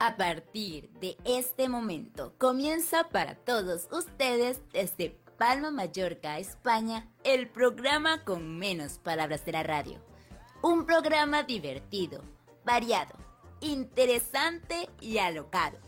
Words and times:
A 0.00 0.16
partir 0.16 0.90
de 1.00 1.16
este 1.24 1.68
momento 1.68 2.32
comienza 2.38 3.08
para 3.08 3.34
todos 3.34 3.88
ustedes 3.90 4.60
desde 4.72 5.18
Palma, 5.36 5.72
Mallorca, 5.72 6.38
España, 6.38 7.08
el 7.24 7.48
programa 7.48 8.24
con 8.24 8.58
menos 8.58 8.98
palabras 8.98 9.44
de 9.44 9.52
la 9.52 9.64
radio. 9.64 9.98
Un 10.62 10.86
programa 10.86 11.42
divertido, 11.42 12.22
variado, 12.64 13.16
interesante 13.60 14.88
y 15.00 15.18
alocado. 15.18 15.78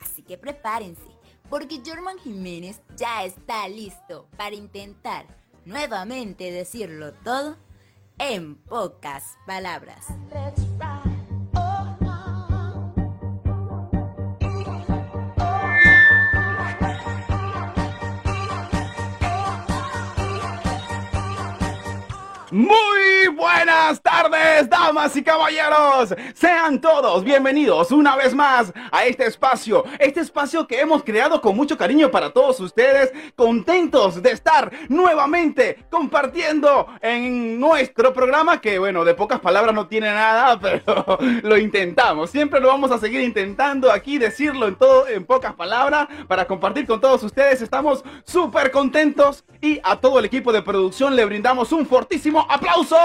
Así 0.00 0.22
que 0.22 0.38
prepárense, 0.38 1.10
porque 1.50 1.82
German 1.84 2.18
Jiménez 2.18 2.80
ya 2.96 3.24
está 3.24 3.68
listo 3.68 4.26
para 4.38 4.54
intentar 4.54 5.26
nuevamente 5.66 6.50
decirlo 6.50 7.12
todo 7.12 7.58
en 8.16 8.54
pocas 8.54 9.36
palabras. 9.46 10.06
Muy 22.54 22.68
buenas 22.68 22.93
tardes, 24.30 24.70
damas 24.70 25.16
y 25.16 25.22
caballeros. 25.22 26.14
Sean 26.34 26.80
todos 26.80 27.24
bienvenidos 27.24 27.90
una 27.90 28.16
vez 28.16 28.34
más 28.34 28.72
a 28.90 29.04
este 29.04 29.26
espacio, 29.26 29.84
este 29.98 30.20
espacio 30.20 30.66
que 30.66 30.80
hemos 30.80 31.04
creado 31.04 31.40
con 31.40 31.54
mucho 31.54 31.76
cariño 31.76 32.10
para 32.10 32.30
todos 32.30 32.58
ustedes, 32.60 33.12
contentos 33.36 34.22
de 34.22 34.30
estar 34.30 34.70
nuevamente 34.88 35.84
compartiendo 35.90 36.86
en 37.02 37.60
nuestro 37.60 38.14
programa 38.14 38.60
que 38.60 38.78
bueno, 38.78 39.04
de 39.04 39.14
pocas 39.14 39.40
palabras 39.40 39.74
no 39.74 39.88
tiene 39.88 40.06
nada, 40.06 40.58
pero 40.62 41.18
lo 41.42 41.58
intentamos. 41.58 42.30
Siempre 42.30 42.60
lo 42.60 42.68
vamos 42.68 42.90
a 42.92 42.98
seguir 42.98 43.20
intentando 43.20 43.92
aquí 43.92 44.16
decirlo 44.16 44.68
en 44.68 44.76
todo 44.76 45.06
en 45.06 45.26
pocas 45.26 45.54
palabras 45.54 46.08
para 46.26 46.46
compartir 46.46 46.86
con 46.86 47.00
todos 47.00 47.22
ustedes. 47.22 47.60
Estamos 47.60 48.02
súper 48.24 48.70
contentos 48.70 49.44
y 49.60 49.80
a 49.82 49.96
todo 49.96 50.18
el 50.18 50.24
equipo 50.24 50.52
de 50.52 50.62
producción 50.62 51.14
le 51.14 51.24
brindamos 51.24 51.72
un 51.72 51.86
fortísimo 51.86 52.46
aplauso. 52.48 52.96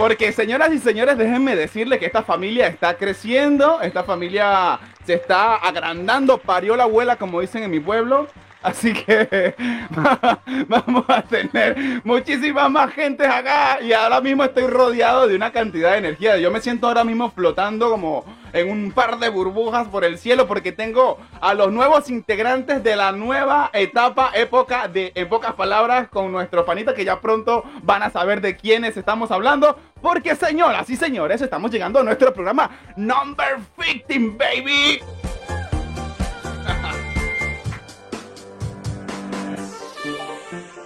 Porque 0.00 0.32
señoras 0.32 0.72
y 0.72 0.78
señores, 0.78 1.18
déjenme 1.18 1.54
decirles 1.54 1.98
que 1.98 2.06
esta 2.06 2.22
familia 2.22 2.66
está 2.68 2.94
creciendo, 2.94 3.82
esta 3.82 4.02
familia 4.02 4.80
se 5.04 5.12
está 5.12 5.56
agrandando, 5.56 6.38
parió 6.38 6.74
la 6.74 6.84
abuela 6.84 7.16
como 7.16 7.42
dicen 7.42 7.64
en 7.64 7.70
mi 7.70 7.80
pueblo. 7.80 8.26
Así 8.62 8.92
que 8.92 9.54
vamos 10.68 11.04
a 11.08 11.22
tener 11.22 12.02
muchísimas 12.04 12.70
más 12.70 12.92
gente 12.92 13.26
acá 13.26 13.80
y 13.80 13.92
ahora 13.92 14.20
mismo 14.20 14.44
estoy 14.44 14.66
rodeado 14.66 15.26
de 15.26 15.34
una 15.34 15.50
cantidad 15.50 15.92
de 15.92 15.98
energía. 15.98 16.36
Yo 16.36 16.50
me 16.50 16.60
siento 16.60 16.86
ahora 16.86 17.02
mismo 17.04 17.30
flotando 17.30 17.90
como 17.90 18.24
en 18.52 18.70
un 18.70 18.92
par 18.92 19.18
de 19.18 19.30
burbujas 19.30 19.88
por 19.88 20.04
el 20.04 20.18
cielo 20.18 20.46
porque 20.46 20.72
tengo 20.72 21.18
a 21.40 21.54
los 21.54 21.72
nuevos 21.72 22.10
integrantes 22.10 22.82
de 22.82 22.96
la 22.96 23.12
nueva 23.12 23.70
etapa, 23.72 24.30
época 24.34 24.88
de, 24.88 25.12
en 25.14 25.28
pocas 25.28 25.54
palabras, 25.54 26.08
con 26.08 26.30
nuestros 26.30 26.64
panitas 26.64 26.94
que 26.94 27.04
ya 27.04 27.20
pronto 27.20 27.64
van 27.82 28.02
a 28.02 28.10
saber 28.10 28.42
de 28.42 28.56
quiénes 28.56 28.96
estamos 28.96 29.30
hablando. 29.30 29.78
Porque 30.02 30.34
señoras 30.34 30.88
y 30.90 30.96
señores, 30.96 31.40
estamos 31.40 31.70
llegando 31.70 32.00
a 32.00 32.02
nuestro 32.02 32.32
programa 32.32 32.70
Number 32.96 33.58
15, 33.78 34.36
baby. 34.36 35.19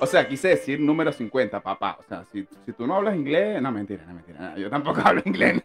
O 0.00 0.06
sea, 0.06 0.28
quise 0.28 0.48
decir 0.48 0.80
número 0.80 1.12
50, 1.12 1.60
papá. 1.60 1.96
O 1.98 2.02
sea, 2.02 2.24
si, 2.32 2.46
si 2.66 2.72
tú 2.72 2.86
no 2.86 2.96
hablas 2.96 3.16
inglés, 3.16 3.60
no, 3.62 3.70
mentira, 3.72 4.05
no, 4.06 4.14
mentira. 4.14 4.55
Yo 4.56 4.68
tampoco 4.68 5.00
hablo 5.05 5.22
inglés. 5.24 5.62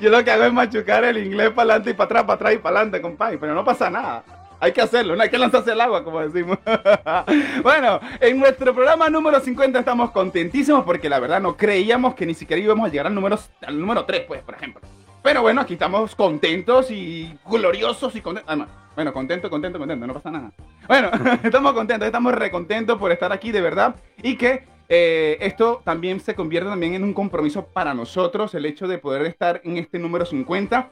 Yo 0.00 0.10
lo 0.10 0.24
que 0.24 0.30
hago 0.30 0.44
es 0.44 0.52
machucar 0.52 1.04
el 1.04 1.18
inglés 1.18 1.50
para 1.50 1.74
adelante 1.74 1.90
y 1.90 1.94
para 1.94 2.04
atrás, 2.06 2.22
para 2.24 2.34
atrás 2.34 2.54
y 2.54 2.58
para 2.58 2.76
adelante, 2.76 3.02
compadre. 3.02 3.38
Pero 3.38 3.54
no 3.54 3.64
pasa 3.64 3.90
nada. 3.90 4.24
Hay 4.60 4.70
que 4.70 4.80
hacerlo, 4.80 5.16
no 5.16 5.22
hay 5.24 5.28
que 5.28 5.38
lanzarse 5.38 5.72
al 5.72 5.80
agua, 5.80 6.04
como 6.04 6.20
decimos. 6.20 6.56
bueno, 7.64 7.98
en 8.20 8.38
nuestro 8.38 8.72
programa 8.72 9.10
número 9.10 9.40
50 9.40 9.80
estamos 9.80 10.12
contentísimos 10.12 10.84
porque 10.84 11.08
la 11.08 11.18
verdad 11.18 11.40
no 11.40 11.56
creíamos 11.56 12.14
que 12.14 12.24
ni 12.24 12.34
siquiera 12.34 12.62
íbamos 12.62 12.86
a 12.86 12.88
llegar 12.88 13.08
al 13.08 13.14
número, 13.14 13.36
al 13.60 13.80
número 13.80 14.04
3, 14.04 14.22
pues, 14.28 14.40
por 14.42 14.54
ejemplo. 14.54 14.80
Pero 15.20 15.42
bueno, 15.42 15.60
aquí 15.60 15.72
estamos 15.72 16.14
contentos 16.14 16.92
y 16.92 17.36
gloriosos 17.44 18.14
y 18.14 18.20
contentos. 18.20 18.54
Ah, 18.56 18.66
bueno, 18.94 19.12
contento, 19.12 19.48
contento, 19.48 19.78
contento, 19.78 20.06
no 20.06 20.14
pasa 20.14 20.30
nada. 20.30 20.52
Bueno, 20.86 21.10
estamos 21.42 21.72
contentos, 21.72 22.06
estamos 22.06 22.34
recontentos 22.34 22.98
por 22.98 23.12
estar 23.12 23.32
aquí 23.32 23.50
de 23.50 23.60
verdad. 23.60 23.94
Y 24.22 24.36
que 24.36 24.64
eh, 24.88 25.38
esto 25.40 25.80
también 25.84 26.20
se 26.20 26.34
convierte 26.34 26.68
también 26.68 26.94
en 26.94 27.04
un 27.04 27.14
compromiso 27.14 27.66
para 27.66 27.94
nosotros, 27.94 28.54
el 28.54 28.66
hecho 28.66 28.86
de 28.86 28.98
poder 28.98 29.24
estar 29.26 29.60
en 29.64 29.78
este 29.78 29.98
número 29.98 30.26
50 30.26 30.90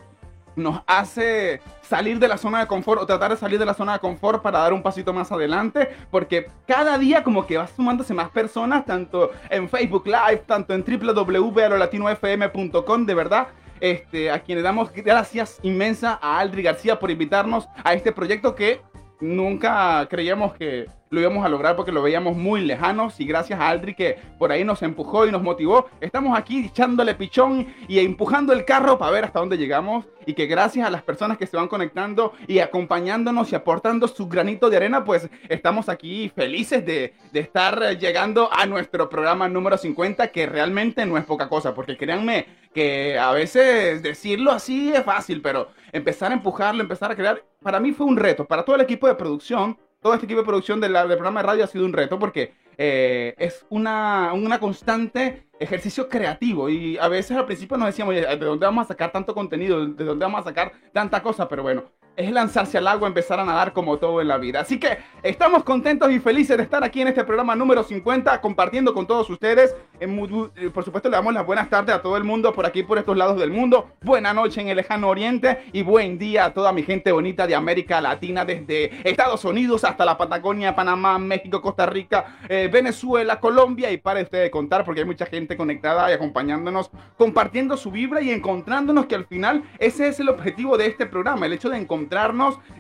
nos 0.56 0.80
hace 0.86 1.60
salir 1.82 2.18
de 2.18 2.28
la 2.28 2.36
zona 2.36 2.60
de 2.60 2.66
confort 2.66 3.00
o 3.02 3.06
tratar 3.06 3.32
de 3.32 3.36
salir 3.36 3.58
de 3.58 3.66
la 3.66 3.74
zona 3.74 3.94
de 3.94 3.98
confort 3.98 4.40
para 4.42 4.60
dar 4.60 4.72
un 4.72 4.82
pasito 4.82 5.12
más 5.12 5.32
adelante, 5.32 5.90
porque 6.10 6.48
cada 6.66 6.96
día 6.98 7.22
como 7.22 7.46
que 7.46 7.56
va 7.56 7.66
sumándose 7.66 8.14
más 8.14 8.30
personas, 8.30 8.84
tanto 8.84 9.30
en 9.48 9.68
Facebook 9.68 10.06
Live, 10.06 10.42
tanto 10.46 10.74
en 10.74 10.84
www.latinofm.com, 10.84 13.06
de 13.06 13.14
verdad, 13.14 13.48
este, 13.80 14.30
a 14.30 14.40
quienes 14.42 14.64
damos 14.64 14.92
gracias 14.92 15.58
inmensa 15.62 16.18
a 16.20 16.38
Aldri 16.38 16.62
García 16.62 16.98
por 16.98 17.10
invitarnos 17.10 17.68
a 17.82 17.94
este 17.94 18.12
proyecto 18.12 18.54
que 18.54 18.80
nunca 19.20 20.06
creíamos 20.08 20.54
que 20.54 20.86
lo 21.10 21.20
íbamos 21.20 21.44
a 21.44 21.48
lograr 21.48 21.74
porque 21.74 21.90
lo 21.90 22.02
veíamos 22.02 22.36
muy 22.36 22.60
lejanos 22.60 23.18
y 23.18 23.24
gracias 23.24 23.58
a 23.58 23.68
Aldri 23.68 23.94
que 23.94 24.16
por 24.38 24.52
ahí 24.52 24.64
nos 24.64 24.80
empujó 24.82 25.26
y 25.26 25.32
nos 25.32 25.42
motivó, 25.42 25.88
estamos 26.00 26.38
aquí 26.38 26.66
echándole 26.66 27.16
pichón 27.16 27.66
y 27.88 27.98
empujando 27.98 28.52
el 28.52 28.64
carro 28.64 28.96
para 28.96 29.10
ver 29.10 29.24
hasta 29.24 29.40
dónde 29.40 29.58
llegamos 29.58 30.04
y 30.24 30.34
que 30.34 30.46
gracias 30.46 30.86
a 30.86 30.90
las 30.90 31.02
personas 31.02 31.36
que 31.36 31.48
se 31.48 31.56
van 31.56 31.66
conectando 31.66 32.32
y 32.46 32.60
acompañándonos 32.60 33.50
y 33.50 33.56
aportando 33.56 34.06
su 34.06 34.28
granito 34.28 34.70
de 34.70 34.76
arena, 34.76 35.04
pues 35.04 35.28
estamos 35.48 35.88
aquí 35.88 36.30
felices 36.34 36.86
de, 36.86 37.14
de 37.32 37.40
estar 37.40 37.98
llegando 37.98 38.48
a 38.52 38.66
nuestro 38.66 39.08
programa 39.08 39.48
número 39.48 39.76
50 39.76 40.28
que 40.28 40.46
realmente 40.46 41.04
no 41.06 41.18
es 41.18 41.24
poca 41.24 41.48
cosa 41.48 41.74
porque 41.74 41.96
créanme 41.96 42.46
que 42.72 43.18
a 43.18 43.32
veces 43.32 44.00
decirlo 44.02 44.52
así 44.52 44.92
es 44.92 45.02
fácil, 45.02 45.42
pero 45.42 45.70
empezar 45.92 46.30
a 46.30 46.34
empujarlo, 46.34 46.82
empezar 46.82 47.10
a 47.10 47.16
crear, 47.16 47.44
para 47.62 47.80
mí 47.80 47.92
fue 47.92 48.06
un 48.06 48.16
reto, 48.16 48.44
para 48.44 48.64
todo 48.64 48.76
el 48.76 48.82
equipo 48.82 49.06
de 49.06 49.14
producción 49.14 49.76
todo 50.00 50.14
este 50.14 50.26
equipo 50.26 50.40
de 50.40 50.46
producción 50.46 50.80
del, 50.80 50.92
programa 50.92 51.40
de 51.40 51.46
radio 51.46 51.64
ha 51.64 51.66
sido 51.66 51.84
un 51.84 51.92
reto 51.92 52.18
porque 52.18 52.54
eh, 52.78 53.34
es 53.38 53.66
una, 53.68 54.32
una 54.32 54.58
constante 54.58 55.46
ejercicio 55.58 56.08
creativo 56.08 56.70
y 56.70 56.96
a 56.96 57.08
veces 57.08 57.36
al 57.36 57.44
principio 57.44 57.76
nos 57.76 57.88
decíamos, 57.88 58.14
¿de 58.14 58.36
dónde 58.36 58.64
vamos 58.64 58.86
a 58.86 58.88
sacar 58.88 59.12
tanto 59.12 59.34
contenido? 59.34 59.86
¿De 59.86 60.04
dónde 60.04 60.24
vamos 60.24 60.40
a 60.40 60.44
sacar 60.44 60.72
tanta 60.92 61.22
cosa? 61.22 61.46
Pero 61.48 61.62
bueno, 61.62 61.84
es 62.16 62.30
lanzarse 62.30 62.78
al 62.78 62.86
agua, 62.86 63.08
empezar 63.08 63.40
a 63.40 63.44
nadar 63.44 63.72
como 63.72 63.98
todo 63.98 64.20
en 64.20 64.28
la 64.28 64.38
vida. 64.38 64.60
Así 64.60 64.78
que 64.78 64.98
estamos 65.22 65.64
contentos 65.64 66.10
y 66.10 66.18
felices 66.20 66.56
de 66.56 66.62
estar 66.62 66.84
aquí 66.84 67.00
en 67.00 67.08
este 67.08 67.24
programa 67.24 67.56
número 67.56 67.82
50, 67.82 68.40
compartiendo 68.40 68.92
con 68.92 69.06
todos 69.06 69.28
ustedes. 69.30 69.74
Eh, 70.00 70.70
por 70.72 70.84
supuesto, 70.84 71.08
le 71.08 71.16
damos 71.16 71.32
las 71.32 71.46
buenas 71.46 71.68
tardes 71.68 71.94
a 71.94 72.02
todo 72.02 72.16
el 72.16 72.24
mundo 72.24 72.52
por 72.52 72.66
aquí, 72.66 72.82
por 72.82 72.98
estos 72.98 73.16
lados 73.16 73.38
del 73.38 73.50
mundo. 73.50 73.90
Buena 74.02 74.32
noche 74.32 74.60
en 74.60 74.68
el 74.68 74.76
lejano 74.76 75.08
oriente 75.08 75.64
y 75.72 75.82
buen 75.82 76.18
día 76.18 76.46
a 76.46 76.54
toda 76.54 76.72
mi 76.72 76.82
gente 76.82 77.12
bonita 77.12 77.46
de 77.46 77.54
América 77.54 78.00
Latina, 78.00 78.44
desde 78.44 79.08
Estados 79.08 79.44
Unidos 79.44 79.84
hasta 79.84 80.04
la 80.04 80.18
Patagonia, 80.18 80.74
Panamá, 80.74 81.18
México, 81.18 81.62
Costa 81.62 81.86
Rica, 81.86 82.38
eh, 82.48 82.68
Venezuela, 82.72 83.40
Colombia 83.40 83.90
y 83.90 83.96
para 83.96 84.20
usted 84.20 84.42
de 84.42 84.50
contar 84.50 84.84
porque 84.84 85.00
hay 85.00 85.06
mucha 85.06 85.26
gente 85.26 85.56
conectada 85.56 86.10
y 86.10 86.14
acompañándonos, 86.14 86.90
compartiendo 87.16 87.76
su 87.76 87.90
vibra 87.90 88.20
y 88.20 88.30
encontrándonos 88.30 89.06
que 89.06 89.14
al 89.14 89.26
final 89.26 89.62
ese 89.78 90.08
es 90.08 90.20
el 90.20 90.28
objetivo 90.28 90.76
de 90.76 90.86
este 90.86 91.06
programa, 91.06 91.46
el 91.46 91.52
hecho 91.52 91.70
de 91.70 91.78
encontrar 91.78 91.99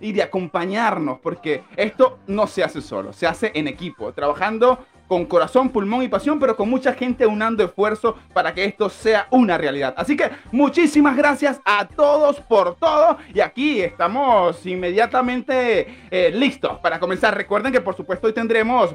y 0.00 0.12
de 0.12 0.22
acompañarnos, 0.22 1.18
porque 1.20 1.62
esto 1.76 2.18
no 2.26 2.46
se 2.46 2.62
hace 2.62 2.80
solo, 2.80 3.12
se 3.12 3.26
hace 3.26 3.50
en 3.54 3.68
equipo, 3.68 4.12
trabajando 4.12 4.78
con 5.10 5.24
corazón, 5.24 5.70
pulmón 5.70 6.04
y 6.04 6.08
pasión, 6.08 6.38
pero 6.38 6.56
con 6.56 6.70
mucha 6.70 6.92
gente 6.92 7.26
unando 7.26 7.64
esfuerzo 7.64 8.16
para 8.32 8.54
que 8.54 8.64
esto 8.64 8.88
sea 8.88 9.26
una 9.30 9.58
realidad. 9.58 9.92
Así 9.96 10.16
que 10.16 10.30
muchísimas 10.52 11.16
gracias 11.16 11.60
a 11.64 11.88
todos 11.88 12.40
por 12.40 12.76
todo 12.76 13.18
y 13.34 13.40
aquí 13.40 13.80
estamos 13.80 14.64
inmediatamente 14.64 15.88
eh, 16.12 16.30
listos 16.32 16.78
para 16.78 17.00
comenzar. 17.00 17.36
Recuerden 17.36 17.72
que 17.72 17.80
por 17.80 17.96
supuesto 17.96 18.28
hoy 18.28 18.34
tendremos 18.34 18.94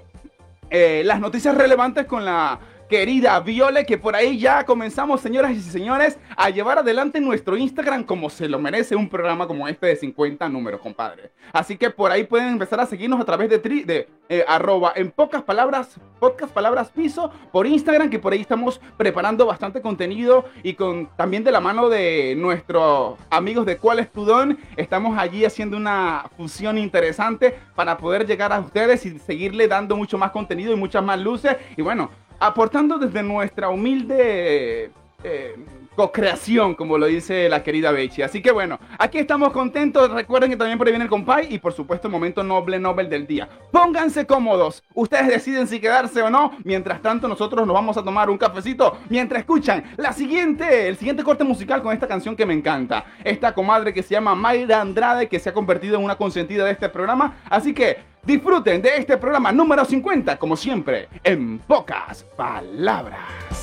eh, 0.70 1.04
las 1.06 1.20
noticias 1.20 1.54
relevantes 1.54 2.06
con 2.06 2.24
la 2.24 2.60
querida 2.90 3.40
Viole, 3.40 3.86
que 3.86 3.98
por 3.98 4.16
ahí 4.16 4.38
ya 4.38 4.64
comenzamos, 4.66 5.22
señoras 5.22 5.52
y 5.52 5.62
señores, 5.62 6.18
a 6.36 6.50
llevar 6.50 6.80
adelante 6.80 7.20
nuestro 7.20 7.58
Instagram 7.58 8.04
como 8.04 8.30
se 8.30 8.48
lo 8.48 8.60
merece 8.60 8.96
un 8.96 9.10
programa 9.10 9.48
como 9.48 9.68
este 9.68 9.88
de 9.88 9.96
50 9.96 10.48
números, 10.50 10.82
compadre. 10.82 11.32
Así 11.52 11.78
que 11.78 11.90
por 11.90 12.12
ahí 12.12 12.24
pueden 12.24 12.50
empezar 12.50 12.80
a 12.80 12.86
seguirnos 12.86 13.20
a 13.20 13.26
través 13.26 13.50
de, 13.50 14.08
eh, 14.30 14.46
arroba 14.48 14.94
en 14.96 15.12
pocas 15.12 15.44
palabras, 15.44 16.00
podcast 16.20 16.54
palabras 16.54 16.90
piso, 16.90 17.32
por 17.52 17.68
Instagram, 17.68 18.10
que 18.10 18.20
por 18.20 18.34
ahí 18.34 18.42
estamos 18.42 18.80
preparando 18.98 19.46
bastante 19.46 19.82
contenido 19.82 20.46
y 20.64 20.74
con 20.74 21.10
también 21.16 21.44
de 21.44 21.52
la 21.52 21.60
mano 21.60 21.90
de 21.90 22.36
nuestros 22.38 23.18
amigos 23.30 23.66
de 23.66 23.78
Cuál 23.78 24.00
es 24.00 24.12
tu 24.12 24.26
Don, 24.26 24.58
estamos 24.78 25.18
allí 25.18 25.46
haciendo 25.46 25.78
una 25.78 26.26
fusión 26.38 26.78
interesante 26.78 27.58
para 27.76 27.98
poder 27.98 28.26
llegar 28.26 28.52
a 28.54 28.60
ustedes 28.60 29.06
y 29.06 29.20
seguirle 29.20 29.68
dando 29.68 29.96
mucho 29.96 30.18
más 30.18 30.32
contenido 30.32 30.74
y 30.74 30.76
muchas 30.76 31.04
más 31.04 31.20
luces. 31.20 31.56
Y 31.78 31.82
bueno, 31.82 32.10
aportando 32.40 32.98
desde 32.98 33.24
nuestra 33.24 33.70
humilde 33.70 34.92
eh, 35.24 35.56
co-creación, 35.96 36.76
como 36.76 36.98
lo 36.98 37.06
dice 37.06 37.50
la 37.50 37.64
querida 37.64 37.92
Bechi. 37.92 38.22
Así 38.22 38.42
que 38.42 38.52
bueno, 38.52 38.80
aquí 39.00 39.18
estamos 39.18 39.52
contentos. 39.52 40.12
Recuerden 40.12 40.52
que 40.52 40.58
también 40.58 40.78
por 40.78 40.88
ahí 40.88 40.92
viene 40.92 41.06
el 41.06 41.10
compay 41.10 41.54
y 41.54 41.60
por 41.60 41.74
supuesto 41.74 42.08
el 42.08 42.12
momento 42.12 42.44
noble 42.44 42.80
Nobel 42.80 43.10
del 43.10 43.26
día. 43.26 43.50
Pónganse 43.72 44.26
cómodos. 44.26 44.84
Ustedes 44.94 45.28
deciden 45.28 45.68
si 45.68 45.80
quedarse 45.80 46.22
o 46.22 46.30
no. 46.30 46.52
Mientras 46.64 47.02
tanto, 47.02 47.28
nosotros 47.28 47.66
nos 47.66 47.74
vamos 47.74 47.98
a 47.98 48.04
tomar 48.04 48.30
un 48.30 48.38
cafecito 48.38 48.98
mientras 49.10 49.40
escuchan 49.40 49.84
la 49.98 50.12
siguiente, 50.14 50.88
el 50.88 50.98
siguiente 50.98 51.24
corte 51.24 51.44
musical 51.44 51.82
con 51.82 51.94
esta 51.94 52.08
canción 52.08 52.36
que 52.36 52.46
me 52.46 52.54
encanta. 52.54 53.06
Esta 53.24 53.54
comadre 53.54 53.94
que 53.94 54.04
se 54.04 54.12
llama 54.12 54.36
Mayra 54.36 54.82
Andrade, 54.82 55.28
que 55.28 55.40
se 55.40 55.50
ha 55.50 55.54
convertido 55.54 55.98
en 55.98 56.04
una 56.04 56.18
consentida 56.18 56.66
de 56.66 56.72
este 56.72 56.90
programa. 56.90 57.38
Así 57.50 57.74
que 57.74 58.15
disfruten 58.26 58.82
de 58.82 58.98
este 58.98 59.18
programa 59.18 59.52
número 59.52 59.86
50, 59.86 60.38
como 60.38 60.56
siempre, 60.56 61.10
en 61.24 61.60
pocas 61.60 62.24
palabras. 62.36 63.56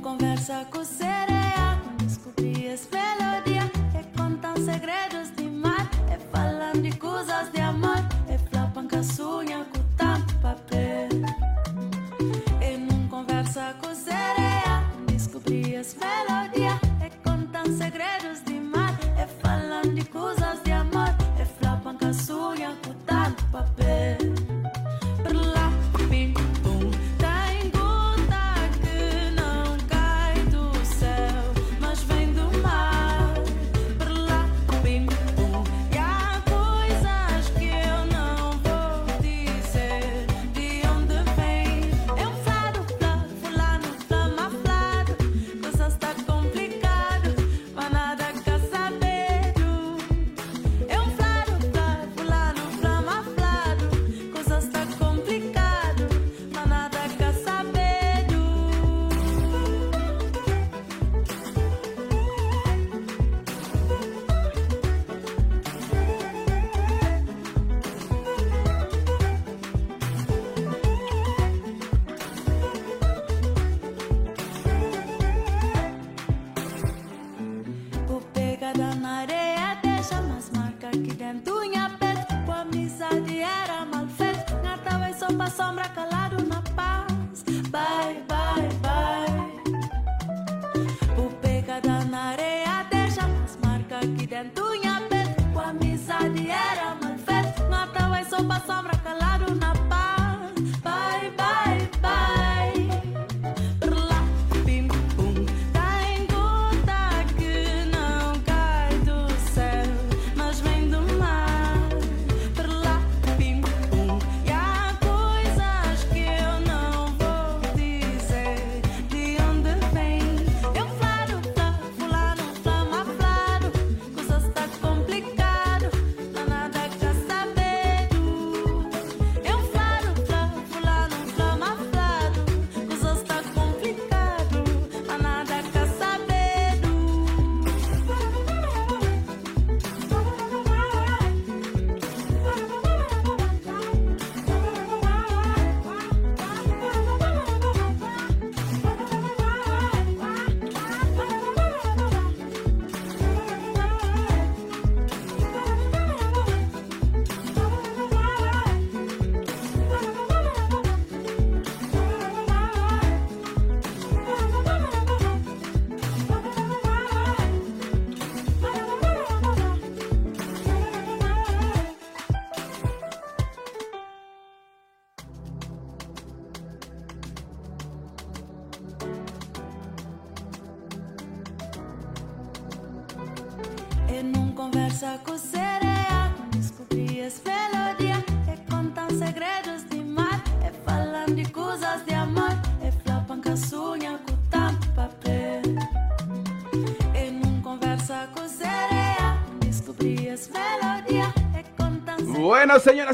conversa 0.00 0.66
com 0.70 0.84
sereia 0.84 1.80
Descobri 2.02 2.68
as 2.68 2.88
melodia 2.90 3.70
É 3.94 4.02
contam 4.16 4.56
segredos 4.56 5.30
de 5.36 5.44
mar 5.48 5.88
É 6.10 6.18
falando 6.32 6.82
de 6.82 6.96
coisas 6.96 7.52
de 7.52 7.59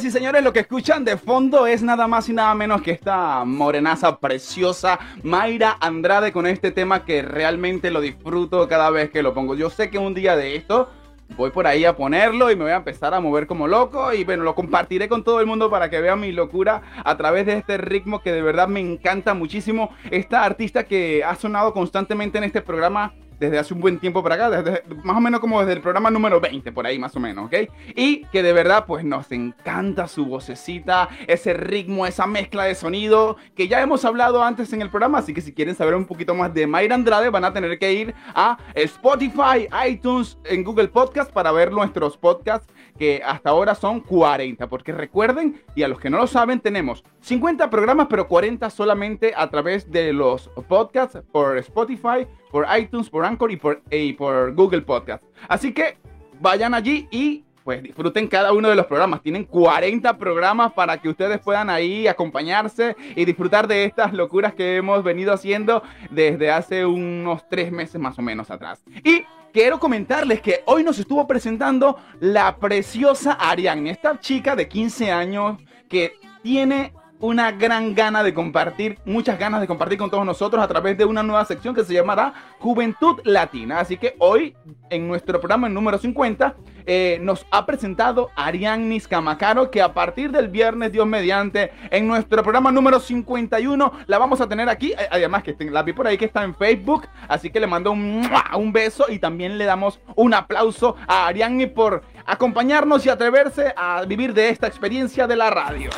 y 0.04 0.10
señores, 0.10 0.44
lo 0.44 0.52
que 0.52 0.60
escuchan 0.60 1.06
de 1.06 1.16
fondo 1.16 1.66
es 1.66 1.82
nada 1.82 2.06
más 2.06 2.28
y 2.28 2.34
nada 2.34 2.54
menos 2.54 2.82
que 2.82 2.90
esta 2.90 3.44
morenaza 3.46 4.18
preciosa 4.18 4.98
Mayra 5.22 5.78
Andrade 5.80 6.32
con 6.32 6.46
este 6.46 6.70
tema 6.70 7.06
que 7.06 7.22
realmente 7.22 7.90
lo 7.90 8.02
disfruto 8.02 8.68
cada 8.68 8.90
vez 8.90 9.10
que 9.10 9.22
lo 9.22 9.32
pongo. 9.32 9.54
Yo 9.54 9.70
sé 9.70 9.88
que 9.88 9.96
un 9.96 10.12
día 10.12 10.36
de 10.36 10.54
esto 10.54 10.90
voy 11.38 11.50
por 11.50 11.66
ahí 11.66 11.86
a 11.86 11.96
ponerlo 11.96 12.50
y 12.50 12.56
me 12.56 12.64
voy 12.64 12.72
a 12.72 12.76
empezar 12.76 13.14
a 13.14 13.20
mover 13.20 13.46
como 13.46 13.68
loco 13.68 14.12
y 14.12 14.24
bueno, 14.24 14.44
lo 14.44 14.54
compartiré 14.54 15.08
con 15.08 15.24
todo 15.24 15.40
el 15.40 15.46
mundo 15.46 15.70
para 15.70 15.88
que 15.88 16.00
vean 16.00 16.20
mi 16.20 16.30
locura 16.30 16.82
a 17.02 17.16
través 17.16 17.46
de 17.46 17.54
este 17.54 17.78
ritmo 17.78 18.20
que 18.20 18.32
de 18.32 18.42
verdad 18.42 18.68
me 18.68 18.80
encanta 18.80 19.32
muchísimo. 19.32 19.90
Esta 20.10 20.44
artista 20.44 20.84
que 20.84 21.24
ha 21.24 21.36
sonado 21.36 21.72
constantemente 21.72 22.36
en 22.36 22.44
este 22.44 22.60
programa 22.60 23.14
desde 23.38 23.58
hace 23.58 23.74
un 23.74 23.80
buen 23.80 23.98
tiempo 23.98 24.22
para 24.22 24.34
acá, 24.34 24.62
desde, 24.62 24.82
más 25.04 25.16
o 25.16 25.20
menos 25.20 25.40
como 25.40 25.60
desde 25.60 25.74
el 25.74 25.80
programa 25.80 26.10
número 26.10 26.40
20, 26.40 26.72
por 26.72 26.86
ahí 26.86 26.98
más 26.98 27.14
o 27.16 27.20
menos, 27.20 27.46
¿ok? 27.46 27.70
Y 27.94 28.24
que 28.26 28.42
de 28.42 28.52
verdad 28.52 28.84
pues 28.86 29.04
nos 29.04 29.30
encanta 29.32 30.08
su 30.08 30.26
vocecita, 30.26 31.08
ese 31.26 31.54
ritmo, 31.54 32.06
esa 32.06 32.26
mezcla 32.26 32.64
de 32.64 32.74
sonido 32.74 33.36
que 33.54 33.68
ya 33.68 33.80
hemos 33.80 34.04
hablado 34.04 34.42
antes 34.42 34.72
en 34.72 34.82
el 34.82 34.90
programa, 34.90 35.18
así 35.18 35.34
que 35.34 35.40
si 35.40 35.52
quieren 35.52 35.74
saber 35.74 35.94
un 35.94 36.06
poquito 36.06 36.34
más 36.34 36.52
de 36.54 36.66
Mayra 36.66 36.94
Andrade 36.94 37.30
van 37.30 37.44
a 37.44 37.52
tener 37.52 37.78
que 37.78 37.92
ir 37.92 38.14
a 38.34 38.58
Spotify, 38.74 39.68
iTunes, 39.88 40.38
en 40.44 40.64
Google 40.64 40.88
Podcast 40.88 41.32
para 41.32 41.52
ver 41.52 41.72
nuestros 41.72 42.16
podcasts 42.16 42.72
que 42.98 43.22
hasta 43.24 43.50
ahora 43.50 43.74
son 43.74 44.00
40, 44.00 44.68
porque 44.68 44.92
recuerden, 44.92 45.62
y 45.74 45.82
a 45.82 45.88
los 45.88 46.00
que 46.00 46.10
no 46.10 46.16
lo 46.18 46.26
saben, 46.26 46.60
tenemos 46.60 47.04
50 47.20 47.68
programas, 47.70 48.06
pero 48.08 48.26
40 48.26 48.70
solamente 48.70 49.32
a 49.36 49.48
través 49.50 49.90
de 49.90 50.12
los 50.12 50.48
podcasts 50.68 51.20
por 51.32 51.58
Spotify, 51.58 52.26
por 52.56 52.66
iTunes, 52.74 53.10
por 53.10 53.26
Anchor 53.26 53.52
y 53.90 54.12
por, 54.14 54.54
Google 54.54 54.80
Podcast. 54.80 55.22
Así 55.46 55.74
que 55.74 55.98
vayan 56.40 56.72
allí 56.72 57.06
y 57.10 57.44
pues 57.64 57.82
disfruten 57.82 58.28
cada 58.28 58.54
uno 58.54 58.70
de 58.70 58.74
los 58.74 58.86
programas. 58.86 59.20
Tienen 59.20 59.44
40 59.44 60.16
programas 60.16 60.72
para 60.72 60.96
que 60.96 61.10
ustedes 61.10 61.38
puedan 61.40 61.68
ahí 61.68 62.06
acompañarse 62.06 62.96
y 63.14 63.26
disfrutar 63.26 63.68
de 63.68 63.84
estas 63.84 64.14
locuras 64.14 64.54
que 64.54 64.76
hemos 64.76 65.04
venido 65.04 65.34
haciendo 65.34 65.82
desde 66.10 66.50
hace 66.50 66.86
unos 66.86 67.46
tres 67.46 67.70
meses 67.70 68.00
más 68.00 68.18
o 68.18 68.22
menos 68.22 68.50
atrás. 68.50 68.82
Y 69.04 69.24
quiero 69.52 69.78
comentarles 69.78 70.40
que 70.40 70.62
hoy 70.64 70.82
nos 70.82 70.98
estuvo 70.98 71.26
presentando 71.26 71.98
la 72.20 72.56
preciosa 72.56 73.32
Ariane, 73.32 73.90
esta 73.90 74.18
chica 74.18 74.56
de 74.56 74.66
15 74.66 75.12
años 75.12 75.58
que 75.90 76.14
tiene 76.42 76.94
una 77.20 77.52
gran 77.52 77.94
gana 77.94 78.22
de 78.22 78.34
compartir, 78.34 78.98
muchas 79.04 79.38
ganas 79.38 79.60
de 79.60 79.66
compartir 79.66 79.98
con 79.98 80.10
todos 80.10 80.26
nosotros 80.26 80.62
a 80.62 80.68
través 80.68 80.98
de 80.98 81.04
una 81.04 81.22
nueva 81.22 81.44
sección 81.44 81.74
que 81.74 81.84
se 81.84 81.94
llamará 81.94 82.34
Juventud 82.58 83.20
Latina. 83.24 83.80
Así 83.80 83.96
que 83.96 84.14
hoy, 84.18 84.54
en 84.90 85.08
nuestro 85.08 85.40
programa 85.40 85.68
número 85.68 85.98
50, 85.98 86.56
eh, 86.88 87.18
nos 87.20 87.46
ha 87.50 87.66
presentado 87.66 88.30
Ariannis 88.36 89.08
Camacaro, 89.08 89.70
que 89.70 89.82
a 89.82 89.92
partir 89.92 90.30
del 90.30 90.48
viernes, 90.48 90.92
Dios 90.92 91.06
mediante, 91.06 91.72
en 91.90 92.06
nuestro 92.06 92.42
programa 92.42 92.70
número 92.70 93.00
51, 93.00 93.92
la 94.06 94.18
vamos 94.18 94.40
a 94.40 94.48
tener 94.48 94.68
aquí. 94.68 94.92
Eh, 94.92 95.08
además, 95.10 95.42
que 95.42 95.56
la 95.70 95.82
vi 95.82 95.92
por 95.92 96.06
ahí 96.06 96.16
que 96.16 96.26
está 96.26 96.44
en 96.44 96.54
Facebook, 96.54 97.08
así 97.28 97.50
que 97.50 97.60
le 97.60 97.66
mando 97.66 97.90
un, 97.90 98.30
un 98.56 98.72
beso 98.72 99.06
y 99.08 99.18
también 99.18 99.58
le 99.58 99.64
damos 99.64 100.00
un 100.14 100.34
aplauso 100.34 100.96
a 101.08 101.26
Arianni 101.26 101.66
por 101.66 102.02
acompañarnos 102.24 103.04
y 103.06 103.08
atreverse 103.08 103.72
a 103.76 104.04
vivir 104.04 104.32
de 104.32 104.50
esta 104.50 104.66
experiencia 104.66 105.26
de 105.26 105.36
la 105.36 105.50
radio. 105.50 105.90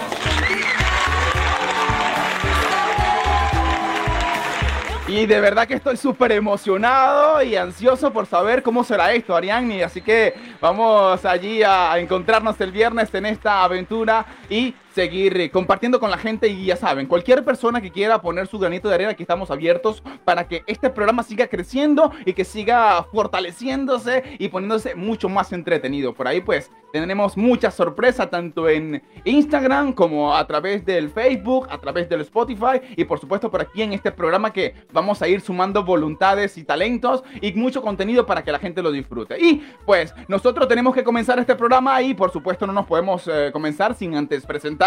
Y 5.08 5.24
de 5.24 5.40
verdad 5.40 5.66
que 5.66 5.72
estoy 5.72 5.96
súper 5.96 6.32
emocionado 6.32 7.42
y 7.42 7.56
ansioso 7.56 8.12
por 8.12 8.26
saber 8.26 8.62
cómo 8.62 8.84
será 8.84 9.10
esto, 9.14 9.34
Ariadne. 9.34 9.82
Así 9.82 10.02
que 10.02 10.34
vamos 10.60 11.24
allí 11.24 11.62
a 11.62 11.98
encontrarnos 11.98 12.60
el 12.60 12.70
viernes 12.72 13.14
en 13.14 13.24
esta 13.24 13.64
aventura 13.64 14.26
y 14.50 14.74
seguir 14.94 15.40
eh, 15.40 15.50
compartiendo 15.50 16.00
con 16.00 16.10
la 16.10 16.18
gente 16.18 16.48
y 16.48 16.66
ya 16.66 16.76
saben, 16.76 17.06
cualquier 17.06 17.44
persona 17.44 17.80
que 17.80 17.90
quiera 17.90 18.20
poner 18.20 18.46
su 18.46 18.58
granito 18.58 18.88
de 18.88 18.94
arena, 18.94 19.10
aquí 19.10 19.22
estamos 19.22 19.50
abiertos 19.50 20.02
para 20.24 20.48
que 20.48 20.62
este 20.66 20.90
programa 20.90 21.22
siga 21.22 21.46
creciendo 21.46 22.12
y 22.24 22.32
que 22.32 22.44
siga 22.44 23.02
fortaleciéndose 23.12 24.22
y 24.38 24.48
poniéndose 24.48 24.94
mucho 24.94 25.28
más 25.28 25.52
entretenido. 25.52 26.14
Por 26.14 26.26
ahí 26.26 26.40
pues 26.40 26.70
tenemos 26.92 27.36
mucha 27.36 27.70
sorpresa 27.70 28.30
tanto 28.30 28.68
en 28.68 29.02
Instagram 29.24 29.92
como 29.92 30.34
a 30.34 30.46
través 30.46 30.84
del 30.84 31.10
Facebook, 31.10 31.68
a 31.70 31.78
través 31.78 32.08
del 32.08 32.22
Spotify 32.22 32.80
y 32.96 33.04
por 33.04 33.20
supuesto 33.20 33.50
por 33.50 33.60
aquí 33.60 33.82
en 33.82 33.92
este 33.92 34.10
programa 34.10 34.52
que 34.52 34.74
vamos 34.92 35.20
a 35.22 35.28
ir 35.28 35.40
sumando 35.40 35.84
voluntades 35.84 36.56
y 36.56 36.64
talentos 36.64 37.22
y 37.40 37.52
mucho 37.52 37.82
contenido 37.82 38.24
para 38.24 38.42
que 38.42 38.52
la 38.52 38.58
gente 38.58 38.82
lo 38.82 38.90
disfrute. 38.90 39.38
Y 39.38 39.62
pues 39.84 40.14
nosotros 40.28 40.66
tenemos 40.66 40.94
que 40.94 41.04
comenzar 41.04 41.38
este 41.38 41.54
programa 41.54 42.00
y 42.02 42.14
por 42.14 42.32
supuesto 42.32 42.66
no 42.66 42.72
nos 42.72 42.86
podemos 42.86 43.28
eh, 43.28 43.50
comenzar 43.52 43.94
sin 43.94 44.16
antes 44.16 44.46
presentar 44.46 44.77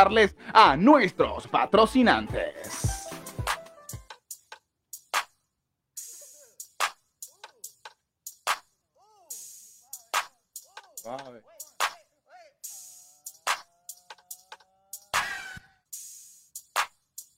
a 0.53 0.77
nuestros 0.77 1.48
patrocinantes. 1.48 3.07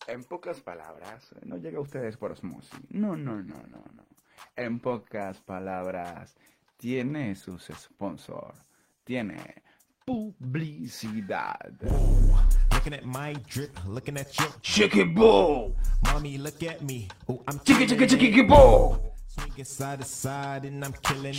En 0.05 0.24
pocas 0.25 0.62
palabras, 0.62 1.33
no 1.43 1.57
llega 1.57 1.79
a 1.79 1.81
ustedes 1.81 2.17
por 2.17 2.33
osmosis. 2.33 2.72
No, 2.89 3.17
no, 3.17 3.41
no, 3.41 3.55
no, 3.67 3.83
no. 3.93 4.05
En 4.55 4.79
pocas 4.79 5.41
palabras, 5.41 6.36
tiene 6.77 7.36
sus 7.36 7.72
sponsors. 7.74 8.60
Tiene 9.03 9.63
publicidad. 10.07 11.72
Looking 12.72 12.93
at 12.93 13.05
my 13.05 13.33
drip, 13.48 13.79
looking 13.88 14.17
at 14.17 14.38
your 14.39 14.50
chicky 14.62 15.03
ball. 15.03 15.75
Mommy, 16.05 16.38
look 16.38 16.62
at 16.63 16.81
me. 16.83 17.07
Oh, 17.29 17.41
I'm 17.48 17.60
chicky, 17.60 17.88
chicky, 17.88 18.07
chicky, 18.07 18.41
ball. 18.41 19.15
Swinging 19.27 19.65
side 19.65 20.00
to 20.00 20.05
side 20.05 20.65
and 20.65 20.83
I'm 20.83 20.93
killing. 21.03 21.33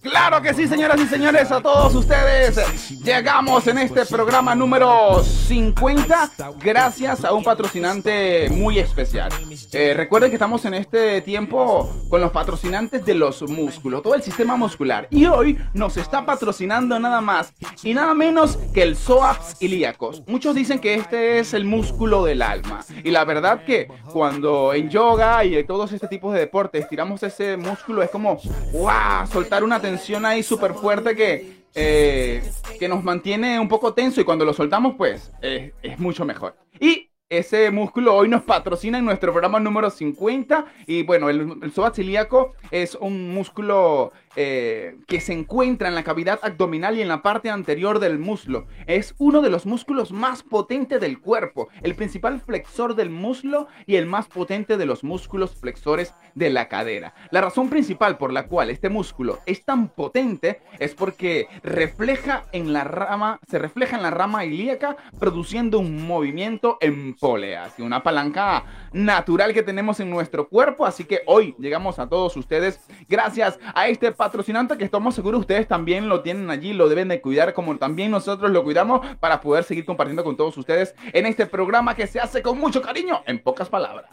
Claro 0.00 0.42
que 0.42 0.54
sí, 0.54 0.68
señoras 0.68 1.00
y 1.00 1.06
señores, 1.06 1.50
a 1.50 1.60
todos 1.60 1.94
ustedes. 1.94 2.58
Llegamos 3.02 3.66
en 3.66 3.78
este 3.78 4.04
programa 4.06 4.54
número 4.54 5.22
50 5.22 6.30
gracias 6.62 7.24
a 7.24 7.32
un 7.32 7.42
patrocinante 7.42 8.48
muy 8.50 8.78
especial. 8.78 9.30
Eh, 9.72 9.94
recuerden 9.96 10.30
que 10.30 10.36
estamos 10.36 10.64
en 10.64 10.74
este 10.74 11.20
tiempo 11.22 11.90
con 12.08 12.20
los 12.20 12.32
patrocinantes 12.32 13.04
de 13.04 13.14
los 13.14 13.42
músculos, 13.42 14.02
todo 14.02 14.14
el 14.14 14.22
sistema 14.22 14.56
muscular. 14.56 15.08
Y 15.10 15.26
hoy 15.26 15.58
nos 15.74 15.96
está 15.96 16.24
patrocinando 16.24 16.98
nada 16.98 17.20
más 17.20 17.52
y 17.82 17.94
nada 17.94 18.14
menos 18.14 18.58
que 18.74 18.82
el 18.82 18.96
psoas 18.96 19.56
ilíacos. 19.60 20.22
Muchos 20.26 20.54
dicen 20.54 20.78
que 20.80 20.94
este 20.94 21.38
es 21.38 21.54
el 21.54 21.64
músculo 21.64 22.24
del 22.24 22.42
alma. 22.42 22.84
Y 23.02 23.10
la 23.10 23.24
verdad 23.24 23.64
que 23.64 23.88
cuando 24.12 24.74
en 24.74 24.90
yoga 24.90 25.44
y 25.44 25.56
en 25.56 25.66
todos 25.66 25.92
este 25.92 26.08
tipos 26.08 26.34
de 26.34 26.40
deportes 26.40 26.88
tiramos 26.88 27.22
ese 27.22 27.56
músculo 27.56 28.02
es 28.02 28.10
como, 28.10 28.38
wow, 28.72 29.26
soltar 29.30 29.61
una 29.64 29.80
tensión 29.80 30.24
ahí 30.24 30.42
súper 30.42 30.74
fuerte 30.74 31.14
que, 31.14 31.64
eh, 31.74 32.42
que 32.78 32.88
nos 32.88 33.02
mantiene 33.02 33.58
un 33.58 33.68
poco 33.68 33.94
tenso 33.94 34.20
y 34.20 34.24
cuando 34.24 34.44
lo 34.44 34.52
soltamos, 34.52 34.94
pues 34.96 35.32
es 35.40 35.98
mucho 35.98 36.24
mejor. 36.24 36.56
Y 36.80 37.08
ese 37.32 37.70
músculo 37.70 38.14
hoy 38.14 38.28
nos 38.28 38.42
patrocina 38.42 38.98
en 38.98 39.06
nuestro 39.06 39.32
programa 39.32 39.58
número 39.58 39.88
50. 39.88 40.66
Y 40.86 41.02
bueno, 41.02 41.30
el, 41.30 41.40
el 41.62 41.72
ilíaco 41.96 42.52
es 42.70 42.94
un 42.94 43.32
músculo 43.32 44.12
eh, 44.36 44.96
que 45.06 45.20
se 45.20 45.32
encuentra 45.32 45.88
en 45.88 45.94
la 45.94 46.04
cavidad 46.04 46.40
abdominal 46.42 46.96
y 46.96 47.02
en 47.02 47.08
la 47.08 47.22
parte 47.22 47.50
anterior 47.50 47.98
del 47.98 48.18
muslo. 48.18 48.66
Es 48.86 49.14
uno 49.18 49.42
de 49.42 49.50
los 49.50 49.66
músculos 49.66 50.12
más 50.12 50.42
potentes 50.42 51.00
del 51.00 51.20
cuerpo, 51.20 51.68
el 51.82 51.94
principal 51.94 52.40
flexor 52.40 52.94
del 52.94 53.10
muslo 53.10 53.68
y 53.86 53.96
el 53.96 54.06
más 54.06 54.28
potente 54.28 54.76
de 54.76 54.86
los 54.86 55.04
músculos 55.04 55.54
flexores 55.54 56.14
de 56.34 56.50
la 56.50 56.68
cadera. 56.68 57.14
La 57.30 57.40
razón 57.40 57.68
principal 57.68 58.18
por 58.18 58.32
la 58.32 58.46
cual 58.46 58.70
este 58.70 58.88
músculo 58.88 59.40
es 59.46 59.64
tan 59.64 59.88
potente 59.88 60.62
es 60.78 60.94
porque 60.94 61.48
refleja 61.62 62.44
en 62.52 62.72
la 62.72 62.84
rama, 62.84 63.38
se 63.48 63.58
refleja 63.58 63.96
en 63.96 64.02
la 64.02 64.10
rama 64.10 64.44
ilíaca 64.44 64.96
produciendo 65.18 65.78
un 65.78 66.06
movimiento 66.06 66.78
en 66.80 67.14
poleas 67.14 67.78
y 67.78 67.82
una 67.82 68.02
palanca 68.02 68.64
natural 68.92 69.52
que 69.52 69.62
tenemos 69.62 70.00
en 70.00 70.10
nuestro 70.10 70.48
cuerpo. 70.48 70.86
Así 70.86 71.04
que 71.04 71.20
hoy 71.26 71.54
llegamos 71.58 71.98
a 71.98 72.08
todos 72.08 72.36
ustedes 72.36 72.80
gracias 73.08 73.58
a 73.74 73.88
este 73.88 74.12
patrocinante 74.22 74.78
que 74.78 74.84
estamos 74.84 75.16
seguros 75.16 75.40
ustedes 75.40 75.66
también 75.66 76.08
lo 76.08 76.20
tienen 76.20 76.48
allí, 76.48 76.72
lo 76.72 76.88
deben 76.88 77.08
de 77.08 77.20
cuidar 77.20 77.54
como 77.54 77.76
también 77.76 78.12
nosotros 78.12 78.52
lo 78.52 78.62
cuidamos 78.62 79.04
para 79.18 79.40
poder 79.40 79.64
seguir 79.64 79.84
compartiendo 79.84 80.22
con 80.22 80.36
todos 80.36 80.56
ustedes 80.56 80.94
en 81.12 81.26
este 81.26 81.44
programa 81.44 81.96
que 81.96 82.06
se 82.06 82.20
hace 82.20 82.40
con 82.40 82.56
mucho 82.56 82.80
cariño, 82.80 83.20
en 83.26 83.40
pocas 83.40 83.68
palabras. 83.68 84.06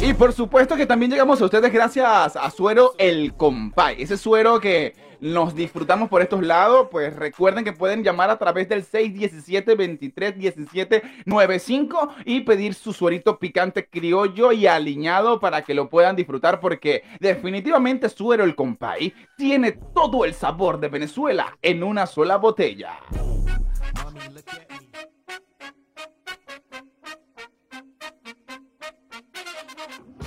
Y 0.00 0.14
por 0.14 0.32
supuesto 0.32 0.74
que 0.74 0.86
también 0.86 1.10
llegamos 1.10 1.38
a 1.42 1.44
ustedes 1.44 1.70
gracias 1.70 2.34
a 2.34 2.50
Suero 2.50 2.94
El 2.96 3.34
Compay, 3.34 4.00
ese 4.00 4.16
suero 4.16 4.60
que 4.60 5.07
nos 5.20 5.54
disfrutamos 5.54 6.08
por 6.08 6.22
estos 6.22 6.42
lados, 6.44 6.88
pues 6.90 7.14
recuerden 7.14 7.64
que 7.64 7.72
pueden 7.72 8.04
llamar 8.04 8.30
a 8.30 8.38
través 8.38 8.68
del 8.68 8.84
617 8.84 9.74
23 9.74 10.38
17 10.38 11.02
95 11.24 12.14
y 12.24 12.40
pedir 12.40 12.74
su 12.74 12.92
suerito 12.92 13.38
picante 13.38 13.88
criollo 13.88 14.52
y 14.52 14.66
aliñado 14.66 15.40
para 15.40 15.62
que 15.62 15.74
lo 15.74 15.88
puedan 15.88 16.16
disfrutar 16.16 16.60
porque 16.60 17.02
definitivamente 17.20 18.08
Suero 18.08 18.44
el 18.44 18.54
Compay 18.54 19.12
tiene 19.36 19.72
todo 19.72 20.24
el 20.24 20.34
sabor 20.34 20.80
de 20.80 20.88
Venezuela 20.88 21.56
en 21.62 21.82
una 21.82 22.06
sola 22.06 22.36
botella. 22.36 22.98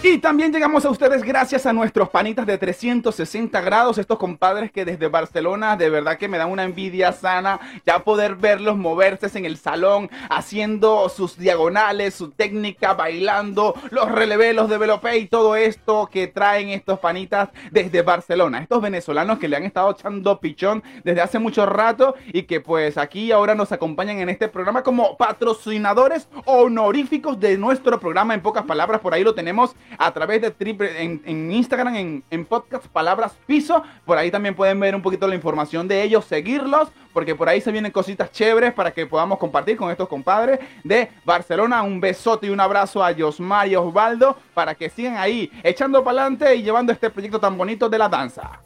Y 0.03 0.17
también 0.17 0.51
llegamos 0.51 0.83
a 0.83 0.89
ustedes 0.89 1.21
gracias 1.21 1.67
a 1.67 1.73
nuestros 1.73 2.09
panitas 2.09 2.47
de 2.47 2.57
360 2.57 3.61
grados, 3.61 3.99
estos 3.99 4.17
compadres 4.17 4.71
que 4.71 4.83
desde 4.83 5.07
Barcelona 5.09 5.77
de 5.77 5.91
verdad 5.91 6.17
que 6.17 6.27
me 6.27 6.39
dan 6.39 6.49
una 6.49 6.63
envidia 6.63 7.11
sana 7.11 7.59
ya 7.85 7.99
poder 7.99 8.33
verlos 8.33 8.77
moverse 8.77 9.37
en 9.37 9.45
el 9.45 9.57
salón, 9.57 10.09
haciendo 10.27 11.07
sus 11.09 11.37
diagonales, 11.37 12.15
su 12.15 12.31
técnica, 12.31 12.95
bailando, 12.95 13.75
los 13.91 14.11
relevelos 14.11 14.71
de 14.71 14.79
velope 14.79 15.19
y 15.19 15.27
todo 15.27 15.55
esto 15.55 16.09
que 16.11 16.25
traen 16.25 16.69
estos 16.69 16.97
panitas 16.97 17.49
desde 17.69 18.01
Barcelona. 18.01 18.63
Estos 18.63 18.81
venezolanos 18.81 19.37
que 19.37 19.47
le 19.47 19.57
han 19.57 19.65
estado 19.65 19.91
echando 19.91 20.39
pichón 20.39 20.81
desde 21.03 21.21
hace 21.21 21.37
mucho 21.37 21.67
rato 21.67 22.15
y 22.33 22.43
que 22.43 22.59
pues 22.59 22.97
aquí 22.97 23.31
ahora 23.31 23.53
nos 23.53 23.71
acompañan 23.71 24.17
en 24.17 24.29
este 24.29 24.47
programa 24.47 24.81
como 24.81 25.15
patrocinadores 25.15 26.27
honoríficos 26.45 27.39
de 27.39 27.55
nuestro 27.59 27.99
programa. 27.99 28.33
En 28.33 28.41
pocas 28.41 28.65
palabras, 28.65 28.99
por 28.99 29.13
ahí 29.13 29.23
lo 29.23 29.35
tenemos 29.35 29.75
a 29.97 30.11
través 30.11 30.41
de 30.41 30.51
triple, 30.51 31.01
en, 31.01 31.51
Instagram, 31.51 31.95
en, 31.95 32.23
en 32.29 32.45
podcast 32.45 32.85
Palabras 32.87 33.37
Piso. 33.45 33.83
Por 34.05 34.17
ahí 34.17 34.31
también 34.31 34.55
pueden 34.55 34.79
ver 34.79 34.95
un 34.95 35.01
poquito 35.01 35.27
la 35.27 35.35
información 35.35 35.87
de 35.87 36.03
ellos, 36.03 36.25
seguirlos, 36.25 36.89
porque 37.13 37.35
por 37.35 37.49
ahí 37.49 37.61
se 37.61 37.71
vienen 37.71 37.91
cositas 37.91 38.31
chéveres 38.31 38.73
para 38.73 38.91
que 38.91 39.05
podamos 39.05 39.37
compartir 39.37 39.77
con 39.77 39.91
estos 39.91 40.07
compadres 40.07 40.59
de 40.83 41.09
Barcelona. 41.25 41.81
Un 41.83 41.99
besote 41.99 42.47
y 42.47 42.49
un 42.49 42.59
abrazo 42.59 43.03
a 43.03 43.13
Josmar 43.13 43.67
y 43.67 43.75
Osvaldo 43.75 44.37
para 44.53 44.75
que 44.75 44.89
sigan 44.89 45.17
ahí 45.17 45.51
echando 45.63 46.03
para 46.03 46.21
adelante 46.21 46.55
y 46.55 46.63
llevando 46.63 46.91
este 46.91 47.09
proyecto 47.09 47.39
tan 47.39 47.57
bonito 47.57 47.89
de 47.89 47.97
la 47.97 48.09
danza. 48.09 48.61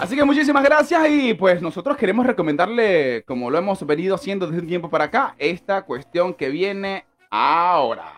Así 0.00 0.16
que 0.16 0.24
muchísimas 0.24 0.64
gracias 0.64 1.08
y 1.08 1.34
pues 1.34 1.62
nosotros 1.62 1.96
queremos 1.96 2.26
recomendarle, 2.26 3.22
como 3.26 3.48
lo 3.48 3.58
hemos 3.58 3.86
venido 3.86 4.16
haciendo 4.16 4.46
desde 4.46 4.60
un 4.60 4.66
tiempo 4.66 4.90
para 4.90 5.04
acá, 5.04 5.34
esta 5.38 5.82
cuestión 5.82 6.34
que 6.34 6.50
viene 6.50 7.06
ahora. 7.34 8.14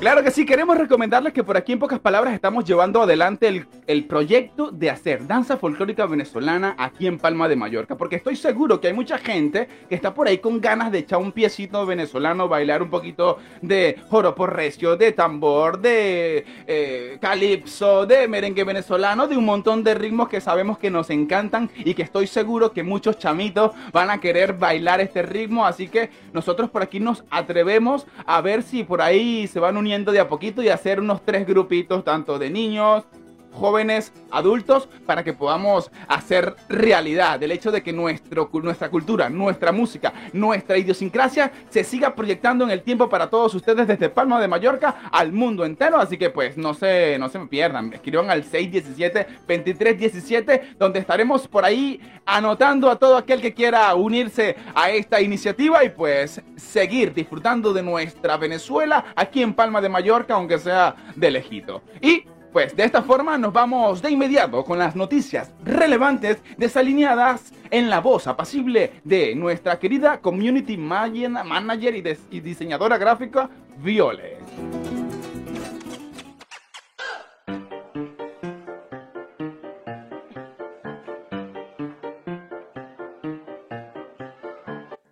Claro 0.00 0.22
que 0.24 0.30
sí, 0.30 0.46
queremos 0.46 0.78
recomendarles 0.78 1.34
que 1.34 1.44
por 1.44 1.58
aquí 1.58 1.72
en 1.72 1.78
pocas 1.78 1.98
palabras 1.98 2.32
estamos 2.32 2.64
llevando 2.64 3.02
adelante 3.02 3.48
el, 3.48 3.66
el, 3.86 4.06
proyecto 4.06 4.70
de 4.70 4.88
hacer 4.88 5.26
danza 5.26 5.58
folclórica 5.58 6.06
venezolana 6.06 6.74
aquí 6.78 7.06
en 7.06 7.18
Palma 7.18 7.48
de 7.48 7.56
Mallorca, 7.56 7.98
porque 7.98 8.16
estoy 8.16 8.34
seguro 8.34 8.80
que 8.80 8.86
hay 8.86 8.94
mucha 8.94 9.18
gente 9.18 9.68
que 9.90 9.94
está 9.94 10.14
por 10.14 10.26
ahí 10.26 10.38
con 10.38 10.58
ganas 10.58 10.90
de 10.90 11.00
echar 11.00 11.18
un 11.18 11.32
piecito 11.32 11.84
venezolano, 11.84 12.48
bailar 12.48 12.82
un 12.82 12.88
poquito 12.88 13.40
de 13.60 14.00
joropo 14.08 14.46
recio, 14.46 14.96
de 14.96 15.12
tambor, 15.12 15.78
de 15.82 16.46
eh, 16.66 17.18
calipso, 17.20 18.06
de 18.06 18.26
merengue 18.26 18.64
venezolano, 18.64 19.28
de 19.28 19.36
un 19.36 19.44
montón 19.44 19.84
de 19.84 19.92
ritmos 19.92 20.30
que 20.30 20.40
sabemos 20.40 20.78
que 20.78 20.90
nos 20.90 21.10
encantan 21.10 21.70
y 21.76 21.92
que 21.92 22.04
estoy 22.04 22.26
seguro 22.26 22.72
que 22.72 22.82
muchos 22.82 23.18
chamitos 23.18 23.72
van 23.92 24.08
a 24.08 24.18
querer 24.18 24.54
bailar 24.54 25.02
este 25.02 25.20
ritmo, 25.20 25.66
así 25.66 25.88
que 25.88 26.08
nosotros 26.32 26.70
por 26.70 26.80
aquí 26.82 27.00
nos 27.00 27.22
atrevemos 27.30 28.06
a 28.24 28.40
ver 28.40 28.62
si 28.62 28.82
por 28.82 29.02
ahí 29.02 29.46
se 29.46 29.60
van 29.60 29.76
uniendo 29.76 29.89
de 30.12 30.20
a 30.20 30.28
poquito 30.28 30.62
y 30.62 30.68
hacer 30.68 31.00
unos 31.00 31.22
tres 31.24 31.46
grupitos, 31.46 32.04
tanto 32.04 32.38
de 32.38 32.50
niños, 32.50 33.04
jóvenes, 33.52 34.12
adultos, 34.30 34.88
para 35.06 35.24
que 35.24 35.32
podamos 35.32 35.90
hacer 36.08 36.54
realidad 36.68 37.42
el 37.42 37.52
hecho 37.52 37.70
de 37.70 37.82
que 37.82 37.92
nuestro, 37.92 38.50
nuestra 38.52 38.90
cultura, 38.90 39.28
nuestra 39.28 39.72
música, 39.72 40.12
nuestra 40.32 40.78
idiosincrasia 40.78 41.52
se 41.68 41.84
siga 41.84 42.14
proyectando 42.14 42.64
en 42.64 42.70
el 42.70 42.82
tiempo 42.82 43.08
para 43.08 43.28
todos 43.28 43.54
ustedes 43.54 43.86
desde 43.86 44.08
Palma 44.08 44.40
de 44.40 44.48
Mallorca 44.48 45.02
al 45.10 45.32
mundo 45.32 45.64
entero. 45.64 45.98
Así 45.98 46.16
que 46.16 46.30
pues 46.30 46.56
no 46.56 46.74
se, 46.74 47.18
no 47.18 47.28
se 47.28 47.38
me 47.38 47.46
pierdan, 47.46 47.92
escriban 47.92 48.30
al 48.30 48.44
617-2317, 48.44 50.76
donde 50.78 51.00
estaremos 51.00 51.48
por 51.48 51.64
ahí 51.64 52.00
anotando 52.26 52.90
a 52.90 52.96
todo 52.96 53.16
aquel 53.16 53.40
que 53.40 53.54
quiera 53.54 53.94
unirse 53.94 54.56
a 54.74 54.90
esta 54.90 55.20
iniciativa 55.20 55.84
y 55.84 55.90
pues 55.90 56.40
seguir 56.56 57.12
disfrutando 57.12 57.72
de 57.72 57.82
nuestra 57.82 58.36
Venezuela 58.36 59.06
aquí 59.16 59.42
en 59.42 59.54
Palma 59.54 59.80
de 59.80 59.88
Mallorca, 59.88 60.34
aunque 60.34 60.58
sea 60.58 60.94
de 61.16 61.30
lejito. 61.30 61.82
Y 62.00 62.24
pues 62.52 62.74
de 62.76 62.84
esta 62.84 63.02
forma 63.02 63.38
nos 63.38 63.52
vamos 63.52 64.02
de 64.02 64.10
inmediato 64.10 64.64
con 64.64 64.78
las 64.78 64.96
noticias 64.96 65.52
relevantes 65.64 66.38
desalineadas 66.56 67.52
en 67.70 67.88
la 67.88 68.00
voz 68.00 68.26
apacible 68.26 68.92
de 69.04 69.34
nuestra 69.34 69.78
querida 69.78 70.20
community 70.20 70.76
manager 70.76 71.94
y, 72.30 72.40
diseñadora 72.40 72.98
gráfica 72.98 73.48
Viole. 73.78 74.38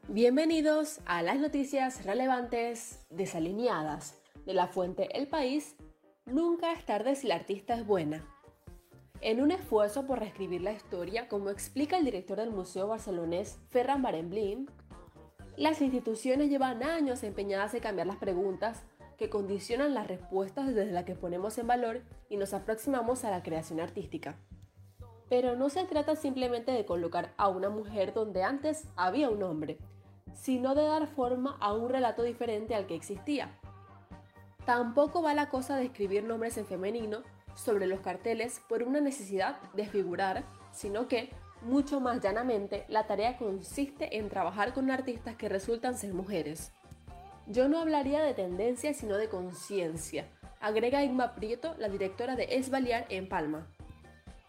Bienvenidos 0.08 0.98
a 1.06 1.22
las 1.22 1.38
noticias 1.38 2.04
relevantes 2.04 3.06
desalineadas 3.08 4.20
de 4.44 4.54
la 4.54 4.66
fuente 4.66 5.16
El 5.16 5.28
País 5.28 5.76
Nunca 6.30 6.72
es 6.72 6.84
tarde 6.84 7.16
si 7.16 7.26
la 7.26 7.36
artista 7.36 7.74
es 7.74 7.86
buena. 7.86 8.22
En 9.22 9.40
un 9.40 9.50
esfuerzo 9.50 10.06
por 10.06 10.18
reescribir 10.18 10.60
la 10.60 10.72
historia, 10.72 11.26
como 11.26 11.48
explica 11.48 11.96
el 11.96 12.04
director 12.04 12.36
del 12.36 12.50
Museo 12.50 12.86
Barcelonés 12.86 13.58
Ferran 13.70 14.02
Barenblin, 14.02 14.68
las 15.56 15.80
instituciones 15.80 16.50
llevan 16.50 16.82
años 16.82 17.22
empeñadas 17.22 17.72
en 17.72 17.80
cambiar 17.80 18.06
las 18.06 18.18
preguntas 18.18 18.82
que 19.16 19.30
condicionan 19.30 19.94
las 19.94 20.06
respuestas 20.06 20.66
desde 20.66 20.92
las 20.92 21.04
que 21.04 21.14
ponemos 21.14 21.56
en 21.56 21.66
valor 21.66 22.02
y 22.28 22.36
nos 22.36 22.52
aproximamos 22.52 23.24
a 23.24 23.30
la 23.30 23.42
creación 23.42 23.80
artística. 23.80 24.36
Pero 25.30 25.56
no 25.56 25.70
se 25.70 25.84
trata 25.86 26.14
simplemente 26.14 26.72
de 26.72 26.84
colocar 26.84 27.32
a 27.38 27.48
una 27.48 27.70
mujer 27.70 28.12
donde 28.12 28.42
antes 28.42 28.86
había 28.96 29.30
un 29.30 29.42
hombre, 29.42 29.78
sino 30.34 30.74
de 30.74 30.82
dar 30.82 31.06
forma 31.06 31.56
a 31.58 31.72
un 31.72 31.88
relato 31.88 32.22
diferente 32.22 32.74
al 32.74 32.86
que 32.86 32.94
existía, 32.94 33.58
Tampoco 34.68 35.22
va 35.22 35.32
la 35.32 35.48
cosa 35.48 35.76
de 35.76 35.86
escribir 35.86 36.24
nombres 36.24 36.58
en 36.58 36.66
femenino 36.66 37.22
sobre 37.54 37.86
los 37.86 38.00
carteles 38.00 38.60
por 38.68 38.82
una 38.82 39.00
necesidad 39.00 39.58
de 39.72 39.86
figurar, 39.86 40.44
sino 40.72 41.08
que, 41.08 41.30
mucho 41.62 42.00
más 42.00 42.20
llanamente, 42.20 42.84
la 42.88 43.06
tarea 43.06 43.38
consiste 43.38 44.18
en 44.18 44.28
trabajar 44.28 44.74
con 44.74 44.90
artistas 44.90 45.36
que 45.36 45.48
resultan 45.48 45.96
ser 45.96 46.12
mujeres. 46.12 46.70
Yo 47.46 47.70
no 47.70 47.78
hablaría 47.80 48.22
de 48.22 48.34
tendencia, 48.34 48.92
sino 48.92 49.16
de 49.16 49.30
conciencia, 49.30 50.28
agrega 50.60 51.02
Igma 51.02 51.34
Prieto, 51.34 51.74
la 51.78 51.88
directora 51.88 52.36
de 52.36 52.58
Esbaliar 52.58 53.06
en 53.08 53.26
Palma. 53.26 53.66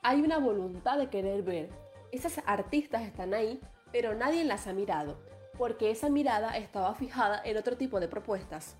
Hay 0.04 0.20
una 0.20 0.38
voluntad 0.38 0.98
de 0.98 1.10
querer 1.10 1.44
ver. 1.44 1.70
Esas 2.12 2.42
artistas 2.46 3.04
están 3.04 3.34
ahí, 3.34 3.62
pero 3.94 4.14
nadie 4.16 4.44
las 4.44 4.68
ha 4.68 4.74
mirado, 4.74 5.18
porque 5.58 5.92
esa 5.92 6.10
mirada 6.10 6.58
estaba 6.58 6.94
fijada 6.94 7.42
en 7.46 7.56
otro 7.56 7.78
tipo 7.78 8.02
de 8.02 8.10
propuestas. 8.10 8.76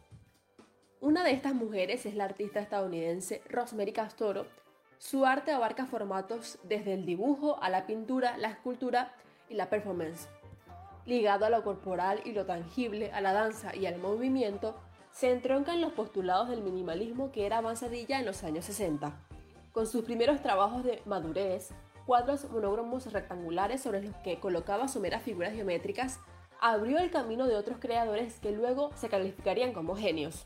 Una 1.02 1.24
de 1.24 1.32
estas 1.32 1.54
mujeres 1.54 2.06
es 2.06 2.14
la 2.14 2.26
artista 2.26 2.60
estadounidense 2.60 3.42
Rosemary 3.50 3.94
Castoro. 3.94 4.48
Su 4.98 5.26
arte 5.26 5.52
abarca 5.52 5.86
formatos 5.86 6.60
desde 6.64 6.94
el 6.94 7.06
dibujo 7.06 7.58
a 7.64 7.70
la 7.70 7.88
pintura, 7.88 8.38
la 8.38 8.50
escultura 8.50 9.16
y 9.48 9.54
la 9.54 9.70
performance. 9.70 10.28
Ligado 11.06 11.46
a 11.46 11.50
lo 11.50 11.64
corporal 11.64 12.20
y 12.26 12.34
lo 12.34 12.46
tangible, 12.46 13.14
a 13.14 13.22
la 13.22 13.32
danza 13.32 13.74
y 13.74 13.86
al 13.86 13.98
movimiento, 13.98 14.76
se 15.14 15.32
entronca 15.32 15.74
en 15.74 15.80
los 15.80 15.94
postulados 15.94 16.50
del 16.50 16.62
minimalismo 16.62 17.32
que 17.32 17.46
era 17.46 17.60
avanzadilla 17.60 18.20
en 18.20 18.26
los 18.26 18.44
años 18.44 18.66
60. 18.66 19.26
Con 19.72 19.88
sus 19.88 20.04
primeros 20.04 20.42
trabajos 20.42 20.84
de 20.84 21.02
madurez, 21.06 21.70
cuadros 22.06 22.52
monógramos 22.52 23.10
rectangulares 23.14 23.82
sobre 23.82 24.02
los 24.02 24.16
que 24.18 24.42
colocaba 24.42 24.90
someras 24.90 25.24
figuras 25.24 25.54
geométricas, 25.54 26.20
abrió 26.60 26.98
el 26.98 27.10
camino 27.10 27.48
de 27.48 27.56
otros 27.56 27.78
creadores 27.80 28.38
que 28.42 28.52
luego 28.52 28.92
se 28.98 29.08
calificarían 29.08 29.72
como 29.72 29.96
genios. 29.96 30.46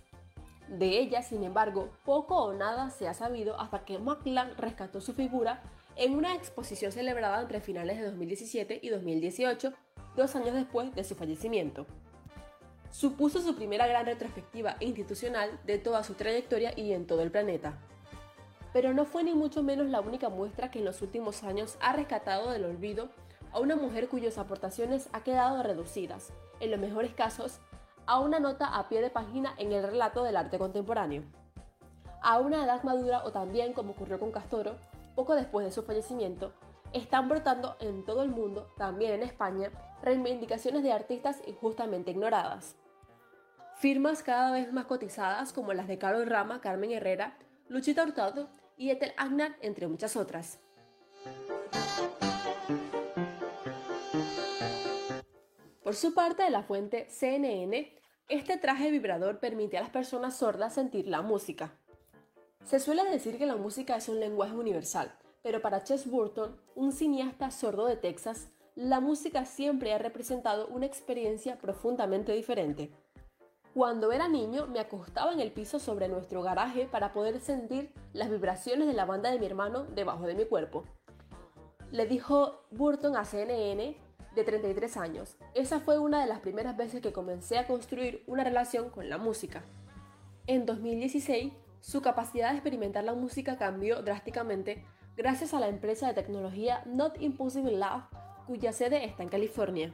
De 0.74 0.98
ella, 0.98 1.22
sin 1.22 1.44
embargo, 1.44 1.92
poco 2.04 2.36
o 2.36 2.54
nada 2.54 2.90
se 2.90 3.08
ha 3.08 3.14
sabido 3.14 3.60
hasta 3.60 3.86
que 3.86 4.00
McLaren 4.00 4.58
rescató 4.58 5.02
su 5.02 5.14
figura 5.14 5.62
en 5.96 6.16
una 6.16 6.34
exposición 6.34 6.92
celebrada 6.92 7.40
entre 7.40 7.62
finales 7.62 8.00
de 8.00 8.06
2017 8.06 8.80
y 8.82 8.90
2018, 8.90 9.72
dos 10.16 10.36
años 10.36 10.56
después 10.56 10.96
de 10.96 11.04
su 11.04 11.14
fallecimiento. 11.14 11.86
Supuso 12.90 13.40
su 13.40 13.56
primera 13.56 13.86
gran 13.86 14.08
retrospectiva 14.08 14.78
institucional 14.80 15.60
de 15.64 15.78
toda 15.78 16.04
su 16.04 16.16
trayectoria 16.16 16.74
y 16.76 16.94
en 16.94 17.06
todo 17.06 17.22
el 17.22 17.30
planeta. 17.30 17.78
Pero 18.74 18.96
no 18.96 19.06
fue 19.06 19.24
ni 19.24 19.36
mucho 19.36 19.62
menos 19.62 19.88
la 19.92 20.02
única 20.02 20.30
muestra 20.30 20.72
que 20.72 20.80
en 20.80 20.86
los 20.86 21.04
últimos 21.04 21.44
años 21.44 21.78
ha 21.82 21.94
rescatado 21.94 22.50
del 22.50 22.66
olvido 22.66 23.10
a 23.52 23.60
una 23.60 23.76
mujer 23.76 24.10
cuyas 24.10 24.40
aportaciones 24.40 25.08
ha 25.14 25.24
quedado 25.24 25.62
reducidas, 25.62 26.34
en 26.60 26.72
los 26.72 26.80
mejores 26.80 27.14
casos, 27.14 27.60
a 28.06 28.20
una 28.20 28.40
nota 28.40 28.78
a 28.78 28.90
pie 28.90 29.02
de 29.02 29.10
página 29.10 29.54
en 29.58 29.72
el 29.72 29.84
relato 29.84 30.24
del 30.24 30.38
arte 30.38 30.58
contemporáneo. 30.58 31.24
A 32.22 32.40
una 32.40 32.64
edad 32.64 32.84
madura 32.84 33.24
o 33.26 33.32
también, 33.32 33.74
como 33.74 33.92
ocurrió 33.92 34.20
con 34.20 34.32
Castoro, 34.32 34.76
poco 35.16 35.36
después 35.36 35.66
de 35.66 35.72
su 35.72 35.84
fallecimiento, 35.84 36.54
están 36.94 37.28
brotando 37.28 37.76
en 37.80 38.06
todo 38.06 38.24
el 38.24 38.30
mundo, 38.30 38.72
también 38.78 39.14
en 39.14 39.24
España, 39.24 39.72
reivindicaciones 40.02 40.84
de 40.84 40.94
artistas 40.94 41.42
injustamente 41.48 42.12
ignoradas. 42.12 42.76
Firmas 43.78 44.24
cada 44.24 44.52
vez 44.52 44.72
más 44.72 44.86
cotizadas 44.86 45.52
como 45.52 45.74
las 45.74 45.88
de 45.88 45.98
Carol 45.98 46.28
Rama, 46.28 46.62
Carmen 46.62 46.92
Herrera, 46.92 47.38
Luchita 47.68 48.04
Hurtado 48.04 48.48
y 48.78 48.92
Ethel 48.92 49.14
Agnar, 49.18 49.56
entre 49.62 49.88
muchas 49.88 50.16
otras. 50.16 50.60
Por 55.84 55.96
su 55.96 56.14
parte, 56.14 56.44
de 56.44 56.50
la 56.50 56.64
fuente 56.64 57.08
CNN, 57.10 57.94
este 58.30 58.58
traje 58.58 58.90
vibrador 58.90 59.40
permite 59.40 59.78
a 59.78 59.82
las 59.82 59.90
personas 59.90 60.38
sordas 60.38 60.74
sentir 60.74 61.10
la 61.10 61.22
música. 61.22 61.78
Se 62.64 62.80
suele 62.80 63.04
decir 63.04 63.38
que 63.38 63.46
la 63.46 63.58
música 63.58 63.98
es 63.98 64.08
un 64.08 64.22
lenguaje 64.22 64.56
universal, 64.56 65.14
pero 65.42 65.62
para 65.62 65.84
Ches 65.84 66.10
Burton, 66.10 66.58
un 66.76 66.94
cineasta 66.94 67.52
sordo 67.52 67.86
de 67.86 67.98
Texas, 67.98 68.48
la 68.76 69.02
música 69.02 69.44
siempre 69.44 69.94
ha 69.94 69.98
representado 69.98 70.68
una 70.68 70.86
experiencia 70.86 71.58
profundamente 71.58 72.32
diferente. 72.32 72.90
Cuando 73.74 74.14
era 74.14 74.30
niño 74.30 74.68
me 74.68 74.80
acostaba 74.80 75.34
en 75.34 75.42
el 75.42 75.52
piso 75.52 75.80
sobre 75.80 76.08
nuestro 76.08 76.44
garaje 76.44 76.86
para 76.86 77.12
poder 77.12 77.42
sentir 77.42 77.94
las 78.14 78.30
vibraciones 78.30 78.88
de 78.88 78.94
la 78.94 79.04
banda 79.04 79.32
de 79.32 79.40
mi 79.40 79.48
hermano 79.48 79.84
debajo 79.84 80.26
de 80.28 80.36
mi 80.36 80.46
cuerpo. 80.46 80.86
le 81.92 82.08
dijo 82.08 82.64
Burton 82.72 83.18
a 83.18 83.26
CNN 83.26 84.03
de 84.36 84.44
33 84.44 84.98
años. 84.98 85.38
Esa 85.54 85.80
fue 85.80 86.00
una 86.00 86.22
de 86.22 86.28
las 86.28 86.40
primeras 86.40 86.76
veces 86.78 87.02
que 87.02 87.14
comencé 87.14 87.58
a 87.58 87.68
construir 87.68 88.24
una 88.28 88.44
relación 88.44 88.90
con 88.90 89.10
la 89.10 89.18
música. 89.18 89.64
En 90.48 90.66
2016, 90.66 91.54
su 91.82 92.02
capacidad 92.02 92.50
de 92.50 92.56
experimentar 92.56 93.04
la 93.04 93.14
música 93.14 93.58
cambió 93.58 94.02
drásticamente 94.02 94.86
gracias 95.16 95.54
a 95.54 95.60
la 95.60 95.68
empresa 95.68 96.08
de 96.08 96.14
tecnología 96.14 96.82
Not 96.86 97.22
Impossible 97.22 97.78
Lab, 97.78 98.04
cuya 98.48 98.74
sede 98.74 99.06
está 99.06 99.24
en 99.24 99.30
California. 99.30 99.94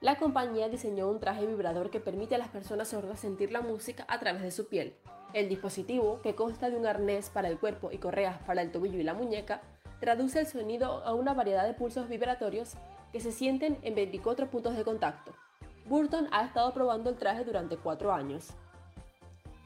La 0.00 0.16
compañía 0.16 0.68
diseñó 0.68 1.08
un 1.10 1.18
traje 1.18 1.44
vibrador 1.44 1.90
que 1.90 1.98
permite 1.98 2.36
a 2.36 2.38
las 2.38 2.48
personas 2.48 2.88
sordas 2.88 3.18
sentir 3.18 3.50
la 3.50 3.62
música 3.62 4.06
a 4.08 4.20
través 4.20 4.42
de 4.42 4.52
su 4.52 4.68
piel. 4.68 4.94
El 5.34 5.48
dispositivo, 5.48 6.22
que 6.22 6.34
consta 6.34 6.70
de 6.70 6.76
un 6.76 6.86
arnés 6.86 7.30
para 7.30 7.48
el 7.48 7.58
cuerpo 7.58 7.90
y 7.90 7.98
correas 7.98 8.38
para 8.46 8.62
el 8.62 8.70
tobillo 8.70 8.98
y 8.98 9.02
la 9.02 9.14
muñeca, 9.14 9.60
traduce 10.00 10.38
el 10.38 10.46
sonido 10.46 11.04
a 11.04 11.14
una 11.14 11.34
variedad 11.34 11.66
de 11.66 11.74
pulsos 11.74 12.08
vibratorios 12.08 12.74
que 13.12 13.20
se 13.20 13.32
sienten 13.32 13.78
en 13.82 13.94
24 13.94 14.50
puntos 14.50 14.76
de 14.76 14.84
contacto. 14.84 15.32
Burton 15.86 16.28
ha 16.32 16.44
estado 16.44 16.72
probando 16.74 17.10
el 17.10 17.16
traje 17.16 17.44
durante 17.44 17.76
4 17.76 18.12
años. 18.12 18.50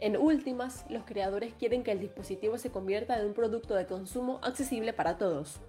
En 0.00 0.16
últimas, 0.16 0.85
los 0.88 1.05
creadores 1.05 1.55
quieren 1.55 1.85
que 1.85 1.92
el 1.92 2.00
dispositivo 2.00 2.59
se 2.59 2.70
convierta 2.70 3.18
en 3.18 3.26
un 3.26 3.35
producto 3.35 3.74
de 3.74 3.87
consumo 3.87 4.40
accesible 4.42 4.92
para 4.92 5.16
todos. 5.16 5.61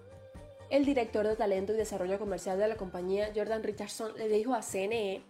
El 0.70 0.84
director 0.84 1.26
de 1.26 1.36
talento 1.36 1.72
y 1.72 1.76
desarrollo 1.76 2.18
comercial 2.18 2.58
de 2.58 2.66
la 2.66 2.76
compañía, 2.76 3.30
Jordan 3.34 3.62
Richardson, 3.62 4.12
le 4.16 4.28
dijo 4.28 4.54
a 4.54 4.62
CNE 4.62 5.22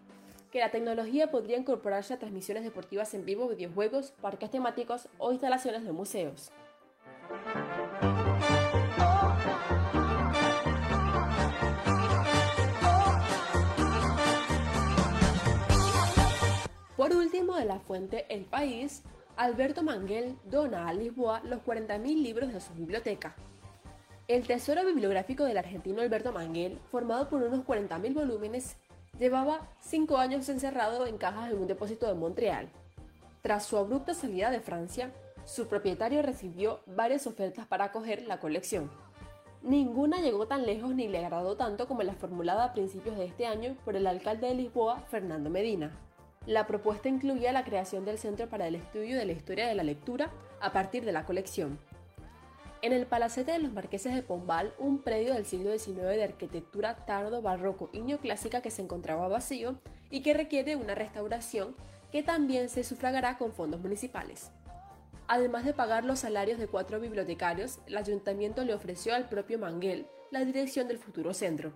que 0.51 0.61
la 0.61 0.71
tecnología 0.71 1.31
podría 1.31 1.59
incorporarse 1.59 2.15
a 2.15 2.19
transmisiones 2.19 2.65
deportivas 2.65 3.13
en 3.13 3.25
vivo, 3.25 3.49
videojuegos, 3.49 4.13
parques 4.23 4.51
temáticos 4.51 5.09
o 5.19 5.33
instalaciones 5.33 5.85
de 5.85 5.93
museos. 5.93 6.53
Por 17.05 17.15
último, 17.15 17.57
de 17.57 17.67
la 17.67 17.81
fuente 17.81 18.25
El 18.31 18.47
País, 18.47 19.03
Alberto 19.37 19.83
Manguel 19.83 20.39
dona 20.47 20.89
a 20.89 20.95
Lisboa 20.95 21.43
los 21.45 21.61
40.000 21.61 22.01
libros 22.23 22.51
de 22.51 22.63
su 22.63 22.73
biblioteca. 22.73 23.35
El 24.27 24.47
tesoro 24.47 24.87
bibliográfico 24.87 25.45
del 25.45 25.59
argentino 25.59 26.01
Alberto 26.01 26.33
Manguel, 26.33 26.79
formado 26.91 27.29
por 27.29 27.43
unos 27.43 27.61
40.000 27.67 28.15
volúmenes, 28.15 28.79
llevaba 29.19 29.69
5 29.81 30.17
años 30.17 30.49
encerrado 30.49 31.07
en 31.07 31.19
cajas 31.19 31.53
en 31.53 31.59
un 31.59 31.67
depósito 31.67 32.07
de 32.07 32.15
Montreal. 32.15 32.71
Tras 33.43 33.67
su 33.67 33.77
abrupta 33.77 34.15
salida 34.15 34.51
de 34.51 34.61
Francia, 34.61 35.13
su 35.45 35.69
propietario 35.69 36.23
recibió 36.23 36.81
varias 36.87 37.27
ofertas 37.27 37.67
para 37.67 37.85
acoger 37.85 38.23
la 38.23 38.41
colección. 38.41 38.91
Ninguna 39.61 40.23
llegó 40.23 40.47
tan 40.49 40.65
lejos 40.65 40.95
ni 40.95 41.07
le 41.09 41.19
agradó 41.19 41.55
tanto 41.55 41.87
como 41.87 42.03
la 42.03 42.15
formulada 42.15 42.65
a 42.65 42.73
principios 42.73 43.19
de 43.19 43.27
este 43.27 43.45
año 43.45 43.77
por 43.85 43.95
el 43.95 44.07
alcalde 44.07 44.47
de 44.47 44.55
Lisboa, 44.55 45.01
Fernando 45.11 45.51
Medina. 45.51 45.93
La 46.47 46.67
propuesta 46.67 47.09
incluía 47.09 47.53
la 47.53 47.65
creación 47.65 48.05
del 48.05 48.19
Centro 48.19 48.51
para 48.51 48.67
el 48.67 48.75
Estudio 48.75 49.17
de 49.17 49.25
la 49.25 49.33
Historia 49.33 49.67
de 49.67 49.75
la 49.75 49.83
Lectura 49.83 50.31
a 50.61 50.73
partir 50.73 51.03
de 51.05 51.13
la 51.13 51.25
colección. 51.25 51.79
En 52.83 52.93
el 52.93 53.07
Palacete 53.07 53.53
de 53.53 53.61
los 53.61 53.73
Marqueses 53.73 54.15
de 54.15 54.23
Pombal, 54.23 54.75
un 54.79 54.99
predio 54.99 55.33
del 55.33 55.47
siglo 55.47 55.73
XIX 55.73 55.97
de 56.03 56.25
arquitectura 56.25 57.07
tardo, 57.07 57.41
barroco 57.41 57.89
y 57.95 58.01
neoclásica 58.01 58.61
que 58.61 58.71
se 58.71 58.83
encontraba 58.83 59.27
vacío 59.27 59.77
y 60.11 60.21
que 60.21 60.35
requiere 60.35 60.77
una 60.77 60.95
restauración 60.95 61.75
que 62.13 62.23
también 62.23 62.69
se 62.69 62.85
sufragará 62.85 63.39
con 63.39 63.55
fondos 63.55 63.81
municipales. 63.81 64.51
Además 65.29 65.65
de 65.65 65.73
pagar 65.73 66.05
los 66.05 66.19
salarios 66.19 66.59
de 66.59 66.69
cuatro 66.69 67.01
bibliotecarios, 67.01 67.79
el 67.87 67.97
ayuntamiento 67.97 68.67
le 68.67 68.75
ofreció 68.75 69.15
al 69.15 69.31
propio 69.31 69.59
Manguel 69.59 70.07
la 70.31 70.45
dirección 70.45 70.89
del 70.89 70.99
futuro 70.99 71.33
centro. 71.33 71.73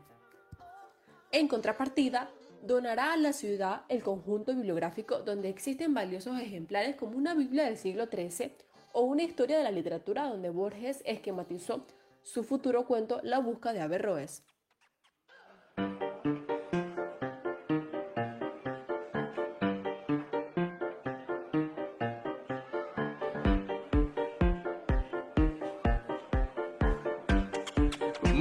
En 1.33 1.49
contrapartida, 1.49 2.31
donará 2.63 3.13
a 3.13 3.17
la 3.17 3.33
ciudad 3.33 3.83
el 3.89 4.03
conjunto 4.03 4.55
bibliográfico 4.55 5.21
donde 5.21 5.49
existen 5.49 5.95
valiosos 5.95 6.41
ejemplares 6.41 6.97
como 6.97 7.17
una 7.17 7.35
Biblia 7.35 7.65
del 7.65 7.77
siglo 7.77 8.07
XIII 8.07 8.53
o 8.93 9.03
una 9.03 9.23
historia 9.23 9.59
de 9.59 9.65
la 9.65 9.71
literatura 9.71 10.29
donde 10.29 10.51
Borges 10.51 11.03
esquematizó 11.05 11.87
su 12.23 12.45
futuro 12.45 12.87
cuento 12.87 13.21
La 13.23 13.39
busca 13.39 13.73
de 13.73 13.81
Averroes. 13.81 14.43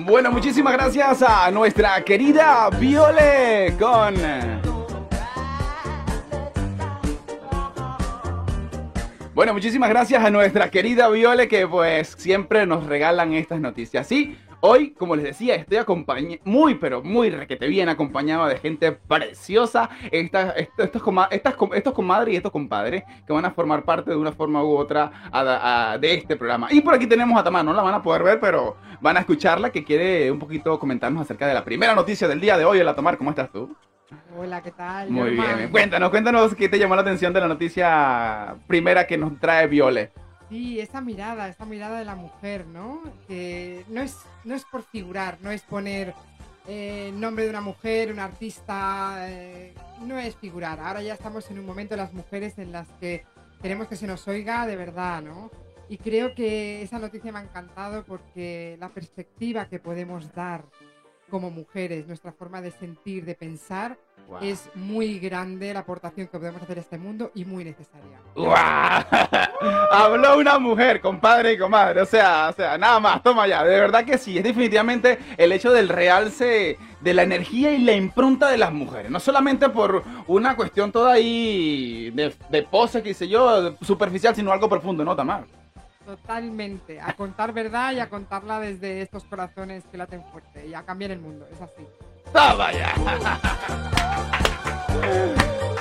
Bueno, 0.07 0.31
muchísimas 0.31 0.71
gracias 0.71 1.21
a 1.21 1.51
nuestra 1.51 2.01
querida 2.01 2.69
Viole 2.79 3.75
con... 3.77 4.15
Bueno, 9.35 9.53
muchísimas 9.53 9.89
gracias 9.89 10.23
a 10.23 10.29
nuestra 10.29 10.71
querida 10.71 11.09
Viole 11.09 11.49
que 11.49 11.67
pues 11.67 12.15
siempre 12.17 12.65
nos 12.65 12.85
regalan 12.85 13.33
estas 13.33 13.59
noticias. 13.59 14.07
Sí, 14.07 14.37
hoy, 14.61 14.91
como 14.91 15.15
les 15.15 15.25
decía, 15.25 15.55
estoy 15.55 15.77
acompañado, 15.77 16.41
muy 16.43 16.75
pero 16.75 17.03
muy 17.03 17.29
requete 17.29 17.67
bien 17.67 17.89
acompañado 17.89 18.45
de 18.47 18.57
gente 18.57 18.91
preciosa. 18.91 19.89
Esta- 20.11 20.51
esto- 20.51 20.83
estos, 20.83 21.01
coma- 21.01 21.27
estas 21.31 21.55
com- 21.55 21.73
estos 21.73 21.93
comadres 21.93 22.33
y 22.33 22.37
estos 22.37 22.51
compadres 22.51 23.03
que 23.25 23.33
van 23.33 23.45
a 23.45 23.51
formar 23.51 23.83
parte 23.83 24.11
de 24.11 24.17
una 24.17 24.31
forma 24.31 24.63
u 24.63 24.75
otra 24.75 25.11
a- 25.31 25.91
a- 25.93 25.97
de 25.97 26.13
este 26.15 26.35
programa. 26.35 26.67
Y 26.71 26.81
por 26.81 26.93
aquí 26.93 27.07
tenemos 27.07 27.39
a 27.39 27.43
Tamar, 27.43 27.63
no 27.65 27.73
la 27.73 27.81
van 27.83 27.93
a 27.93 28.01
poder 28.01 28.23
ver, 28.23 28.39
pero 28.39 28.77
van 29.01 29.17
a 29.17 29.19
escucharla 29.21 29.69
que 29.69 29.83
quiere 29.83 30.31
un 30.31 30.39
poquito 30.39 30.79
comentarnos 30.79 31.21
acerca 31.21 31.47
de 31.47 31.53
la 31.53 31.63
primera 31.63 31.93
noticia 31.95 32.27
del 32.27 32.39
día 32.41 32.57
de 32.57 32.65
hoy. 32.65 32.79
Hola 32.79 32.95
Tamar, 32.95 33.17
¿cómo 33.17 33.29
estás 33.29 33.51
tú? 33.51 33.75
Hola, 34.37 34.61
¿qué 34.61 34.71
tal? 34.71 35.09
Muy 35.09 35.31
bien, 35.31 35.69
cuéntanos, 35.69 36.09
cuéntanos 36.09 36.55
qué 36.55 36.69
te 36.69 36.79
llamó 36.79 36.95
la 36.95 37.01
atención 37.01 37.33
de 37.33 37.41
la 37.41 37.47
noticia 37.47 38.55
primera 38.65 39.05
que 39.05 39.17
nos 39.17 39.37
trae 39.39 39.67
Viole. 39.67 40.11
Sí, 40.49 40.79
esa 40.79 41.01
mirada, 41.01 41.49
esa 41.49 41.65
mirada 41.65 41.99
de 41.99 42.05
la 42.05 42.15
mujer, 42.15 42.65
¿no? 42.67 43.03
Que 43.27 43.83
no 43.89 44.01
es, 44.01 44.17
no 44.45 44.55
es 44.55 44.63
por 44.63 44.83
figurar, 44.83 45.37
no 45.41 45.51
es 45.51 45.61
poner 45.61 46.13
eh, 46.67 47.11
nombre 47.15 47.43
de 47.43 47.49
una 47.49 47.61
mujer, 47.61 48.11
un 48.11 48.19
artista, 48.19 49.17
eh, 49.29 49.73
no 50.01 50.17
es 50.17 50.35
figurar. 50.35 50.79
Ahora 50.79 51.01
ya 51.01 51.13
estamos 51.13 51.49
en 51.51 51.59
un 51.59 51.65
momento 51.65 51.97
las 51.97 52.13
mujeres 52.13 52.57
en 52.59 52.71
las 52.71 52.87
que 52.99 53.25
queremos 53.61 53.87
que 53.87 53.97
se 53.97 54.07
nos 54.07 54.25
oiga 54.27 54.65
de 54.65 54.77
verdad, 54.77 55.21
¿no? 55.21 55.51
Y 55.89 55.97
creo 55.97 56.33
que 56.33 56.81
esa 56.81 56.99
noticia 56.99 57.31
me 57.31 57.39
ha 57.39 57.43
encantado 57.43 58.03
porque 58.05 58.77
la 58.79 58.89
perspectiva 58.89 59.67
que 59.67 59.79
podemos 59.79 60.33
dar 60.33 60.65
como 61.29 61.51
mujeres, 61.51 62.07
nuestra 62.07 62.31
forma 62.31 62.61
de 62.61 62.71
sentir, 62.71 63.25
de 63.25 63.35
pensar, 63.35 63.97
es 64.41 64.69
muy 64.75 65.19
grande 65.19 65.73
la 65.73 65.79
aportación 65.79 66.27
que 66.27 66.37
podemos 66.37 66.61
hacer 66.61 66.77
a 66.77 66.81
este 66.81 66.97
mundo 66.97 67.31
y 67.33 67.45
muy 67.45 67.63
necesaria. 67.63 68.19
¡Guau! 68.35 69.03
Habló 69.91 70.37
una 70.37 70.59
mujer, 70.59 70.99
compadre 70.99 71.53
y 71.53 71.57
comadre. 71.57 72.01
O 72.01 72.05
sea, 72.05 72.49
o 72.49 72.53
sea, 72.53 72.77
nada 72.77 72.99
más, 72.99 73.23
toma 73.23 73.47
ya. 73.47 73.63
De 73.63 73.79
verdad 73.79 74.03
que 74.03 74.17
sí, 74.17 74.37
es 74.37 74.43
definitivamente 74.43 75.17
el 75.37 75.51
hecho 75.53 75.71
del 75.71 75.87
realce 75.87 76.77
de 76.99 77.13
la 77.13 77.23
energía 77.23 77.71
y 77.71 77.79
la 77.79 77.93
impronta 77.93 78.49
de 78.49 78.57
las 78.57 78.73
mujeres. 78.73 79.09
No 79.09 79.19
solamente 79.19 79.69
por 79.69 80.03
una 80.27 80.55
cuestión 80.55 80.91
toda 80.91 81.13
ahí 81.13 82.11
de, 82.11 82.33
de 82.49 82.63
pose, 82.63 83.01
qué 83.01 83.13
sé 83.13 83.29
yo, 83.29 83.75
superficial, 83.81 84.35
sino 84.35 84.51
algo 84.51 84.67
profundo, 84.67 85.05
¿no, 85.05 85.15
Tamar? 85.15 85.45
Totalmente. 86.07 87.01
A 87.01 87.11
contar 87.17 87.51
verdad 87.51 87.91
y 87.91 87.99
a 87.99 88.07
contarla 88.07 88.61
desde 88.61 89.01
estos 89.01 89.25
corazones 89.25 89.83
que 89.91 89.97
laten 89.97 90.23
fuerte 90.31 90.65
y 90.65 90.73
a 90.73 90.83
cambiar 90.83 91.11
el 91.11 91.19
mundo. 91.19 91.45
Es 91.51 91.59
así. 91.61 91.85
¡Toma 92.31 92.71
ya! 92.71 92.93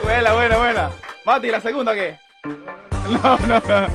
buena, 0.03 0.33
buena, 0.35 0.57
buena. 0.59 0.91
Mati, 1.25 1.49
¿la 1.53 1.61
segunda 1.61 1.95
qué? 1.95 2.19
No, 3.09 3.39
no, 3.47 3.61
no. 3.61 3.87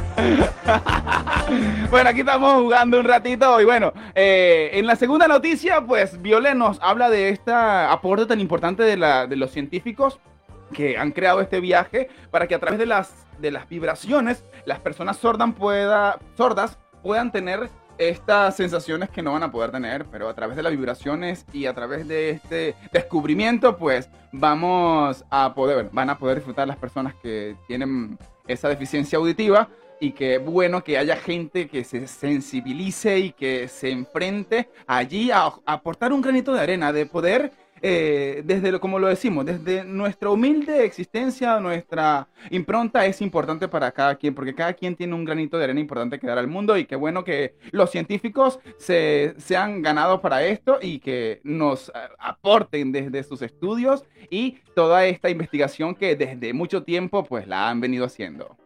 bueno, 1.89 2.09
aquí 2.11 2.21
estamos 2.21 2.53
jugando 2.61 2.97
un 2.97 3.05
ratito 3.05 3.59
y 3.59 3.65
bueno, 3.65 3.91
eh, 4.15 4.69
en 4.71 4.87
la 4.87 4.95
segunda 4.95 5.27
noticia, 5.27 5.81
pues 5.81 6.21
Viole 6.21 6.55
nos 6.55 6.79
habla 6.81 7.09
de 7.09 7.27
este 7.27 7.51
aporte 7.51 8.25
tan 8.25 8.39
importante 8.39 8.83
de, 8.83 8.95
la- 8.95 9.27
de 9.27 9.35
los 9.35 9.51
científicos 9.51 10.21
que 10.71 10.97
han 10.97 11.11
creado 11.11 11.41
este 11.41 11.59
viaje 11.59 12.09
para 12.31 12.47
que 12.47 12.55
a 12.55 12.59
través 12.59 12.79
de 12.79 12.85
las, 12.85 13.27
de 13.39 13.51
las 13.51 13.67
vibraciones 13.67 14.43
las 14.65 14.79
personas 14.79 15.17
sordas, 15.17 15.53
pueda, 15.53 16.19
sordas 16.35 16.77
puedan 17.01 17.31
tener 17.31 17.69
estas 17.97 18.55
sensaciones 18.55 19.09
que 19.09 19.21
no 19.21 19.33
van 19.33 19.43
a 19.43 19.51
poder 19.51 19.71
tener, 19.71 20.05
pero 20.05 20.27
a 20.27 20.33
través 20.33 20.55
de 20.55 20.63
las 20.63 20.71
vibraciones 20.71 21.45
y 21.53 21.67
a 21.67 21.73
través 21.73 22.07
de 22.07 22.31
este 22.31 22.75
descubrimiento, 22.91 23.77
pues 23.77 24.09
vamos 24.31 25.23
a 25.29 25.53
poder, 25.53 25.89
van 25.91 26.09
a 26.09 26.17
poder 26.17 26.37
disfrutar 26.37 26.67
las 26.67 26.77
personas 26.77 27.13
que 27.21 27.55
tienen 27.67 28.17
esa 28.47 28.69
deficiencia 28.69 29.19
auditiva 29.19 29.69
y 29.99 30.13
que 30.13 30.39
bueno 30.39 30.83
que 30.83 30.97
haya 30.97 31.15
gente 31.15 31.67
que 31.67 31.83
se 31.83 32.07
sensibilice 32.07 33.19
y 33.19 33.31
que 33.33 33.67
se 33.67 33.91
enfrente 33.91 34.67
allí 34.87 35.29
a 35.29 35.53
aportar 35.65 36.11
un 36.11 36.21
granito 36.21 36.53
de 36.53 36.59
arena, 36.59 36.91
de 36.91 37.05
poder 37.05 37.51
eh, 37.81 38.43
desde 38.45 38.71
lo, 38.71 38.79
como 38.79 38.99
lo 38.99 39.07
decimos, 39.07 39.45
desde 39.45 39.83
nuestra 39.83 40.29
humilde 40.29 40.85
existencia, 40.85 41.59
nuestra 41.59 42.27
impronta 42.49 43.05
es 43.05 43.21
importante 43.21 43.67
para 43.67 43.91
cada 43.91 44.15
quien, 44.15 44.35
porque 44.35 44.53
cada 44.53 44.73
quien 44.73 44.95
tiene 44.95 45.15
un 45.15 45.25
granito 45.25 45.57
de 45.57 45.63
arena 45.63 45.79
importante 45.79 46.19
que 46.19 46.27
dar 46.27 46.37
al 46.37 46.47
mundo 46.47 46.77
y 46.77 46.85
qué 46.85 46.95
bueno 46.95 47.23
que 47.23 47.55
los 47.71 47.89
científicos 47.89 48.59
se, 48.77 49.33
se 49.37 49.57
han 49.57 49.81
ganado 49.81 50.21
para 50.21 50.43
esto 50.43 50.77
y 50.81 50.99
que 50.99 51.41
nos 51.43 51.89
eh, 51.89 51.93
aporten 52.19 52.91
desde 52.91 53.23
sus 53.23 53.41
estudios 53.41 54.05
y 54.29 54.59
toda 54.75 55.05
esta 55.05 55.29
investigación 55.29 55.95
que 55.95 56.15
desde 56.15 56.53
mucho 56.53 56.83
tiempo 56.83 57.23
pues 57.23 57.47
la 57.47 57.69
han 57.69 57.81
venido 57.81 58.05
haciendo. 58.05 58.57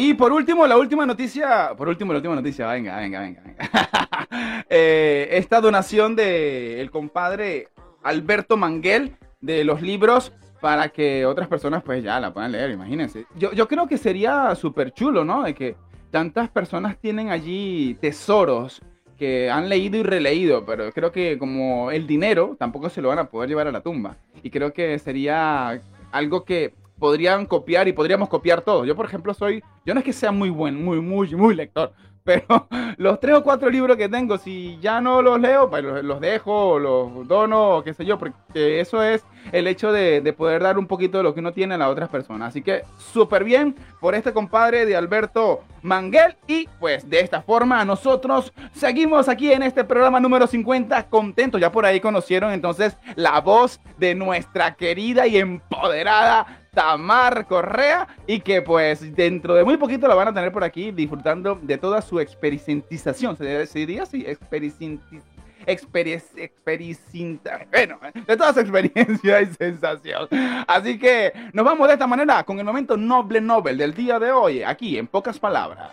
Y 0.00 0.14
por 0.14 0.32
último, 0.32 0.64
la 0.64 0.76
última 0.76 1.04
noticia, 1.04 1.74
por 1.76 1.88
último, 1.88 2.12
la 2.12 2.18
última 2.18 2.36
noticia, 2.36 2.68
venga, 2.68 2.96
venga, 2.98 3.20
venga, 3.20 3.42
venga. 3.44 3.68
Eh, 4.70 5.28
esta 5.32 5.60
donación 5.60 6.14
del 6.14 6.78
el 6.78 6.90
compadre 6.90 7.68
Alberto 8.02 8.56
Manguel 8.56 9.16
de 9.40 9.64
los 9.64 9.80
libros 9.82 10.32
para 10.60 10.90
que 10.90 11.24
otras 11.24 11.48
personas 11.48 11.82
pues 11.82 12.04
ya 12.04 12.20
la 12.20 12.32
puedan 12.32 12.52
leer, 12.52 12.70
imagínense. 12.70 13.26
Yo, 13.34 13.50
yo 13.52 13.66
creo 13.66 13.88
que 13.88 13.96
sería 13.96 14.54
súper 14.54 14.92
chulo, 14.92 15.24
¿no? 15.24 15.42
De 15.42 15.54
que 15.54 15.74
tantas 16.10 16.48
personas 16.50 16.98
tienen 16.98 17.30
allí 17.30 17.96
tesoros 18.00 18.82
que 19.16 19.50
han 19.50 19.68
leído 19.68 19.96
y 19.96 20.02
releído, 20.04 20.64
pero 20.64 20.92
creo 20.92 21.10
que 21.10 21.38
como 21.38 21.90
el 21.90 22.06
dinero 22.06 22.54
tampoco 22.56 22.88
se 22.88 23.02
lo 23.02 23.08
van 23.08 23.18
a 23.18 23.30
poder 23.30 23.48
llevar 23.48 23.66
a 23.66 23.72
la 23.72 23.80
tumba. 23.80 24.16
Y 24.42 24.50
creo 24.50 24.72
que 24.72 24.96
sería 25.00 25.80
algo 26.12 26.44
que 26.44 26.74
podrían 26.98 27.46
copiar 27.46 27.88
y 27.88 27.92
podríamos 27.92 28.28
copiar 28.28 28.62
todos. 28.62 28.86
Yo, 28.86 28.96
por 28.96 29.06
ejemplo, 29.06 29.34
soy, 29.34 29.62
yo 29.84 29.94
no 29.94 30.00
es 30.00 30.04
que 30.04 30.12
sea 30.12 30.32
muy 30.32 30.50
buen, 30.50 30.82
muy, 30.82 31.00
muy, 31.00 31.34
muy 31.34 31.54
lector, 31.54 31.92
pero 32.24 32.68
los 32.98 33.20
tres 33.20 33.36
o 33.36 33.42
cuatro 33.42 33.70
libros 33.70 33.96
que 33.96 34.08
tengo, 34.08 34.36
si 34.36 34.78
ya 34.80 35.00
no 35.00 35.22
los 35.22 35.40
leo, 35.40 35.70
pues 35.70 35.82
los, 35.82 36.20
dejo, 36.20 36.78
los 36.78 37.26
dono, 37.26 37.82
qué 37.84 37.94
sé 37.94 38.04
yo, 38.04 38.18
porque 38.18 38.80
eso 38.80 39.02
es 39.02 39.24
el 39.52 39.66
hecho 39.66 39.92
de, 39.92 40.20
de, 40.20 40.32
poder 40.32 40.62
dar 40.62 40.78
un 40.78 40.86
poquito 40.86 41.18
de 41.18 41.24
lo 41.24 41.32
que 41.32 41.40
uno 41.40 41.52
tiene 41.52 41.74
a 41.74 41.78
las 41.78 41.88
otras 41.88 42.08
personas. 42.10 42.50
Así 42.50 42.62
que 42.62 42.82
súper 42.98 43.44
bien 43.44 43.74
por 44.00 44.14
este 44.14 44.32
compadre 44.32 44.84
de 44.84 44.96
Alberto 44.96 45.60
Manguel. 45.82 46.36
Y 46.46 46.68
pues 46.78 47.08
de 47.08 47.20
esta 47.20 47.42
forma 47.42 47.84
nosotros 47.84 48.52
seguimos 48.72 49.28
aquí 49.28 49.52
en 49.52 49.62
este 49.62 49.84
programa 49.84 50.20
número 50.20 50.46
50 50.46 51.08
contentos. 51.08 51.60
Ya 51.60 51.72
por 51.72 51.84
ahí 51.84 52.00
conocieron 52.00 52.52
entonces 52.52 52.96
la 53.16 53.40
voz 53.40 53.80
de 53.96 54.14
nuestra 54.14 54.74
querida 54.74 55.26
y 55.26 55.38
empoderada 55.38 56.64
Tamar 56.74 57.46
Correa 57.46 58.06
y 58.26 58.40
que 58.40 58.62
pues 58.62 59.14
dentro 59.14 59.54
de 59.54 59.64
muy 59.64 59.76
poquito 59.76 60.06
la 60.06 60.14
van 60.14 60.28
a 60.28 60.34
tener 60.34 60.52
por 60.52 60.64
aquí 60.64 60.92
disfrutando 60.92 61.58
de 61.60 61.78
toda 61.78 62.02
su 62.02 62.20
experiencización. 62.20 63.36
¿Se 63.36 63.66
diría 63.74 64.04
así? 64.04 64.24
Experiencización 64.26 65.37
experiencia, 65.68 67.66
bueno, 67.70 67.98
de 68.26 68.36
toda 68.36 68.52
su 68.54 68.60
experiencia 68.60 69.40
y 69.42 69.46
sensación. 69.46 70.28
Así 70.66 70.98
que 70.98 71.32
nos 71.52 71.64
vamos 71.64 71.86
de 71.88 71.94
esta 71.94 72.06
manera 72.06 72.42
con 72.44 72.58
el 72.58 72.64
momento 72.64 72.96
noble 72.96 73.40
Nobel 73.40 73.78
del 73.78 73.94
día 73.94 74.18
de 74.18 74.32
hoy, 74.32 74.62
aquí 74.62 74.98
en 74.98 75.06
pocas 75.06 75.38
palabras. 75.38 75.90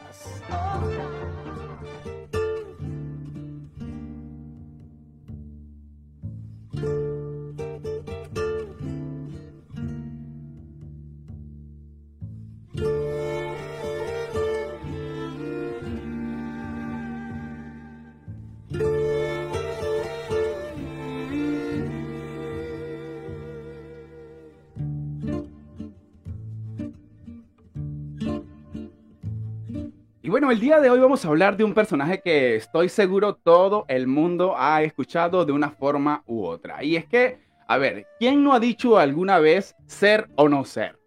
Y 30.25 30.29
bueno, 30.29 30.49
el 30.49 30.59
día 30.59 30.79
de 30.79 30.89
hoy 30.89 30.99
vamos 30.99 31.23
a 31.23 31.27
hablar 31.27 31.55
de 31.55 31.63
un 31.63 31.75
personaje 31.75 32.19
que 32.19 32.55
estoy 32.55 32.89
seguro 32.89 33.35
todo 33.35 33.85
el 33.87 34.07
mundo 34.07 34.55
ha 34.57 34.81
escuchado 34.81 35.45
de 35.45 35.51
una 35.51 35.69
forma 35.69 36.23
u 36.25 36.45
otra. 36.45 36.83
Y 36.83 36.95
es 36.95 37.05
que, 37.05 37.37
a 37.67 37.77
ver, 37.77 38.07
¿quién 38.17 38.43
no 38.43 38.53
ha 38.53 38.59
dicho 38.59 38.97
alguna 38.97 39.37
vez 39.37 39.75
ser 39.85 40.27
o 40.35 40.49
no 40.49 40.65
ser? 40.65 40.97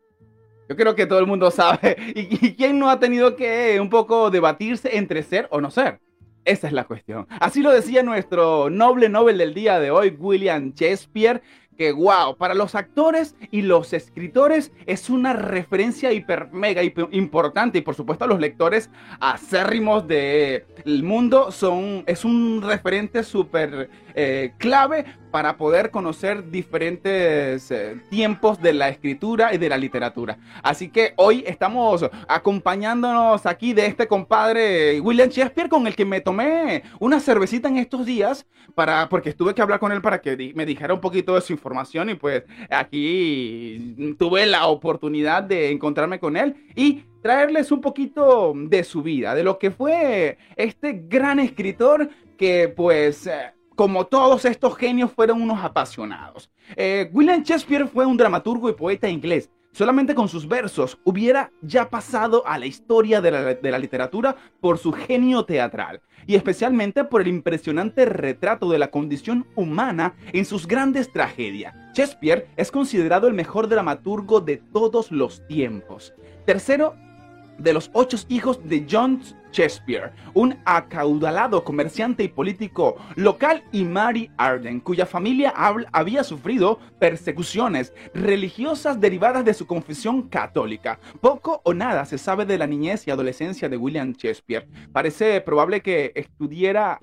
Yo 0.69 0.77
creo 0.77 0.95
que 0.95 1.07
todo 1.07 1.19
el 1.19 1.27
mundo 1.27 1.51
sabe. 1.51 1.97
¿Y, 2.15 2.55
quién 2.55 2.79
no 2.79 2.91
ha 2.91 3.01
tenido 3.01 3.35
que 3.35 3.81
un 3.81 3.91
poco 3.91 4.31
debatirse 4.31 4.97
entre 4.97 5.25
ser 5.25 5.49
o 5.51 5.61
no 5.61 5.73
ser? 5.73 5.99
Esa 6.45 6.69
es 6.69 6.73
la 6.73 6.85
cuestión. 6.85 7.27
Así 7.41 7.61
lo 7.61 7.73
decía 7.73 8.05
nuestro 8.05 8.71
noble 8.71 9.09
Nobel 9.09 9.39
del 9.39 9.53
día 9.53 9.81
de 9.81 9.91
hoy, 9.91 10.11
William 10.17 10.73
Shakespeare, 10.75 11.43
que 11.79 11.93
wow, 11.93 12.37
para 12.37 12.55
los 12.55 12.75
actores 12.75 13.37
y 13.53 13.63
los 13.63 13.93
escritores 13.93 14.73
es 14.85 15.09
una 15.09 15.33
referencia 15.33 16.13
hiper 16.13 16.51
mega 16.53 16.83
importante. 16.83 17.79
Y 17.79 17.83
por 17.83 17.95
supuesto 17.95 18.27
los 18.27 18.41
lectores 18.41 18.91
acérrimos 19.21 20.09
del 20.09 20.65
mundo 21.05 21.53
son 21.53 22.03
es 22.07 22.25
un 22.25 22.63
referente 22.63 23.23
súper 23.23 23.89
eh, 24.15 24.53
clave 24.59 25.05
para 25.31 25.57
poder 25.57 25.91
conocer 25.91 26.51
diferentes 26.51 27.71
eh, 27.71 28.01
tiempos 28.11 28.61
de 28.61 28.73
la 28.73 28.89
escritura 28.89 29.55
y 29.55 29.59
de 29.59 29.69
la 29.69 29.77
literatura. 29.77 30.39
Así 30.63 30.89
que 30.89 31.13
hoy 31.17 31.45
estamos 31.47 32.09
acompañándonos 32.27 33.47
aquí 33.47 33.73
de 33.73 33.87
este 33.87 34.07
compadre 34.07 35.01
William 35.01 35.29
Shakespeare 35.29 35.69
con 35.69 35.87
el 35.87 35.95
que 35.95 36.05
me 36.05 36.21
tomé 36.21 36.83
una 37.01 37.21
cervecita 37.21 37.69
en 37.69 37.77
estos 37.77 38.07
días 38.07 38.47
para 38.75 39.09
porque 39.09 39.33
tuve 39.33 39.55
que 39.55 39.63
hablar 39.63 39.81
con 39.81 39.93
él 39.93 40.03
para 40.03 40.21
que 40.21 40.53
me 40.55 40.67
dijera 40.67 40.95
un 40.95 41.01
poquito 41.01 41.35
de 41.35 41.41
su 41.41 41.53
información 41.53 42.11
y 42.11 42.15
pues 42.15 42.45
aquí 42.71 44.15
tuve 44.19 44.47
la 44.47 44.67
oportunidad 44.67 45.43
de 45.43 45.71
encontrarme 45.71 46.19
con 46.19 46.37
él 46.37 46.55
y 46.75 47.05
traerles 47.23 47.73
un 47.73 47.81
poquito 47.81 48.53
de 48.57 48.85
su 48.85 49.03
vida, 49.03 49.35
de 49.35 49.43
lo 49.43 49.59
que 49.59 49.71
fue 49.71 50.39
este 50.57 51.05
gran 51.09 51.41
escritor 51.41 52.09
que 52.37 52.69
pues 52.69 53.27
eh, 53.27 53.53
como 53.79 54.09
todos 54.09 54.45
estos 54.45 54.77
genios 54.77 55.13
fueron 55.13 55.41
unos 55.41 55.63
apasionados. 55.63 56.51
Eh, 56.75 57.09
William 57.13 57.45
Shakespeare 57.45 57.87
fue 57.87 58.05
un 58.05 58.17
dramaturgo 58.17 58.69
y 58.69 58.73
poeta 58.73 59.09
inglés. 59.09 59.53
Solamente 59.71 60.17
con 60.17 60.27
sus 60.27 60.49
versos 60.49 60.99
hubiera 61.05 61.53
ya 61.63 61.89
pasado 61.89 62.45
a 62.45 62.59
la 62.59 62.67
historia 62.67 63.21
de 63.21 63.31
la, 63.31 63.55
de 63.55 63.71
la, 63.71 63.79
literatura 63.79 64.35
por 64.61 64.79
su 64.79 64.91
genio 64.91 65.45
teatral 65.45 66.01
y 66.27 66.35
especialmente 66.35 67.05
por 67.05 67.21
el 67.21 67.29
impresionante 67.29 68.05
retrato 68.05 68.69
de 68.69 68.81
la 68.81 68.91
condición 68.91 69.47
humana 69.55 70.17
en 70.33 70.45
sus 70.45 70.67
grandes 70.67 71.13
tragedias. 71.13 71.73
Shakespeare 71.95 72.49
es 72.57 72.73
considerado 72.73 73.29
el 73.29 73.35
mejor 73.35 73.69
dramaturgo 73.69 74.41
de 74.41 74.57
todos 74.57 75.13
los 75.13 75.47
tiempos. 75.47 76.15
Tercero 76.47 76.97
de 77.59 77.73
los 77.73 77.91
ocho 77.93 78.17
hijos 78.29 78.59
de 78.69 78.87
John 78.91 79.21
Shakespeare, 79.53 80.13
un 80.35 80.57
acaudalado 80.65 81.65
comerciante 81.65 82.25
y 82.25 82.29
político 82.29 82.97
local, 83.17 83.65
y 83.73 83.85
Mary 83.85 84.31
Arden, 84.37 84.81
cuya 84.81 85.07
familia 85.07 85.53
había 85.93 86.25
sufrido 86.25 86.79
persecuciones 86.99 87.93
religiosas 88.15 89.01
derivadas 89.01 89.45
de 89.45 89.55
su 89.55 89.67
confesión 89.67 90.29
católica. 90.29 90.99
Poco 91.21 91.61
o 91.65 91.75
nada 91.75 92.05
se 92.05 92.19
sabe 92.19 92.45
de 92.45 92.59
la 92.59 92.67
niñez 92.67 93.07
y 93.07 93.11
adolescencia 93.11 93.69
de 93.69 93.77
William 93.77 94.13
Shakespeare. 94.13 94.69
Parece 94.93 95.41
probable 95.41 95.81
que 95.81 96.13
estudiara, 96.15 96.99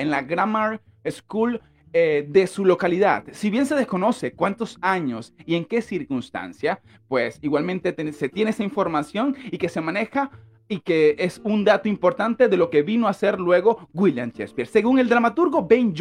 en 0.00 0.10
la 0.10 0.22
Grammar 0.22 0.80
School 1.08 1.60
eh, 1.92 2.24
de 2.28 2.46
su 2.46 2.64
localidad. 2.64 3.24
Si 3.32 3.50
bien 3.50 3.66
se 3.66 3.74
desconoce 3.74 4.32
cuántos 4.32 4.78
años 4.80 5.34
y 5.44 5.56
en 5.56 5.64
qué 5.64 5.82
circunstancia, 5.82 6.80
pues 7.08 7.38
igualmente 7.42 7.94
se 8.12 8.28
tiene 8.28 8.50
esa 8.52 8.62
información 8.62 9.34
y 9.50 9.58
que 9.58 9.68
se 9.68 9.80
maneja 9.80 10.30
y 10.70 10.80
que 10.80 11.16
es 11.18 11.40
un 11.42 11.64
dato 11.64 11.88
importante 11.88 12.48
de 12.48 12.56
lo 12.56 12.70
que 12.70 12.82
vino 12.82 13.08
a 13.08 13.12
ser 13.12 13.40
luego 13.40 13.88
William 13.92 14.30
Shakespeare. 14.30 14.68
Según 14.68 15.00
el 15.00 15.08
dramaturgo 15.08 15.66
Ben 15.66 15.92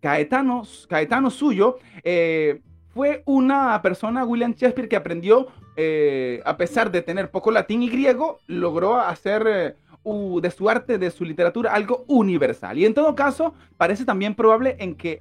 Caetano, 0.00 0.62
Caetano 0.86 1.30
suyo, 1.30 1.78
eh, 2.04 2.60
fue 2.94 3.22
una 3.24 3.80
persona, 3.80 4.26
William 4.26 4.52
Shakespeare, 4.52 4.88
que 4.88 4.96
aprendió, 4.96 5.48
eh, 5.76 6.42
a 6.44 6.58
pesar 6.58 6.92
de 6.92 7.00
tener 7.00 7.30
poco 7.30 7.50
latín 7.50 7.82
y 7.82 7.88
griego, 7.88 8.38
logró 8.46 9.00
hacer... 9.00 9.44
Eh, 9.48 9.74
de 10.40 10.52
su 10.52 10.70
arte, 10.70 10.98
de 10.98 11.10
su 11.10 11.24
literatura, 11.24 11.74
algo 11.74 12.04
universal. 12.06 12.78
Y 12.78 12.86
en 12.86 12.94
todo 12.94 13.16
caso, 13.16 13.54
parece 13.76 14.04
también 14.04 14.36
probable 14.36 14.76
en 14.78 14.94
que 14.94 15.20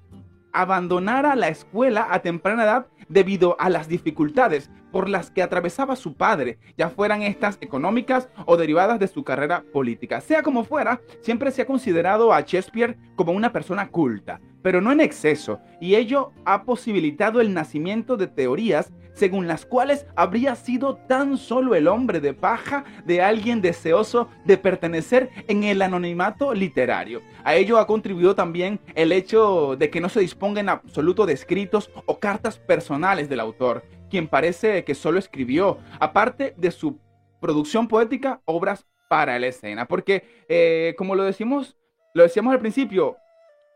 abandonara 0.53 1.35
la 1.35 1.47
escuela 1.47 2.07
a 2.11 2.21
temprana 2.21 2.65
edad 2.65 2.87
debido 3.09 3.55
a 3.59 3.71
las 3.71 3.87
dificultades 3.87 4.69
por 4.95 5.09
las 5.09 5.29
que 5.29 5.43
atravesaba 5.43 5.97
su 5.97 6.13
padre, 6.13 6.57
ya 6.77 6.89
fueran 6.89 7.21
estas 7.21 7.57
económicas 7.59 8.29
o 8.45 8.55
derivadas 8.55 8.97
de 8.97 9.09
su 9.09 9.25
carrera 9.25 9.65
política. 9.73 10.21
Sea 10.21 10.41
como 10.41 10.63
fuera, 10.63 11.01
siempre 11.19 11.51
se 11.51 11.61
ha 11.61 11.65
considerado 11.65 12.31
a 12.31 12.39
Shakespeare 12.39 12.95
como 13.17 13.33
una 13.33 13.51
persona 13.51 13.89
culta, 13.89 14.39
pero 14.61 14.79
no 14.79 14.93
en 14.93 15.01
exceso, 15.01 15.59
y 15.81 15.95
ello 15.95 16.31
ha 16.45 16.63
posibilitado 16.63 17.41
el 17.41 17.53
nacimiento 17.53 18.15
de 18.15 18.27
teorías 18.27 18.93
según 19.15 19.47
las 19.47 19.65
cuales 19.65 20.05
habría 20.15 20.55
sido 20.55 20.95
tan 20.95 21.37
solo 21.37 21.75
el 21.75 21.89
hombre 21.89 22.21
de 22.21 22.33
paja 22.33 22.85
de 23.05 23.21
alguien 23.21 23.59
deseoso 23.59 24.29
de 24.45 24.57
pertenecer 24.57 25.29
en 25.49 25.65
el 25.65 25.81
anonimato 25.81 26.53
literario. 26.53 27.21
A 27.43 27.55
ello 27.55 27.79
ha 27.79 27.87
contribuido 27.87 28.33
también 28.33 28.79
el 28.93 29.11
hecho 29.11 29.75
de 29.77 29.89
que 29.89 29.99
no 29.99 30.07
se 30.07 30.21
disponga 30.21 30.61
en 30.61 30.69
absoluto 30.69 31.25
de 31.25 31.33
escritos 31.33 31.91
o 32.05 32.19
cartas 32.19 32.57
personales 32.57 33.27
del 33.27 33.41
autor, 33.41 33.83
quien 34.15 34.29
parece 34.29 34.85
que 34.85 34.95
solo 34.95 35.19
escribió, 35.19 35.77
aparte 35.99 36.53
de 36.55 36.71
su 36.71 36.97
producción 37.41 37.89
poética, 37.89 38.39
obras 38.45 38.85
para 39.09 39.37
la 39.39 39.47
escena. 39.47 39.89
Porque, 39.89 40.23
eh, 40.47 40.95
como 40.97 41.15
lo 41.15 41.25
decimos, 41.25 41.75
lo 42.13 42.23
decíamos 42.23 42.53
al 42.53 42.61
principio, 42.61 43.17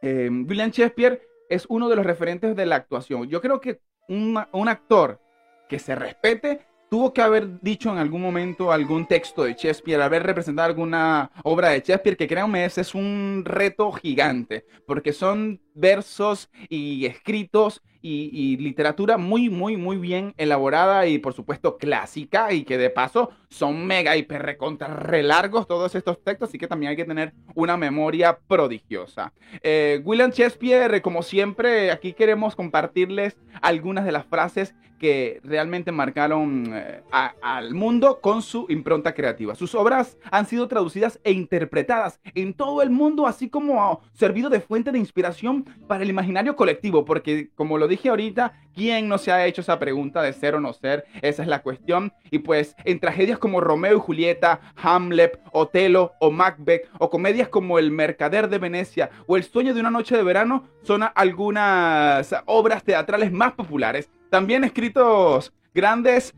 eh, 0.02 0.30
William 0.32 0.71
Shakespeare 0.71 1.21
es 1.49 1.65
uno 1.67 1.89
de 1.89 1.97
los 1.97 2.06
referentes 2.06 2.56
de 2.56 2.65
la 2.65 2.78
actuación. 2.78 3.28
Yo 3.28 3.41
creo 3.41 3.60
que 3.60 3.82
un, 4.08 4.38
actor 4.69 5.19
que 5.67 5.78
se 5.78 5.93
respete, 5.93 6.62
tuvo 6.89 7.13
que 7.13 7.21
haber 7.21 7.60
dicho 7.60 7.91
en 7.91 7.97
algún 7.97 8.21
momento 8.21 8.71
algún 8.71 9.08
texto 9.08 9.43
de 9.43 9.56
Shakespeare, 9.56 10.02
haber 10.02 10.23
representado 10.23 10.69
alguna 10.69 11.32
obra 11.43 11.71
de 11.71 11.82
Shakespeare, 11.82 12.15
que 12.15 12.30
créanme, 12.30 12.63
ese 12.63 12.80
es 12.80 12.95
un 12.95 13.43
reto 13.45 13.91
gigante, 13.91 14.65
porque 14.88 15.12
son 15.12 15.60
versos 15.75 16.49
y 16.69 17.06
escritos 17.08 17.82
y, 18.01 18.29
y, 18.31 18.57
literatura 18.57 19.17
muy, 19.17 19.49
muy, 19.49 19.77
muy 19.77 19.97
bien 19.97 20.33
elaborada 20.38 21.07
y 21.07 21.19
por 21.19 21.33
supuesto 21.33 21.77
clásica 21.77 22.53
y 22.53 22.63
que 22.63 22.77
de 22.77 22.89
paso 22.89 23.31
son 23.49 23.85
mega, 23.85 24.15
hiper, 24.15 24.41
recontra, 24.41 24.88
re 24.88 25.23
largos 25.23 25.67
todos 25.67 25.93
estos 25.95 26.23
textos, 26.23 26.49
así 26.49 26.57
que 26.57 26.67
también 26.67 26.91
hay 26.91 26.95
que 26.95 27.05
tener 27.05 27.33
una 27.55 27.77
memoria 27.77 28.38
prodigiosa. 28.47 29.33
Eh, 29.63 30.01
William 30.05 30.31
Shakespeare, 30.31 31.01
como 31.01 31.23
siempre, 31.23 31.91
aquí 31.91 32.13
queremos 32.13 32.55
compartirles 32.55 33.38
algunas 33.62 34.05
de 34.05 34.12
las 34.12 34.25
frases 34.25 34.75
que 34.99 35.39
realmente 35.43 35.91
marcaron 35.91 36.71
eh, 36.73 37.01
al 37.41 37.73
mundo 37.73 38.19
con 38.21 38.41
su 38.41 38.65
impronta 38.69 39.13
creativa. 39.13 39.55
Sus 39.55 39.73
obras 39.73 40.17
han 40.29 40.45
sido 40.45 40.67
traducidas 40.67 41.19
e 41.23 41.31
interpretadas 41.31 42.19
en 42.35 42.53
todo 42.53 42.83
el 42.83 42.89
mundo, 42.91 43.25
así 43.25 43.49
como 43.49 44.01
servido 44.13 44.49
de 44.49 44.59
fuente 44.59 44.91
de 44.91 44.99
inspiración 44.99 45.65
para 45.88 46.03
el 46.03 46.09
imaginario 46.09 46.55
colectivo, 46.55 47.05
porque 47.05 47.49
como 47.55 47.77
lo 47.77 47.88
dije 47.88 48.09
ahorita, 48.09 48.53
¿quién 48.79 49.09
no 49.09 49.17
se 49.17 49.29
ha 49.29 49.45
hecho 49.45 49.59
esa 49.59 49.77
pregunta 49.77 50.21
de 50.21 50.31
ser 50.31 50.55
o 50.55 50.61
no 50.61 50.71
ser? 50.71 51.05
Esa 51.21 51.41
es 51.41 51.49
la 51.49 51.61
cuestión. 51.61 52.13
Y 52.31 52.39
pues 52.39 52.77
en 52.85 53.01
tragedias 53.01 53.37
como 53.37 53.59
Romeo 53.59 53.97
y 53.97 53.99
Julieta, 53.99 54.61
Hamlet, 54.77 55.37
Otelo 55.51 56.13
o 56.21 56.31
Macbeth, 56.31 56.87
o 56.97 57.09
comedias 57.09 57.49
como 57.49 57.77
El 57.77 57.91
Mercader 57.91 58.47
de 58.47 58.57
Venecia 58.57 59.09
o 59.27 59.35
El 59.35 59.43
Sueño 59.43 59.73
de 59.73 59.81
una 59.81 59.91
Noche 59.91 60.15
de 60.15 60.23
Verano, 60.23 60.63
son 60.81 61.03
algunas 61.13 62.33
obras 62.45 62.81
teatrales 62.81 63.33
más 63.33 63.51
populares. 63.51 64.09
También 64.29 64.63
escritos 64.63 65.51
grandes 65.73 66.33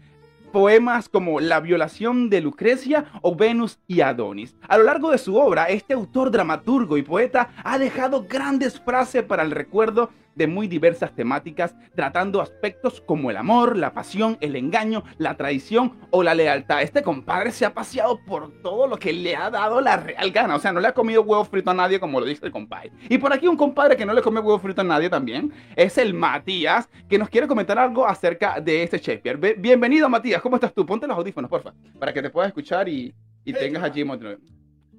poemas 0.51 1.10
como 1.10 1.39
La 1.39 1.60
violación 1.60 2.32
de 2.32 2.41
Lucrecia 2.41 3.06
o 3.21 3.36
Venus 3.36 3.77
y 3.86 4.01
Adonis. 4.01 4.56
A 4.67 4.80
lo 4.80 4.84
largo 4.86 5.12
de 5.12 5.19
su 5.19 5.36
obra, 5.36 5.65
este 5.65 5.93
autor 5.93 6.32
dramaturgo 6.32 6.97
y 6.97 7.04
poeta 7.04 7.51
ha 7.63 7.77
dejado 7.77 8.25
grandes 8.27 8.82
frases 8.82 9.21
para 9.21 9.43
el 9.43 9.51
recuerdo 9.51 10.10
de 10.36 10.48
muy 10.48 10.67
diversas 10.67 11.13
temáticas, 11.15 11.76
tratando 11.96 12.41
aspectos 12.41 13.02
como 13.02 13.30
el 13.30 13.38
amor, 13.38 13.78
la 13.78 13.94
pasión, 13.94 14.38
el 14.41 14.56
engaño, 14.56 15.04
la 15.17 15.36
traición 15.36 15.98
o 16.10 16.24
la 16.24 16.34
lealtad. 16.34 16.82
Este 16.82 17.04
compadre 17.04 17.52
se 17.52 17.65
ha 17.65 17.74
paseado 17.74 18.20
por 18.26 18.62
todo 18.62 18.88
lo 18.88 18.98
que 18.98 19.13
le 19.13 19.36
ha 19.36 19.50
dado 19.50 19.82
la 19.82 19.98
real 19.98 20.32
gana. 20.32 20.56
O 20.56 20.60
sea, 20.60 20.72
no 20.72 20.80
le 20.80 20.88
ha 20.88 20.94
comido 20.94 21.22
huevo 21.22 21.44
frito 21.46 21.72
a 21.72 21.74
nadie, 21.74 22.00
como 22.00 22.20
lo 22.20 22.26
dice 22.26 22.46
el 22.46 22.52
compadre. 22.52 22.91
Y 23.10 23.17
por 23.17 23.34
aquí 23.34 23.48
un 23.48 23.58
compadre 23.58 23.96
que 23.98 24.06
no 24.06 24.13
le 24.13 24.22
come 24.22 24.39
huevo 24.39 24.60
frito 24.60 24.82
a 24.82 24.86
nadie 24.86 25.10
también 25.10 25.52
es 25.76 25.98
el 25.98 26.13
Matías, 26.13 26.89
que 27.10 27.17
nos 27.17 27.30
quiere 27.30 27.48
comentar 27.48 27.78
algo 27.78 28.06
acerca 28.06 28.60
de 28.60 28.84
este 28.84 28.98
Shakespeare. 28.98 29.56
Bienvenido, 29.58 30.10
Matías. 30.10 30.41
¿Cómo 30.41 30.56
estás 30.56 30.74
tú? 30.74 30.86
Ponte 30.86 31.08
los 31.08 31.17
audífonos, 31.17 31.50
porfa, 31.50 31.74
para 32.00 32.13
que 32.13 32.22
te 32.22 32.30
puedas 32.30 32.50
escuchar 32.50 32.88
y, 32.88 33.13
y 33.44 33.54
tengas 33.54 33.84
allí. 33.84 34.06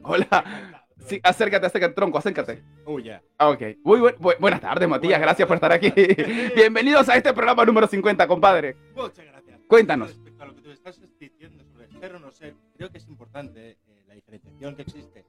Hola. 0.03 0.79
Sí, 1.07 1.21
acércate, 1.23 1.67
acércate, 1.67 1.95
tronco, 1.95 2.19
acércate. 2.19 2.63
Oh, 2.85 2.99
ya. 2.99 3.23
Ah, 3.39 3.51
Ok. 3.51 3.63
Muy 3.85 4.01
buen- 4.01 4.17
bu- 4.17 4.39
buenas 4.39 4.61
tardes, 4.61 4.89
Matías. 4.89 5.21
Gracias 5.21 5.47
por 5.47 5.57
estar 5.57 5.73
aquí. 5.73 5.91
Bienvenidos 6.55 7.09
a 7.09 7.17
este 7.17 7.33
programa 7.33 7.65
número 7.65 7.87
50, 7.87 8.27
compadre. 8.29 8.77
Muchas 8.95 9.25
gracias. 9.27 9.61
Cuéntanos. 9.67 10.09
Respecto 10.09 10.43
a 10.43 10.47
lo 10.47 10.55
que 10.55 10.63
tú 10.63 10.71
estás 10.71 11.01
diciendo 11.19 11.65
sobre 11.65 11.89
ser 11.89 12.15
o 12.15 12.19
no 12.21 12.31
ser, 12.31 12.55
creo 12.77 12.91
que 12.91 12.99
es 12.99 13.09
importante 13.09 13.71
eh, 13.73 13.77
la 14.07 14.15
diferenciación 14.15 14.77
que 14.77 14.83
existe 14.83 15.25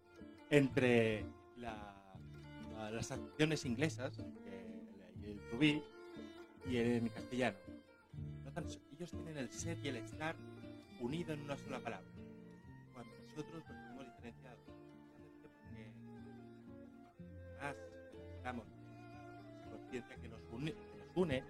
entre 0.49 1.25
la- 1.57 1.95
la- 2.77 2.91
las 2.91 3.11
acciones 3.11 3.65
inglesas, 3.65 4.15
que- 4.17 5.27
el 5.31 5.39
to 5.49 5.57
be, 5.57 5.81
y 6.69 6.77
el 6.77 7.11
castellano. 7.11 7.57
Notan, 8.45 8.65
ellos 8.95 9.11
tienen 9.11 9.37
el 9.37 9.51
ser 9.51 9.77
y 9.83 9.87
el 9.89 9.97
estar 9.97 10.35
unido 10.99 11.33
en 11.33 11.41
una 11.41 11.57
sola 11.57 11.79
palabra. 11.79 12.07
Cuando 12.93 13.11
nosotros 13.27 13.63
necesitamos 18.43 18.65
conciencia 19.71 20.15
que 20.17 20.27
nos 20.27 20.41
une, 20.51 20.71
que 20.73 20.97
nos 20.97 21.15
une 21.15 21.43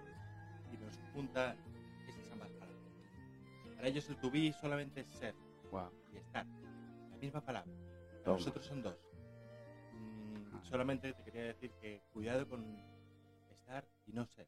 y 0.71 0.77
nos 0.77 0.99
junta 1.13 1.55
ambas 2.31 2.49
palabras. 2.51 2.81
Para 3.75 3.87
ellos 3.87 4.07
el 4.09 4.15
to 4.17 4.29
be 4.29 4.53
solamente 4.61 5.01
es 5.01 5.07
ser 5.17 5.33
Wow. 5.71 5.89
y 6.13 6.17
estar. 6.17 6.45
La 7.11 7.17
misma 7.17 7.41
palabra. 7.41 7.71
Para 7.71 8.23
Toma. 8.23 8.37
nosotros 8.37 8.65
son 8.65 8.83
dos. 8.83 8.95
Mm, 9.93 10.63
solamente 10.69 11.13
te 11.13 11.23
quería 11.23 11.43
decir 11.45 11.71
que 11.81 12.01
cuidado 12.13 12.47
con 12.47 12.63
estar 13.49 13.83
y 14.05 14.13
no 14.13 14.25
ser. 14.27 14.47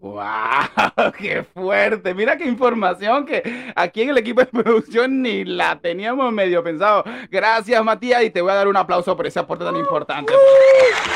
¡Wow! 0.00 0.18
¡Qué 1.16 1.44
fuerte! 1.44 2.12
Mira 2.12 2.36
qué 2.36 2.44
información 2.44 3.24
que 3.24 3.72
aquí 3.76 4.02
en 4.02 4.10
el 4.10 4.18
equipo 4.18 4.40
de 4.40 4.46
producción 4.46 5.22
ni 5.22 5.44
la 5.44 5.78
teníamos 5.80 6.32
medio 6.32 6.62
pensado. 6.64 7.04
Gracias, 7.30 7.82
Matías, 7.84 8.24
y 8.24 8.30
te 8.30 8.42
voy 8.42 8.50
a 8.50 8.56
dar 8.56 8.66
un 8.68 8.76
aplauso 8.76 9.16
por 9.16 9.26
ese 9.28 9.38
aporte 9.38 9.64
tan 9.64 9.76
importante. 9.76 10.32
¡Wow! 10.32 11.11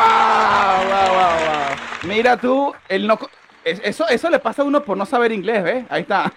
¡Wow! 0.00 0.88
¡Wow! 0.88 1.14
wow. 1.14 2.08
Mira 2.08 2.36
tú, 2.36 2.72
el 2.88 3.06
no. 3.06 3.18
Eso, 3.62 4.08
eso 4.08 4.30
le 4.30 4.38
pasa 4.38 4.62
a 4.62 4.64
uno 4.64 4.82
por 4.82 4.96
no 4.96 5.04
saber 5.04 5.32
inglés, 5.32 5.62
¿ves? 5.62 5.84
Ahí 5.90 6.00
está. 6.02 6.32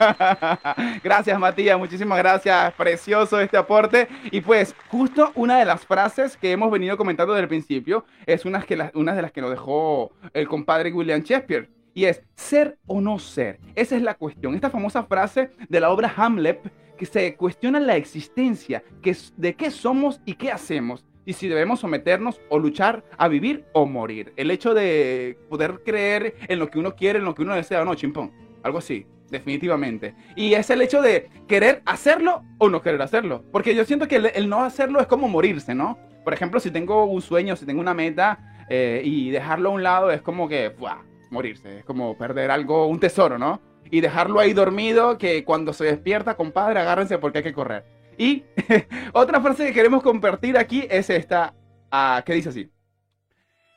gracias, 1.04 1.40
Matías. 1.40 1.80
Muchísimas 1.80 2.18
gracias. 2.18 2.74
Precioso 2.74 3.40
este 3.40 3.56
aporte. 3.56 4.10
Y 4.26 4.42
pues, 4.42 4.76
justo 4.90 5.32
una 5.36 5.58
de 5.58 5.64
las 5.64 5.86
frases 5.86 6.36
que 6.36 6.52
hemos 6.52 6.70
venido 6.70 6.98
comentando 6.98 7.34
desde 7.34 7.44
el 7.44 7.48
principio 7.48 8.04
es 8.26 8.44
una, 8.44 8.62
que 8.62 8.76
la- 8.76 8.92
una 8.94 9.14
de 9.16 9.22
las 9.22 9.32
que 9.32 9.40
nos 9.40 9.52
dejó 9.52 10.12
el 10.34 10.50
compadre 10.50 10.92
William 10.92 11.22
Shakespeare. 11.22 11.70
Y 11.94 12.06
es 12.06 12.22
ser 12.36 12.78
o 12.88 13.00
no 13.00 13.18
ser. 13.20 13.60
Esa 13.76 13.96
es 13.96 14.02
la 14.02 14.16
cuestión. 14.16 14.54
Esta 14.56 14.70
famosa 14.70 15.04
frase 15.04 15.52
de 15.70 15.80
la 15.80 15.92
obra 15.92 16.12
Hamlet 16.18 16.60
que 16.98 17.06
se 17.06 17.36
cuestiona 17.36 17.80
la 17.80 17.96
existencia, 17.96 18.84
que 19.02 19.16
de 19.38 19.54
qué 19.56 19.72
somos 19.72 20.20
y 20.26 20.34
qué 20.36 20.52
hacemos. 20.52 21.06
Y 21.26 21.34
si 21.34 21.48
debemos 21.48 21.80
someternos 21.80 22.42
o 22.50 22.60
luchar 22.60 23.04
a 23.18 23.28
vivir 23.28 23.66
o 23.74 23.86
morir. 23.86 24.34
El 24.36 24.52
hecho 24.52 24.74
de 24.74 25.38
poder 25.50 25.82
creer 25.86 26.36
en 26.48 26.60
lo 26.60 26.70
que 26.70 26.80
uno 26.80 26.96
quiere, 26.96 27.20
en 27.20 27.26
lo 27.26 27.36
que 27.36 27.44
uno 27.44 27.56
desea 27.56 27.82
o 27.82 27.86
no, 27.86 27.96
chimpón. 27.96 28.32
Algo 28.62 28.80
así, 28.80 29.06
definitivamente. 29.30 30.16
Y 30.36 30.54
es 30.54 30.70
el 30.70 30.82
hecho 30.82 31.02
de 31.02 31.30
querer 31.48 31.82
hacerlo 31.86 32.44
o 32.58 32.70
no 32.70 32.82
querer 32.82 33.02
hacerlo. 33.02 33.44
Porque 33.52 33.76
yo 33.76 33.86
siento 33.86 34.08
que 34.08 34.16
el, 34.16 34.50
no 34.50 34.64
hacerlo 34.64 35.00
es 35.00 35.08
como 35.08 35.28
morirse, 35.28 35.74
¿no? 35.76 35.98
Por 36.24 36.34
ejemplo, 36.34 36.60
si 36.60 36.72
tengo 36.72 37.06
un 37.06 37.22
sueño, 37.22 37.56
si 37.56 37.66
tengo 37.66 37.82
una 37.82 37.94
meta 37.94 38.66
eh, 38.70 39.02
y 39.04 39.30
dejarlo 39.30 39.70
a 39.70 39.74
un 39.74 39.84
lado 39.84 40.12
es 40.12 40.22
como 40.22 40.48
que, 40.48 40.70
¡buah! 40.70 41.14
morirse. 41.34 41.80
Es 41.80 41.86
como 41.86 42.18
perder 42.18 42.52
algo, 42.52 42.88
un 42.88 43.00
tesoro, 43.00 43.38
¿no? 43.38 43.60
Y 43.92 44.00
dejarlo 44.00 44.40
ahí 44.40 44.54
dormido, 44.54 45.18
que 45.18 45.44
cuando 45.44 45.74
se 45.74 45.84
despierta, 45.84 46.36
compadre, 46.36 46.80
agárrense 46.80 47.18
porque 47.18 47.40
hay 47.40 47.44
que 47.44 47.54
correr. 47.54 47.84
Y 48.18 48.44
otra 49.14 49.42
frase 49.42 49.66
que 49.68 49.74
queremos 49.74 50.04
compartir 50.04 50.58
aquí 50.58 50.86
es 50.90 51.10
esta, 51.10 51.54
ah, 51.92 52.22
que 52.26 52.34
dice 52.34 52.50
así. 52.50 52.72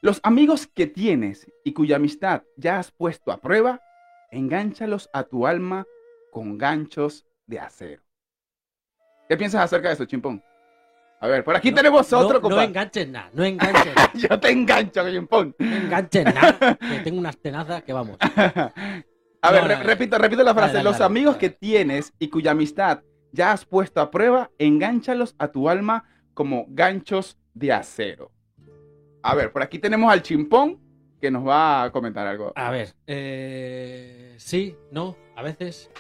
Los 0.03 0.21
amigos 0.23 0.67
que 0.67 0.87
tienes 0.87 1.51
y 1.65 1.73
cuya 1.73 1.97
amistad 1.97 2.43
ya 2.57 2.79
has 2.79 2.91
puesto 2.93 3.33
a 3.33 3.39
prueba, 3.41 3.81
engánchalos 4.31 5.09
a 5.13 5.25
tu 5.25 5.47
alma 5.47 5.85
con 6.31 6.59
ganchos 6.59 7.27
de 7.47 7.61
acero. 7.61 8.03
¿Qué 9.29 9.37
piensas 9.37 9.63
acerca 9.63 9.89
de 9.89 9.95
eso, 9.95 10.05
chimpón? 10.05 10.43
A 11.19 11.27
ver, 11.29 11.43
por 11.43 11.57
aquí 11.57 11.71
No, 11.71 11.77
tenemos 11.79 12.13
no- 12.13 12.19
otro, 12.19 12.35
No 12.35 12.41
compadre. 12.43 12.65
enganches 12.67 13.09
nada, 13.09 13.31
no 13.33 13.43
enganches 13.43 13.95
nada. 13.97 14.11
Yo 14.15 14.39
te 14.39 14.51
engancho, 14.51 15.11
chimpón. 15.11 15.55
No 15.59 15.77
enganches 15.77 16.25
nada. 16.27 16.77
Que 16.79 17.01
tengo 17.03 17.19
unas 17.19 17.37
tenazas 17.39 17.83
que 17.83 17.93
vamos. 17.93 18.19
A 18.21 19.51
ver, 19.51 19.63
No, 19.63 19.69
re- 19.69 19.77
no, 19.79 19.83
repito, 19.83 20.19
repito 20.19 20.43
la 20.45 20.55
frase. 20.55 20.75
dale, 20.75 20.85
Los 20.85 20.99
dale, 20.99 21.07
amigos 21.07 21.37
que 21.37 21.51
tienes 21.51 22.13
y 22.19 22.29
cuya 22.29 22.51
amistad 22.53 23.03
ya 23.37 23.53
has 23.53 23.65
puesto 23.65 24.01
a 24.01 24.11
prueba, 24.11 24.51
engánchalos 24.59 25.35
a 25.39 25.49
tu 25.49 25.69
alma 25.69 26.05
como 26.35 26.67
ganchos 26.69 27.39
de 27.55 27.73
acero. 27.73 28.33
A 29.23 29.35
ver, 29.35 29.53
por 29.53 29.63
aquí 29.63 29.79
tenemos 29.79 30.11
al 30.13 30.23
chimpón, 30.23 30.81
que 31.21 31.31
nos 31.31 31.47
va 31.47 31.85
a 31.85 31.93
comentar 31.93 32.27
algo. 32.27 32.53
A 32.57 32.71
ver, 32.71 32.95
eh, 33.07 34.35
sí, 34.39 34.75
no, 34.91 35.17
a 35.37 35.43
veces. 35.43 35.91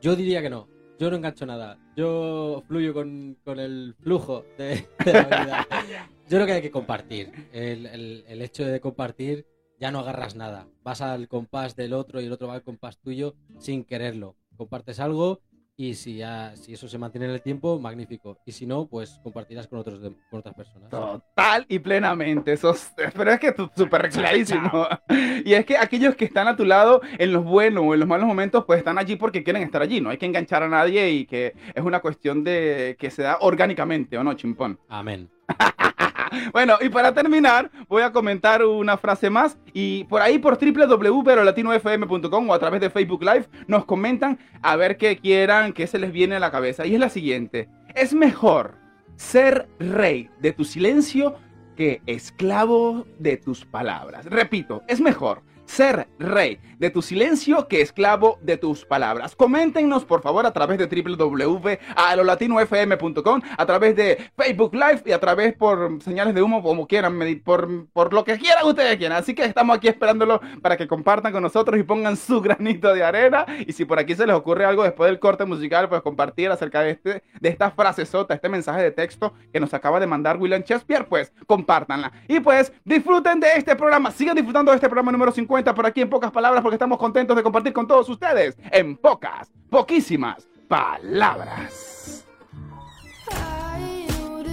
Yo 0.00 0.16
diría 0.16 0.42
que 0.42 0.50
no. 0.50 0.68
Yo 0.98 1.10
no 1.10 1.16
engancho 1.16 1.44
nada. 1.46 1.78
Yo 1.96 2.62
fluyo 2.66 2.92
con, 2.94 3.36
con 3.44 3.58
el 3.58 3.94
flujo 4.00 4.44
de, 4.58 4.86
de 5.04 5.12
la 5.12 5.24
vida. 5.24 5.66
Yo 6.28 6.38
creo 6.38 6.46
que 6.46 6.52
hay 6.52 6.62
que 6.62 6.70
compartir. 6.70 7.30
El, 7.52 7.86
el- 7.86 8.24
el 8.26 8.42
hecho 8.42 8.64
de 8.64 8.80
compartir, 8.80 9.46
ya 9.78 9.90
no 9.90 9.98
agarras 10.00 10.34
nada. 10.36 10.66
Vas 10.82 11.00
al 11.02 11.28
compás 11.28 11.76
del 11.76 11.92
otro 11.92 12.20
y 12.20 12.26
el 12.26 12.32
otro 12.32 12.48
va 12.48 12.54
al 12.54 12.62
compás 12.62 12.98
tuyo 12.98 13.34
sin 13.58 13.84
quererlo. 13.84 14.36
Compartes 14.56 15.00
algo 15.00 15.40
y 15.76 15.94
si, 15.94 16.16
ya, 16.18 16.54
si 16.56 16.72
eso 16.74 16.86
se 16.86 16.98
mantiene 16.98 17.26
en 17.26 17.32
el 17.32 17.42
tiempo, 17.42 17.80
magnífico. 17.80 18.38
Y 18.46 18.52
si 18.52 18.64
no, 18.64 18.86
pues 18.86 19.18
compartirás 19.24 19.66
con, 19.66 19.80
otros 19.80 20.00
de- 20.00 20.12
con 20.30 20.38
otras 20.40 20.54
personas. 20.54 20.88
Total 20.88 21.66
y 21.68 21.78
plenamente, 21.80 22.52
eso 22.52 22.70
es- 22.70 22.92
pero 23.16 23.32
es 23.32 23.40
que 23.40 23.52
tú 23.52 23.68
súper 23.76 24.08
clarísimo. 24.10 24.70
Y 25.44 25.52
es 25.52 25.66
que 25.66 25.76
aquellos 25.76 26.14
que 26.14 26.24
están 26.24 26.48
a 26.48 26.56
tu 26.56 26.64
lado 26.64 27.00
en 27.18 27.32
los 27.32 27.44
buenos 27.44 27.84
o 27.86 27.92
en 27.94 28.00
los 28.00 28.08
malos 28.08 28.26
momentos, 28.26 28.64
pues 28.66 28.78
están 28.78 28.98
allí 28.98 29.16
porque 29.16 29.42
quieren 29.42 29.62
estar 29.62 29.82
allí, 29.82 30.00
no 30.00 30.10
hay 30.10 30.16
que 30.16 30.26
enganchar 30.26 30.62
a 30.62 30.68
nadie 30.68 31.10
y 31.10 31.26
que 31.26 31.54
es 31.74 31.84
una 31.84 32.00
cuestión 32.00 32.44
de 32.44 32.96
que 32.98 33.10
se 33.10 33.22
da 33.22 33.38
orgánicamente, 33.40 34.16
¿o 34.16 34.24
no, 34.24 34.32
chimpón? 34.34 34.78
Amén. 34.88 35.28
Bueno, 36.52 36.76
y 36.80 36.88
para 36.88 37.12
terminar, 37.12 37.70
voy 37.88 38.02
a 38.02 38.12
comentar 38.12 38.64
una 38.64 38.96
frase 38.96 39.30
más. 39.30 39.58
Y 39.72 40.04
por 40.04 40.22
ahí, 40.22 40.38
por 40.38 40.58
www.latinofm.com 40.58 42.50
o 42.50 42.54
a 42.54 42.58
través 42.58 42.80
de 42.80 42.90
Facebook 42.90 43.22
Live, 43.22 43.46
nos 43.66 43.84
comentan 43.84 44.38
a 44.62 44.76
ver 44.76 44.96
qué 44.96 45.16
quieran, 45.16 45.72
qué 45.72 45.86
se 45.86 45.98
les 45.98 46.12
viene 46.12 46.36
a 46.36 46.40
la 46.40 46.50
cabeza. 46.50 46.86
Y 46.86 46.94
es 46.94 47.00
la 47.00 47.08
siguiente: 47.08 47.68
Es 47.94 48.14
mejor 48.14 48.76
ser 49.16 49.68
rey 49.78 50.30
de 50.40 50.52
tu 50.52 50.64
silencio 50.64 51.36
que 51.76 52.02
esclavo 52.06 53.06
de 53.18 53.36
tus 53.36 53.64
palabras. 53.64 54.26
Repito, 54.26 54.82
es 54.88 55.00
mejor 55.00 55.42
ser 55.66 56.08
rey 56.18 56.58
de 56.78 56.90
tu 56.90 57.02
silencio 57.02 57.68
que 57.68 57.80
esclavo 57.80 58.38
de 58.42 58.56
tus 58.56 58.84
palabras. 58.84 59.36
Coméntenos 59.36 60.04
por 60.04 60.22
favor 60.22 60.46
a 60.46 60.52
través 60.52 60.78
de 60.78 60.86
www.alolatinofm.com, 60.86 63.40
a 63.56 63.66
través 63.66 63.96
de 63.96 64.30
Facebook 64.36 64.74
Live 64.74 65.02
y 65.06 65.12
a 65.12 65.20
través 65.20 65.54
por 65.54 66.02
señales 66.02 66.34
de 66.34 66.42
humo 66.42 66.62
como 66.62 66.86
quieran, 66.86 67.18
por, 67.44 67.86
por 67.92 68.12
lo 68.12 68.24
que 68.24 68.38
quieran 68.38 68.66
ustedes 68.66 68.96
quieran. 68.96 69.18
Así 69.18 69.34
que 69.34 69.44
estamos 69.44 69.76
aquí 69.76 69.88
esperándolo 69.88 70.40
para 70.60 70.76
que 70.76 70.86
compartan 70.86 71.32
con 71.32 71.42
nosotros 71.42 71.78
y 71.78 71.82
pongan 71.82 72.16
su 72.16 72.40
granito 72.42 72.92
de 72.92 73.02
arena. 73.02 73.46
Y 73.66 73.72
si 73.72 73.84
por 73.84 73.98
aquí 73.98 74.14
se 74.14 74.26
les 74.26 74.36
ocurre 74.36 74.64
algo 74.64 74.82
después 74.82 75.08
del 75.08 75.18
corte 75.18 75.44
musical, 75.44 75.88
pues 75.88 76.02
compartir 76.02 76.50
acerca 76.50 76.82
de, 76.82 76.90
este, 76.90 77.22
de 77.40 77.48
esta 77.48 77.70
frase 77.70 78.04
sota, 78.06 78.34
este 78.34 78.48
mensaje 78.48 78.82
de 78.82 78.90
texto 78.90 79.32
que 79.52 79.60
nos 79.60 79.72
acaba 79.72 80.00
de 80.00 80.06
mandar 80.06 80.36
William 80.36 80.62
Shakespeare, 80.62 81.06
pues 81.06 81.32
compártanla. 81.46 82.12
Y 82.28 82.40
pues 82.40 82.72
disfruten 82.84 83.40
de 83.40 83.48
este 83.56 83.74
programa, 83.76 84.10
sigan 84.10 84.36
disfrutando 84.36 84.70
de 84.70 84.76
este 84.76 84.88
programa 84.88 85.12
número 85.12 85.32
50 85.32 85.63
por 85.72 85.86
aquí 85.86 86.00
en 86.00 86.10
pocas 86.10 86.32
palabras 86.32 86.62
porque 86.62 86.74
estamos 86.74 86.98
contentos 86.98 87.36
de 87.36 87.42
compartir 87.42 87.72
con 87.72 87.86
todos 87.86 88.08
ustedes 88.08 88.58
en 88.70 88.96
pocas, 88.96 89.52
poquísimas 89.70 90.48
palabras. 90.68 92.26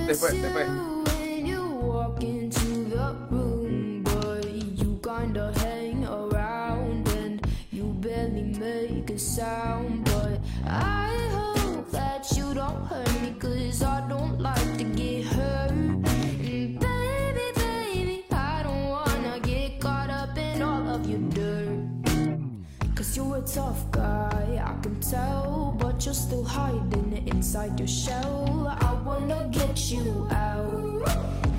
Después, 0.08 0.42
después. 0.42 0.68
sound, 9.18 10.10
I 10.66 11.14
hope 11.32 11.92
that 11.92 12.26
you 12.36 12.54
don't 12.56 12.86
hurt 12.88 13.22
me, 13.22 13.32
tough 23.54 23.92
guy, 23.92 24.64
I 24.64 24.82
can 24.82 24.98
tell, 25.02 25.76
but 25.78 26.06
you're 26.06 26.14
still 26.14 26.44
hiding 26.44 27.28
inside 27.28 27.78
your 27.78 27.88
shell. 27.88 28.78
I 28.80 28.94
wanna 29.04 29.50
get 29.52 29.92
you 29.92 30.26
out, 30.32 31.06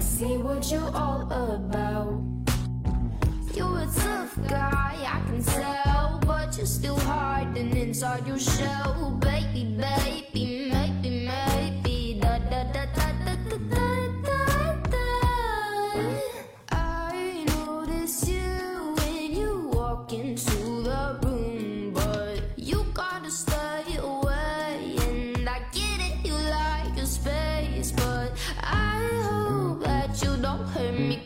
see 0.00 0.38
what 0.38 0.70
you're 0.70 0.90
all 0.96 1.30
about. 1.30 2.22
You're 3.54 3.80
a 3.80 3.86
tough 3.94 4.38
guy, 4.48 4.96
I 5.06 5.20
can 5.26 5.42
tell, 5.42 6.18
but 6.24 6.56
you're 6.56 6.64
still 6.64 6.98
hiding 7.00 7.76
inside 7.76 8.26
your 8.26 8.38
shell. 8.38 9.18
Baby, 9.20 9.76
baby, 9.76 10.70
maybe, 10.72 11.26
maybe, 11.26 11.81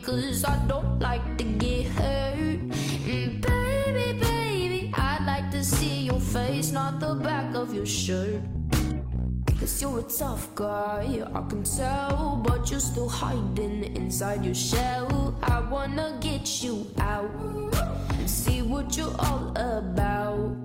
cause 0.07 0.45
I 0.45 0.55
don't 0.67 0.99
like 0.99 1.37
to 1.37 1.43
get 1.43 1.87
hurt. 1.99 2.59
And 3.11 3.41
baby, 3.41 4.19
baby, 4.19 4.91
I'd 4.95 5.25
like 5.27 5.51
to 5.51 5.61
see 5.61 6.05
your 6.05 6.21
face, 6.21 6.71
not 6.71 7.01
the 7.01 7.15
back 7.15 7.53
of 7.53 7.73
your 7.73 7.85
shirt. 7.85 8.41
Cause 9.59 9.81
you're 9.81 9.99
a 9.99 10.03
tough 10.03 10.55
guy, 10.55 11.25
I 11.33 11.41
can 11.49 11.63
tell, 11.63 12.41
but 12.41 12.71
you're 12.71 12.79
still 12.79 13.09
hiding 13.09 13.95
inside 13.97 14.45
your 14.45 14.55
shell. 14.55 15.35
I 15.43 15.59
wanna 15.59 16.17
get 16.21 16.63
you 16.63 16.87
out 16.99 17.29
and 18.17 18.29
see 18.29 18.61
what 18.61 18.95
you're 18.95 19.15
all 19.19 19.51
about. 19.57 20.55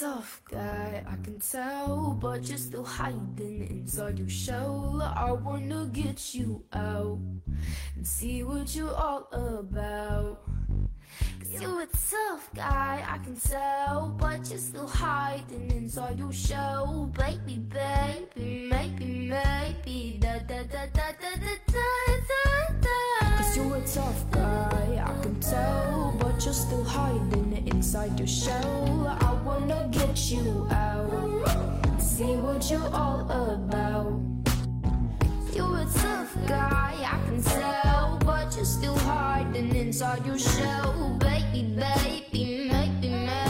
tough 0.00 0.40
guy, 0.50 1.04
I 1.06 1.16
can 1.22 1.38
tell, 1.40 2.16
but 2.18 2.48
you're 2.48 2.56
still 2.56 2.86
hiding 2.86 3.68
inside 3.68 4.18
your 4.18 4.30
shell. 4.30 5.02
I 5.14 5.30
wanna 5.32 5.90
get 5.92 6.34
you 6.34 6.64
out 6.72 7.18
and 7.96 8.06
see 8.06 8.42
what 8.42 8.74
you're 8.74 8.94
all 8.94 9.28
about. 9.30 10.40
Cause 11.40 11.60
you're 11.60 11.82
a 11.82 11.86
tough 11.86 12.48
guy, 12.54 13.04
I 13.06 13.18
can 13.18 13.36
tell, 13.36 14.16
but 14.18 14.48
you're 14.48 14.58
still 14.58 14.88
hiding 14.88 15.70
inside 15.70 16.18
your 16.18 16.32
shell. 16.32 17.12
Baby, 17.18 17.58
baby, 17.58 18.68
maybe, 18.70 19.28
maybe, 19.28 20.16
da 20.18 20.38
da 20.48 20.62
da 20.62 20.86
da 20.94 21.12
da 21.20 21.30
da 21.36 21.54
da 21.66 21.86
da. 22.80 23.36
Cause 23.36 23.54
you're 23.54 23.76
a 23.76 23.80
tough 23.82 24.30
guy, 24.30 25.04
I 25.04 25.22
can 25.22 25.38
tell, 25.40 26.16
but 26.18 26.29
you're 26.44 26.54
still 26.54 26.84
hiding 26.84 27.66
inside 27.66 28.18
your 28.18 28.26
shell. 28.26 29.18
I 29.20 29.34
wanna 29.44 29.88
get 29.92 30.30
you 30.30 30.66
out, 30.70 32.00
see 32.00 32.36
what 32.36 32.70
you're 32.70 32.88
all 32.94 33.20
about. 33.30 34.18
You're 35.52 35.80
a 35.80 35.84
tough 35.84 36.34
guy, 36.46 36.94
I 37.04 37.18
can 37.26 37.42
tell, 37.42 38.18
but 38.24 38.56
you're 38.56 38.64
still 38.64 38.96
hiding 39.00 39.74
inside 39.74 40.24
your 40.24 40.38
shell. 40.38 41.18
Baby, 41.18 41.74
baby, 41.76 42.70
maybe, 42.72 43.10
maybe, 43.10 43.49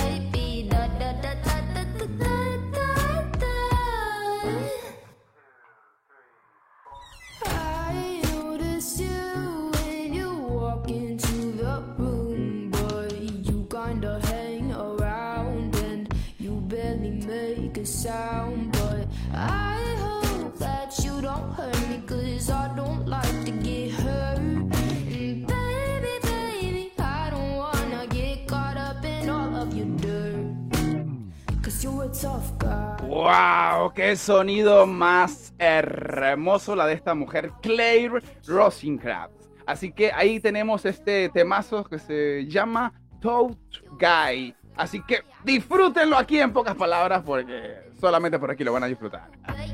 ¡Wow! 33.20 33.92
¡Qué 33.92 34.16
sonido 34.16 34.86
más 34.86 35.52
hermoso 35.58 36.74
la 36.74 36.86
de 36.86 36.94
esta 36.94 37.14
mujer, 37.14 37.52
Claire 37.60 38.22
Rosencrantz! 38.46 39.50
Así 39.66 39.92
que 39.92 40.10
ahí 40.10 40.40
tenemos 40.40 40.86
este 40.86 41.28
temazo 41.28 41.84
que 41.84 41.98
se 41.98 42.46
llama 42.46 42.94
Tough 43.20 43.58
Guy. 44.00 44.54
Así 44.74 45.02
que 45.02 45.18
disfrútenlo 45.44 46.16
aquí 46.16 46.40
en 46.40 46.50
pocas 46.50 46.74
palabras 46.74 47.22
porque 47.22 47.90
solamente 48.00 48.38
por 48.38 48.52
aquí 48.52 48.64
lo 48.64 48.72
van 48.72 48.84
a 48.84 48.86
disfrutar. 48.86 49.28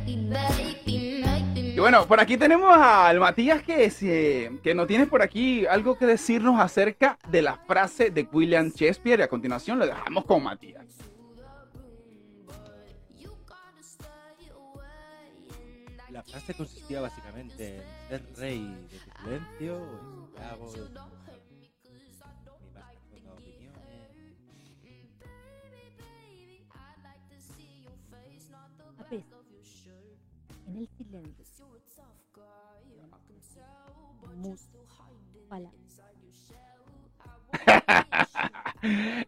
Y 0.04 1.78
bueno, 1.78 2.04
por 2.06 2.18
aquí 2.18 2.36
tenemos 2.36 2.76
al 2.76 3.20
Matías 3.20 3.62
que, 3.62 3.88
se, 3.90 4.58
que 4.64 4.74
nos 4.74 4.88
tienes 4.88 5.06
por 5.06 5.22
aquí 5.22 5.66
algo 5.66 5.96
que 5.96 6.06
decirnos 6.06 6.58
acerca 6.58 7.16
de 7.28 7.42
la 7.42 7.58
frase 7.58 8.10
de 8.10 8.26
William 8.32 8.70
Shakespeare. 8.70 9.20
Y 9.20 9.22
a 9.22 9.28
continuación 9.28 9.78
lo 9.78 9.86
dejamos 9.86 10.24
con 10.24 10.42
Matías. 10.42 11.06
Frase 16.36 16.54
consistía 16.54 17.00
básicamente 17.00 17.76
en 17.76 18.08
ser 18.08 18.36
rey 18.36 18.60
de 18.60 18.98
tu 18.98 19.10
silencio 19.22 19.78
o 19.80 20.26
esclavo 20.26 20.70
de. 20.72 20.80
Mi 21.50 22.10
más 22.18 22.36
profunda 22.44 22.84
opinión 23.32 23.74
A 28.98 29.04
veces, 29.08 29.24
en 30.66 30.76
el 30.76 30.88
silencio, 30.88 31.46
palabras. 35.48 36.02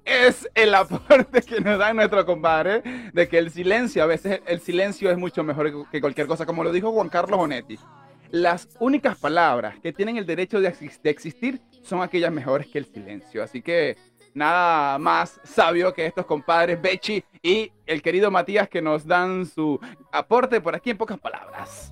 es 0.04 0.48
el 0.54 0.74
aporte 0.74 1.42
que 1.42 1.60
nos 1.60 1.78
da 1.78 1.92
nuestro 1.92 2.24
compadre 2.26 2.82
de 3.12 3.28
que 3.28 3.38
el 3.38 3.50
silencio, 3.50 4.02
a 4.02 4.06
veces 4.06 4.40
el 4.46 4.60
silencio 4.60 5.10
es 5.10 5.18
mucho 5.18 5.42
mejor 5.44 5.90
que 5.90 6.00
cualquier 6.00 6.26
cosa, 6.26 6.46
como 6.46 6.64
lo 6.64 6.72
dijo 6.72 6.92
Juan 6.92 7.08
Carlos 7.08 7.38
Bonetti. 7.38 7.78
Las 8.30 8.68
únicas 8.78 9.16
palabras 9.18 9.76
que 9.80 9.92
tienen 9.92 10.16
el 10.18 10.26
derecho 10.26 10.60
de, 10.60 10.70
exis- 10.72 11.00
de 11.00 11.10
existir 11.10 11.60
son 11.82 12.02
aquellas 12.02 12.30
mejores 12.30 12.66
que 12.66 12.78
el 12.78 12.84
silencio. 12.84 13.42
Así 13.42 13.62
que 13.62 13.96
nada 14.34 14.98
más 14.98 15.40
sabio 15.44 15.94
que 15.94 16.04
estos 16.04 16.26
compadres 16.26 16.80
Bechi 16.80 17.24
y 17.42 17.72
el 17.86 18.02
querido 18.02 18.30
Matías 18.30 18.68
que 18.68 18.82
nos 18.82 19.06
dan 19.06 19.46
su 19.46 19.80
aporte 20.12 20.60
por 20.60 20.76
aquí 20.76 20.90
en 20.90 20.98
pocas 20.98 21.18
palabras. 21.18 21.90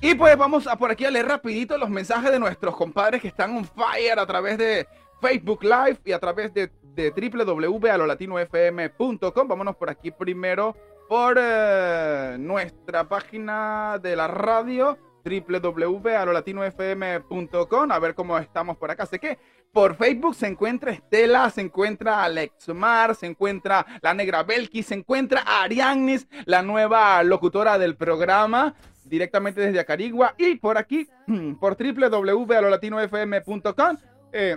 Y 0.00 0.14
pues 0.14 0.36
vamos 0.36 0.66
a 0.66 0.76
por 0.76 0.90
aquí 0.90 1.04
a 1.04 1.10
leer 1.10 1.26
rapidito 1.26 1.78
los 1.78 1.90
mensajes 1.90 2.30
de 2.30 2.38
nuestros 2.38 2.76
compadres 2.76 3.20
que 3.22 3.28
están 3.28 3.56
on 3.56 3.64
fire 3.64 4.18
a 4.18 4.26
través 4.26 4.58
de 4.58 4.86
Facebook 5.20 5.62
Live 5.62 5.98
y 6.04 6.12
a 6.12 6.18
través 6.18 6.52
de, 6.54 6.70
de 6.94 7.10
www.alolatinofm.com. 7.10 9.48
Vámonos 9.48 9.76
por 9.76 9.90
aquí 9.90 10.10
primero 10.10 10.74
por 11.08 11.36
eh, 11.40 12.36
nuestra 12.38 13.08
página 13.08 13.98
de 14.02 14.14
la 14.14 14.28
radio 14.28 14.98
www.alolatinofm.com 15.24 17.92
a 17.92 17.98
ver 17.98 18.14
cómo 18.14 18.38
estamos 18.38 18.76
por 18.76 18.90
acá. 18.90 19.06
Sé 19.06 19.18
que 19.18 19.38
por 19.72 19.96
Facebook 19.96 20.34
se 20.34 20.46
encuentra 20.46 20.92
Estela, 20.92 21.48
se 21.50 21.62
encuentra 21.62 22.24
Alex 22.24 22.68
Mar, 22.68 23.14
se 23.14 23.26
encuentra 23.26 23.84
la 24.00 24.14
Negra 24.14 24.42
Belki, 24.42 24.82
se 24.82 24.94
encuentra 24.94 25.44
Ariadnis, 25.46 26.26
la 26.46 26.62
nueva 26.62 27.22
locutora 27.22 27.78
del 27.78 27.94
programa 27.96 28.74
directamente 29.04 29.60
desde 29.60 29.78
Acarigua 29.80 30.34
y 30.36 30.56
por 30.56 30.78
aquí 30.78 31.06
por 31.60 31.76
www.alolatinofm.com 31.76 33.96
eh, 34.32 34.56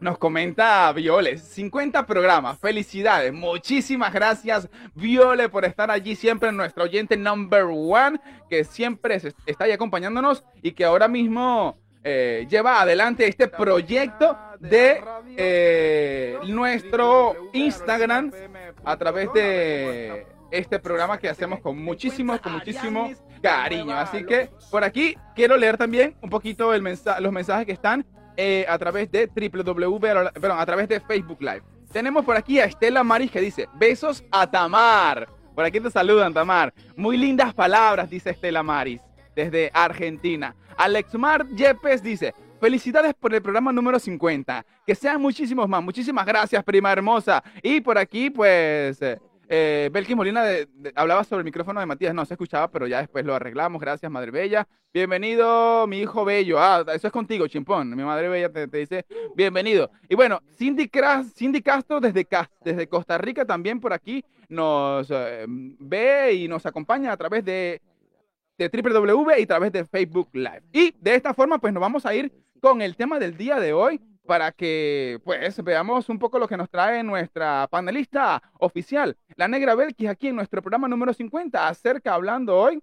nos 0.00 0.18
comenta 0.18 0.92
Viole, 0.92 1.38
50 1.38 2.06
programas, 2.06 2.58
felicidades, 2.58 3.32
muchísimas 3.32 4.12
gracias 4.12 4.68
Viole 4.94 5.48
por 5.48 5.64
estar 5.64 5.90
allí 5.90 6.14
siempre, 6.14 6.52
nuestro 6.52 6.84
oyente 6.84 7.16
number 7.16 7.64
one, 7.64 8.20
que 8.48 8.64
siempre 8.64 9.20
está 9.46 9.64
ahí 9.64 9.72
acompañándonos 9.72 10.44
y 10.62 10.72
que 10.72 10.84
ahora 10.84 11.08
mismo 11.08 11.76
eh, 12.04 12.46
lleva 12.48 12.80
adelante 12.80 13.26
este 13.26 13.48
proyecto 13.48 14.38
de 14.60 15.02
eh, 15.36 16.38
nuestro 16.46 17.50
Instagram 17.52 18.32
a 18.84 18.96
través 18.96 19.32
de 19.32 20.26
este 20.50 20.78
programa 20.78 21.18
que 21.18 21.28
hacemos 21.28 21.60
con 21.60 21.82
muchísimo, 21.82 22.40
con 22.40 22.52
muchísimo 22.52 23.10
cariño. 23.42 23.96
Así 23.96 24.24
que 24.24 24.50
por 24.70 24.84
aquí 24.84 25.16
quiero 25.34 25.56
leer 25.56 25.76
también 25.76 26.16
un 26.22 26.30
poquito 26.30 26.72
el 26.72 26.82
los 26.82 27.32
mensajes 27.32 27.66
que 27.66 27.72
están 27.72 28.06
eh, 28.40 28.64
a 28.68 28.78
través 28.78 29.10
de 29.10 29.26
www, 29.26 29.98
perdón, 29.98 30.58
a 30.60 30.64
través 30.64 30.88
de 30.88 31.00
Facebook 31.00 31.38
Live. 31.40 31.62
Tenemos 31.92 32.24
por 32.24 32.36
aquí 32.36 32.60
a 32.60 32.66
Estela 32.66 33.02
Maris 33.02 33.32
que 33.32 33.40
dice, 33.40 33.68
besos 33.74 34.22
a 34.30 34.48
Tamar. 34.48 35.28
Por 35.56 35.64
aquí 35.64 35.80
te 35.80 35.90
saludan, 35.90 36.32
Tamar. 36.32 36.72
Muy 36.94 37.16
lindas 37.16 37.52
palabras, 37.52 38.08
dice 38.08 38.30
Estela 38.30 38.62
Maris, 38.62 39.00
desde 39.34 39.72
Argentina. 39.74 40.54
Alexmar 40.76 41.48
Yepes 41.48 42.00
dice, 42.00 42.32
felicidades 42.60 43.12
por 43.14 43.34
el 43.34 43.42
programa 43.42 43.72
número 43.72 43.98
50. 43.98 44.64
Que 44.86 44.94
sean 44.94 45.20
muchísimos 45.20 45.68
más. 45.68 45.82
Muchísimas 45.82 46.24
gracias, 46.24 46.62
prima 46.62 46.92
hermosa. 46.92 47.42
Y 47.60 47.80
por 47.80 47.98
aquí, 47.98 48.30
pues... 48.30 49.02
eh, 49.02 49.18
eh, 49.48 49.88
Belkis 49.92 50.14
Molina 50.14 50.44
de- 50.44 50.68
hablaba 50.94 51.24
sobre 51.24 51.40
el 51.40 51.44
micrófono 51.44 51.80
de 51.80 51.86
Matías, 51.86 52.14
no 52.14 52.24
se 52.26 52.34
escuchaba, 52.34 52.70
pero 52.70 52.86
ya 52.86 52.98
después 52.98 53.24
lo 53.24 53.34
arreglamos. 53.34 53.80
Gracias, 53.80 54.10
Madre 54.12 54.30
Bella. 54.30 54.68
Bienvenido, 54.92 55.86
mi 55.86 56.00
hijo 56.00 56.24
bello. 56.24 56.58
Ah, 56.58 56.84
eso 56.94 57.06
es 57.06 57.12
contigo, 57.12 57.46
chimpón. 57.46 57.90
Mi 57.96 58.02
Madre 58.04 58.28
Bella 58.28 58.50
te, 58.52 58.66
dice 58.66 59.06
bienvenido. 59.34 59.90
Y 60.08 60.14
bueno, 60.14 60.40
Cindy, 60.56 60.88
Cras- 60.88 61.32
Cindy 61.34 61.62
Castro 61.62 62.00
desde, 62.00 62.26
desde 62.62 62.86
Costa 62.88 63.16
Rica 63.18 63.44
también 63.44 63.80
por 63.80 63.92
aquí 63.92 64.24
nos 64.48 65.08
eh, 65.10 65.44
ve 65.48 66.34
y 66.34 66.48
nos 66.48 66.64
acompaña 66.66 67.12
a 67.12 67.16
través 67.16 67.44
de, 67.44 67.80
de 68.58 68.70
y 69.38 69.42
a 69.42 69.46
través 69.46 69.72
de 69.72 69.84
Facebook 69.84 70.28
Live. 70.32 70.62
Y 70.72 70.94
de 71.00 71.14
esta 71.14 71.32
forma, 71.34 71.58
pues 71.58 71.72
nos 71.72 71.80
vamos 71.80 72.04
a 72.06 72.14
ir 72.14 72.32
con 72.60 72.82
el 72.82 72.96
tema 72.96 73.18
del 73.18 73.36
día 73.36 73.60
de 73.60 73.72
hoy 73.72 74.00
para 74.28 74.52
que 74.52 75.20
pues 75.24 75.64
veamos 75.64 76.10
un 76.10 76.18
poco 76.18 76.38
lo 76.38 76.46
que 76.46 76.58
nos 76.58 76.68
trae 76.68 77.02
nuestra 77.02 77.66
panelista 77.70 78.42
oficial, 78.58 79.16
la 79.36 79.48
Negra 79.48 79.74
Belkis, 79.74 80.10
aquí 80.10 80.28
en 80.28 80.36
nuestro 80.36 80.60
programa 80.60 80.86
número 80.86 81.14
50, 81.14 81.66
acerca, 81.66 82.12
hablando 82.12 82.54
hoy, 82.54 82.82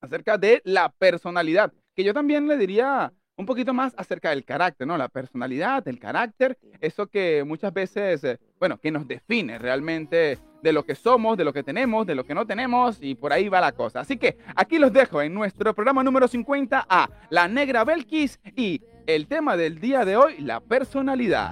acerca 0.00 0.38
de 0.38 0.62
la 0.64 0.88
personalidad, 0.88 1.70
que 1.94 2.02
yo 2.02 2.14
también 2.14 2.48
le 2.48 2.56
diría 2.56 3.12
un 3.36 3.44
poquito 3.44 3.74
más 3.74 3.92
acerca 3.98 4.30
del 4.30 4.42
carácter, 4.42 4.86
¿no? 4.86 4.96
La 4.96 5.10
personalidad, 5.10 5.86
el 5.86 5.98
carácter, 5.98 6.56
eso 6.80 7.06
que 7.06 7.44
muchas 7.44 7.74
veces, 7.74 8.24
eh, 8.24 8.38
bueno, 8.58 8.78
que 8.78 8.90
nos 8.90 9.06
define 9.06 9.58
realmente 9.58 10.38
de 10.62 10.72
lo 10.72 10.84
que 10.84 10.94
somos, 10.94 11.36
de 11.36 11.44
lo 11.44 11.52
que 11.52 11.62
tenemos, 11.62 12.06
de 12.06 12.14
lo 12.14 12.24
que 12.24 12.34
no 12.34 12.46
tenemos, 12.46 12.98
y 13.02 13.14
por 13.14 13.34
ahí 13.34 13.50
va 13.50 13.60
la 13.60 13.72
cosa. 13.72 14.00
Así 14.00 14.16
que 14.16 14.38
aquí 14.56 14.78
los 14.78 14.92
dejo 14.92 15.20
en 15.20 15.34
nuestro 15.34 15.74
programa 15.74 16.02
número 16.02 16.26
50 16.26 16.86
a 16.88 17.10
La 17.28 17.48
Negra 17.48 17.84
Belkis 17.84 18.40
y 18.56 18.82
el 19.14 19.26
tema 19.26 19.56
del 19.56 19.80
día 19.80 20.04
de 20.04 20.16
hoy, 20.16 20.38
la 20.38 20.60
personalidad. 20.60 21.50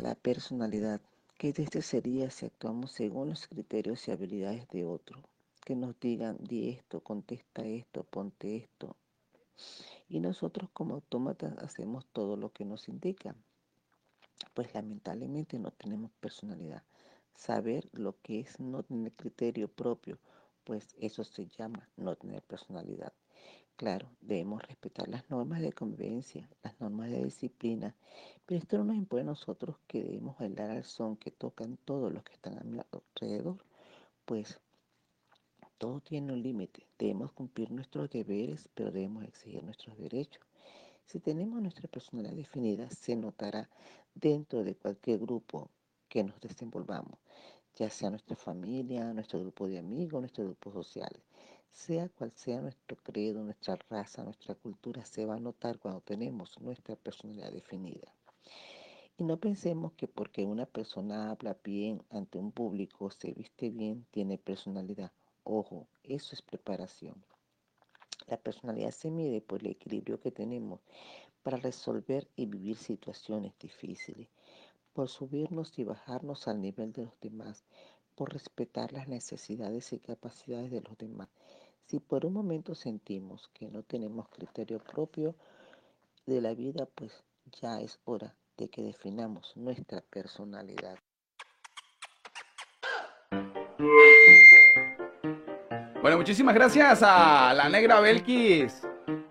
La 0.00 0.14
personalidad. 0.14 1.02
¿Qué 1.36 1.52
de 1.52 1.64
este 1.64 1.82
sería 1.82 2.30
si 2.30 2.46
actuamos 2.46 2.92
según 2.92 3.28
los 3.28 3.46
criterios 3.46 4.08
y 4.08 4.10
habilidades 4.10 4.66
de 4.68 4.86
otro? 4.86 5.20
Que 5.66 5.76
nos 5.76 6.00
digan, 6.00 6.38
di 6.40 6.70
esto, 6.70 7.00
contesta 7.00 7.62
esto, 7.66 8.04
ponte 8.04 8.56
esto. 8.56 8.96
Y 10.08 10.20
nosotros 10.20 10.70
como 10.72 10.94
autómatas 10.94 11.58
hacemos 11.58 12.06
todo 12.06 12.36
lo 12.36 12.50
que 12.52 12.64
nos 12.64 12.88
indican. 12.88 13.36
Pues 14.54 14.72
lamentablemente 14.72 15.58
no 15.58 15.72
tenemos 15.72 16.10
personalidad. 16.20 16.82
Saber 17.34 17.86
lo 17.92 18.16
que 18.22 18.40
es 18.40 18.58
no 18.58 18.82
tener 18.82 19.12
criterio 19.12 19.68
propio, 19.68 20.18
pues 20.64 20.96
eso 20.98 21.22
se 21.22 21.48
llama 21.48 21.86
no 21.96 22.16
tener 22.16 22.42
personalidad. 22.42 23.12
Claro, 23.76 24.08
debemos 24.20 24.62
respetar 24.62 25.08
las 25.08 25.28
normas 25.28 25.60
de 25.60 25.72
convivencia, 25.72 26.48
las 26.62 26.80
normas 26.80 27.10
de 27.10 27.24
disciplina, 27.24 27.94
pero 28.46 28.58
esto 28.60 28.78
no 28.78 28.84
nos 28.84 28.96
impone 28.96 29.22
a 29.22 29.26
nosotros 29.26 29.76
que 29.86 30.02
debemos 30.02 30.38
bailar 30.38 30.70
al 30.70 30.84
son 30.84 31.16
que 31.16 31.30
tocan 31.30 31.76
todos 31.84 32.12
los 32.12 32.22
que 32.22 32.32
están 32.32 32.58
a 32.58 32.62
mi 32.62 32.78
alrededor, 32.80 33.58
pues 34.24 34.58
todo 35.78 36.00
tiene 36.00 36.32
un 36.32 36.42
límite. 36.42 36.86
Debemos 36.98 37.32
cumplir 37.32 37.70
nuestros 37.72 38.08
deberes, 38.08 38.68
pero 38.74 38.92
debemos 38.92 39.24
exigir 39.24 39.64
nuestros 39.64 39.98
derechos. 39.98 40.42
Si 41.06 41.18
tenemos 41.18 41.60
nuestra 41.60 41.88
personalidad 41.88 42.36
definida, 42.36 42.88
se 42.90 43.16
notará 43.16 43.68
dentro 44.14 44.62
de 44.64 44.76
cualquier 44.76 45.18
grupo 45.18 45.68
que 46.08 46.22
nos 46.22 46.40
desenvolvamos, 46.40 47.18
ya 47.76 47.90
sea 47.90 48.10
nuestra 48.10 48.36
familia, 48.36 49.12
nuestro 49.12 49.40
grupo 49.40 49.66
de 49.66 49.78
amigos, 49.80 50.20
nuestros 50.20 50.46
grupos 50.46 50.74
sociales. 50.74 51.20
Sea 51.72 52.08
cual 52.10 52.32
sea 52.36 52.60
nuestro 52.60 52.96
credo, 52.98 53.42
nuestra 53.42 53.76
raza, 53.90 54.22
nuestra 54.22 54.54
cultura, 54.54 55.04
se 55.04 55.24
va 55.24 55.36
a 55.36 55.40
notar 55.40 55.78
cuando 55.78 56.00
tenemos 56.00 56.60
nuestra 56.60 56.96
personalidad 56.96 57.50
definida. 57.50 58.14
Y 59.18 59.24
no 59.24 59.38
pensemos 59.38 59.92
que 59.94 60.06
porque 60.06 60.44
una 60.44 60.66
persona 60.66 61.30
habla 61.30 61.56
bien 61.64 62.02
ante 62.10 62.38
un 62.38 62.52
público, 62.52 63.10
se 63.10 63.32
viste 63.32 63.70
bien, 63.70 64.06
tiene 64.10 64.38
personalidad. 64.38 65.12
Ojo, 65.44 65.86
eso 66.02 66.34
es 66.34 66.42
preparación. 66.42 67.24
La 68.26 68.36
personalidad 68.36 68.92
se 68.92 69.10
mide 69.10 69.40
por 69.40 69.60
el 69.60 69.72
equilibrio 69.72 70.20
que 70.20 70.30
tenemos 70.30 70.80
para 71.42 71.56
resolver 71.56 72.28
y 72.36 72.46
vivir 72.46 72.76
situaciones 72.76 73.52
difíciles, 73.58 74.28
por 74.92 75.08
subirnos 75.08 75.78
y 75.78 75.84
bajarnos 75.84 76.46
al 76.46 76.60
nivel 76.60 76.92
de 76.92 77.04
los 77.06 77.20
demás, 77.20 77.64
por 78.14 78.32
respetar 78.32 78.92
las 78.92 79.08
necesidades 79.08 79.92
y 79.92 79.98
capacidades 79.98 80.70
de 80.70 80.80
los 80.80 80.96
demás. 80.96 81.28
Si 81.86 82.00
por 82.00 82.24
un 82.24 82.32
momento 82.32 82.74
sentimos 82.74 83.48
que 83.52 83.68
no 83.68 83.82
tenemos 83.82 84.28
criterio 84.28 84.78
propio 84.78 85.34
de 86.26 86.40
la 86.40 86.54
vida, 86.54 86.86
pues 86.94 87.12
ya 87.60 87.80
es 87.80 87.98
hora 88.04 88.34
de 88.56 88.68
que 88.68 88.82
definamos 88.82 89.56
nuestra 89.56 90.00
personalidad. 90.00 90.98
Bueno, 96.00 96.16
muchísimas 96.16 96.54
gracias 96.54 97.02
a 97.02 97.54
la 97.54 97.68
negra 97.68 98.00
Belkis. 98.00 98.82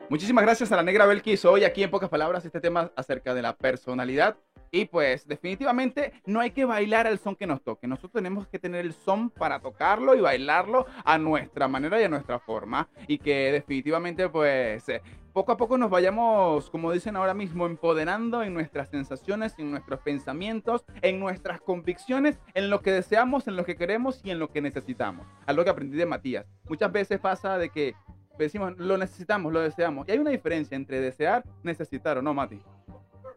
Muchísimas 0.10 0.44
gracias 0.44 0.72
a 0.72 0.76
la 0.76 0.84
negra 0.84 1.06
Belkis. 1.06 1.44
Hoy 1.46 1.64
aquí 1.64 1.84
en 1.84 1.92
pocas 1.92 2.10
palabras 2.10 2.46
este 2.46 2.62
tema 2.62 2.92
acerca 2.96 3.34
de 3.34 3.42
la 3.42 3.56
personalidad. 3.56 4.38
Y 4.72 4.86
pues 4.86 5.28
definitivamente 5.28 6.14
no 6.26 6.40
hay 6.40 6.52
que 6.52 6.64
bailar 6.64 7.06
al 7.06 7.20
son 7.20 7.36
que 7.36 7.46
nos 7.46 7.62
toque. 7.62 7.88
Nosotros 7.88 8.14
tenemos 8.14 8.48
que 8.48 8.58
tener 8.58 8.86
el 8.86 8.94
son 8.94 9.30
para 9.30 9.60
tocarlo 9.60 10.16
y 10.16 10.22
bailarlo 10.22 10.86
a 11.04 11.18
nuestra 11.18 11.68
manera 11.68 12.00
y 12.00 12.06
a 12.06 12.10
nuestra 12.10 12.40
forma. 12.40 12.88
Y 13.08 13.18
que 13.18 13.52
definitivamente 13.52 14.30
pues 14.30 14.88
eh, 14.88 15.02
poco 15.34 15.52
a 15.52 15.58
poco 15.58 15.78
nos 15.78 15.90
vayamos, 15.90 16.70
como 16.70 16.94
dicen 16.94 17.18
ahora 17.18 17.34
mismo, 17.34 17.66
empoderando 17.66 18.44
en 18.44 18.54
nuestras 18.54 18.90
sensaciones, 18.90 19.56
en 19.60 19.72
nuestros 19.72 20.00
pensamientos, 20.00 20.86
en 21.02 21.20
nuestras 21.20 21.60
convicciones, 21.60 22.40
en 22.54 22.70
lo 22.70 22.82
que 22.82 22.94
deseamos, 22.94 23.50
en 23.50 23.58
lo 23.58 23.66
que 23.66 23.76
queremos 23.76 24.22
y 24.24 24.32
en 24.32 24.40
lo 24.40 24.52
que 24.52 24.62
necesitamos. 24.62 25.28
Algo 25.48 25.66
que 25.66 25.70
aprendí 25.70 25.98
de 25.98 26.06
Matías. 26.06 26.46
Muchas 26.70 26.92
veces 26.94 27.20
pasa 27.20 27.58
de 27.58 27.70
que 27.70 27.94
decimos, 28.38 28.78
lo 28.78 28.98
necesitamos, 28.98 29.52
lo 29.52 29.60
deseamos. 29.60 30.08
Y 30.08 30.12
hay 30.12 30.20
una 30.20 30.32
diferencia 30.32 30.76
entre 30.76 31.00
desear, 31.00 31.44
necesitar 31.64 32.18
o 32.18 32.22
no, 32.22 32.34
Mati. 32.34 32.62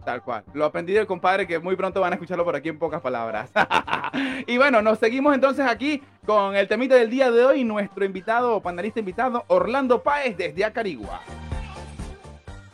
Tal 0.04 0.22
cual. 0.22 0.44
Lo 0.52 0.66
aprendí 0.66 0.92
del 0.92 1.06
compadre 1.06 1.46
que 1.46 1.58
muy 1.58 1.76
pronto 1.76 2.00
van 2.00 2.12
a 2.12 2.16
escucharlo 2.16 2.44
por 2.44 2.54
aquí 2.54 2.68
en 2.68 2.78
pocas 2.78 3.00
palabras. 3.00 3.50
y 4.46 4.58
bueno, 4.58 4.82
nos 4.82 4.98
seguimos 4.98 5.34
entonces 5.34 5.66
aquí 5.66 6.02
con 6.26 6.54
el 6.56 6.68
temita 6.68 6.94
del 6.94 7.08
día 7.08 7.30
de 7.30 7.44
hoy. 7.44 7.64
Nuestro 7.64 8.04
invitado, 8.04 8.60
panelista 8.60 9.00
invitado, 9.00 9.44
Orlando 9.48 10.02
Páez 10.02 10.36
desde 10.36 10.64
Acarigua. 10.64 11.22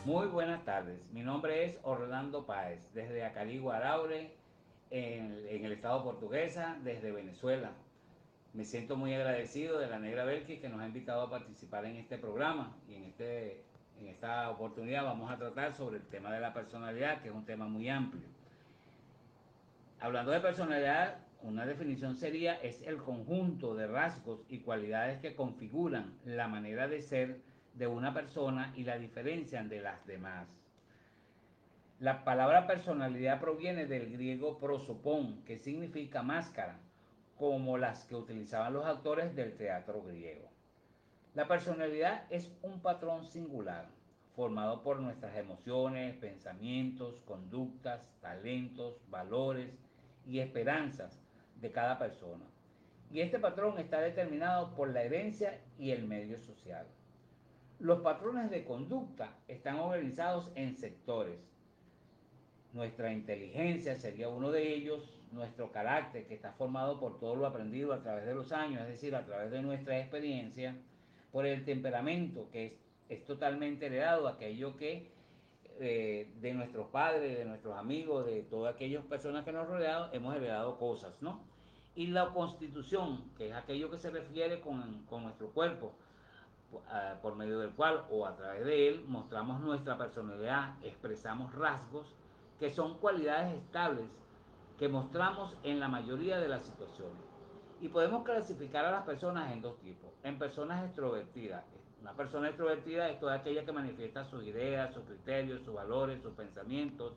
Muy 0.03 0.27
buenas 0.27 0.65
tardes. 0.65 0.99
Mi 1.13 1.21
nombre 1.21 1.63
es 1.63 1.77
Orlando 1.83 2.45
Páez, 2.45 2.81
desde 2.93 3.23
Acarigua, 3.23 3.77
Araure, 3.77 4.35
en, 4.89 5.45
en 5.47 5.63
el 5.63 5.71
estado 5.71 6.03
portuguesa, 6.03 6.77
desde 6.83 7.11
Venezuela. 7.11 7.71
Me 8.53 8.65
siento 8.65 8.97
muy 8.97 9.13
agradecido 9.13 9.79
de 9.79 9.87
la 9.87 9.99
Negra 9.99 10.25
Belki 10.25 10.57
que 10.57 10.67
nos 10.67 10.81
ha 10.81 10.85
invitado 10.85 11.21
a 11.21 11.29
participar 11.29 11.85
en 11.85 11.95
este 11.95 12.17
programa 12.17 12.75
y 12.89 12.95
en 12.95 13.03
este 13.05 13.63
en 14.01 14.07
esta 14.07 14.49
oportunidad 14.49 15.03
vamos 15.03 15.31
a 15.31 15.37
tratar 15.37 15.75
sobre 15.75 15.97
el 15.97 16.07
tema 16.07 16.33
de 16.33 16.39
la 16.39 16.53
personalidad, 16.53 17.21
que 17.21 17.29
es 17.29 17.35
un 17.35 17.45
tema 17.45 17.67
muy 17.67 17.87
amplio. 17.87 18.23
Hablando 19.99 20.31
de 20.31 20.39
personalidad, 20.39 21.17
una 21.43 21.65
definición 21.65 22.15
sería 22.15 22.55
es 22.55 22.81
el 22.81 22.97
conjunto 22.97 23.75
de 23.75 23.87
rasgos 23.87 24.43
y 24.49 24.59
cualidades 24.59 25.19
que 25.19 25.35
configuran 25.35 26.13
la 26.25 26.47
manera 26.47 26.87
de 26.87 27.01
ser 27.01 27.41
de 27.75 27.87
una 27.87 28.13
persona 28.13 28.73
y 28.75 28.83
la 28.83 28.97
diferencian 28.97 29.69
de 29.69 29.81
las 29.81 30.05
demás. 30.07 30.47
La 31.99 32.23
palabra 32.23 32.65
personalidad 32.65 33.39
proviene 33.39 33.85
del 33.85 34.11
griego 34.11 34.57
prosopón, 34.57 35.43
que 35.43 35.59
significa 35.59 36.23
máscara, 36.23 36.79
como 37.37 37.77
las 37.77 38.05
que 38.05 38.15
utilizaban 38.15 38.73
los 38.73 38.85
actores 38.85 39.35
del 39.35 39.55
teatro 39.55 40.01
griego. 40.01 40.50
La 41.33 41.47
personalidad 41.47 42.25
es 42.29 42.51
un 42.61 42.81
patrón 42.81 43.25
singular, 43.25 43.87
formado 44.35 44.83
por 44.83 44.99
nuestras 44.99 45.37
emociones, 45.37 46.17
pensamientos, 46.17 47.21
conductas, 47.21 48.01
talentos, 48.19 48.99
valores 49.09 49.71
y 50.27 50.39
esperanzas 50.39 51.21
de 51.61 51.71
cada 51.71 51.97
persona. 51.97 52.43
Y 53.09 53.21
este 53.21 53.39
patrón 53.39 53.79
está 53.79 54.01
determinado 54.01 54.75
por 54.75 54.89
la 54.89 55.03
herencia 55.03 55.61
y 55.79 55.91
el 55.91 56.05
medio 56.05 56.37
social. 56.41 56.85
Los 57.79 58.01
patrones 58.01 58.51
de 58.51 58.65
conducta 58.65 59.33
están 59.47 59.79
organizados 59.79 60.51
en 60.55 60.75
sectores. 60.75 61.39
Nuestra 62.73 63.13
inteligencia 63.13 63.95
sería 63.95 64.27
uno 64.27 64.51
de 64.51 64.73
ellos, 64.73 65.17
nuestro 65.31 65.71
carácter 65.71 66.27
que 66.27 66.33
está 66.33 66.51
formado 66.51 66.99
por 66.99 67.19
todo 67.19 67.37
lo 67.37 67.45
aprendido 67.47 67.93
a 67.93 68.01
través 68.01 68.25
de 68.25 68.35
los 68.35 68.51
años, 68.51 68.81
es 68.81 68.89
decir, 68.89 69.15
a 69.15 69.25
través 69.25 69.49
de 69.49 69.61
nuestra 69.61 69.97
experiencia, 69.97 70.75
por 71.31 71.45
el 71.45 71.63
temperamento, 71.65 72.49
que 72.51 72.65
es, 72.67 72.73
es 73.09 73.25
totalmente 73.25 73.85
heredado, 73.87 74.27
aquello 74.27 74.75
que 74.77 75.11
eh, 75.79 76.29
de 76.39 76.53
nuestros 76.53 76.87
padres, 76.89 77.37
de 77.37 77.45
nuestros 77.45 77.77
amigos, 77.77 78.25
de 78.25 78.43
todas 78.43 78.75
aquellas 78.75 79.03
personas 79.05 79.43
que 79.43 79.51
nos 79.51 79.67
rodean, 79.67 80.09
hemos 80.11 80.35
heredado 80.35 80.77
cosas, 80.77 81.13
¿no? 81.21 81.41
Y 81.95 82.07
la 82.07 82.29
constitución, 82.29 83.31
que 83.37 83.49
es 83.49 83.55
aquello 83.55 83.89
que 83.89 83.97
se 83.97 84.11
refiere 84.11 84.61
con, 84.61 85.03
con 85.09 85.23
nuestro 85.23 85.47
cuerpo, 85.49 85.93
ah, 86.89 87.15
por 87.21 87.35
medio 87.35 87.59
del 87.59 87.71
cual 87.71 88.05
o 88.11 88.25
a 88.25 88.35
través 88.35 88.63
de 88.65 88.89
él 88.89 89.05
mostramos 89.07 89.59
nuestra 89.61 89.97
personalidad, 89.97 90.75
expresamos 90.83 91.53
rasgos 91.55 92.15
que 92.59 92.71
son 92.71 92.99
cualidades 92.99 93.57
estables 93.57 94.05
que 94.77 94.87
mostramos 94.87 95.57
en 95.63 95.79
la 95.79 95.87
mayoría 95.87 96.39
de 96.39 96.47
las 96.47 96.63
situaciones. 96.63 97.30
Y 97.81 97.89
podemos 97.89 98.23
clasificar 98.23 98.85
a 98.85 98.91
las 98.91 99.03
personas 99.03 99.51
en 99.51 99.61
dos 99.61 99.79
tipos. 99.79 100.11
En 100.23 100.37
personas 100.37 100.85
extrovertidas. 100.85 101.63
Una 101.99 102.13
persona 102.13 102.47
extrovertida 102.47 103.09
es 103.09 103.19
toda 103.19 103.35
aquella 103.35 103.65
que 103.65 103.71
manifiesta 103.71 104.23
sus 104.25 104.43
ideas, 104.43 104.93
sus 104.93 105.03
criterios, 105.03 105.63
sus 105.63 105.73
valores, 105.73 106.21
sus 106.21 106.33
pensamientos. 106.33 107.13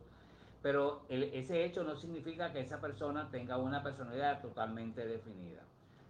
Pero 0.63 1.03
ese 1.11 1.65
hecho 1.65 1.85
no 1.85 1.97
significa 1.97 2.51
que 2.51 2.61
esa 2.61 2.81
persona 2.81 3.29
tenga 3.31 3.59
una 3.59 3.83
personalidad 3.83 4.41
totalmente 4.41 5.07
definida, 5.07 5.63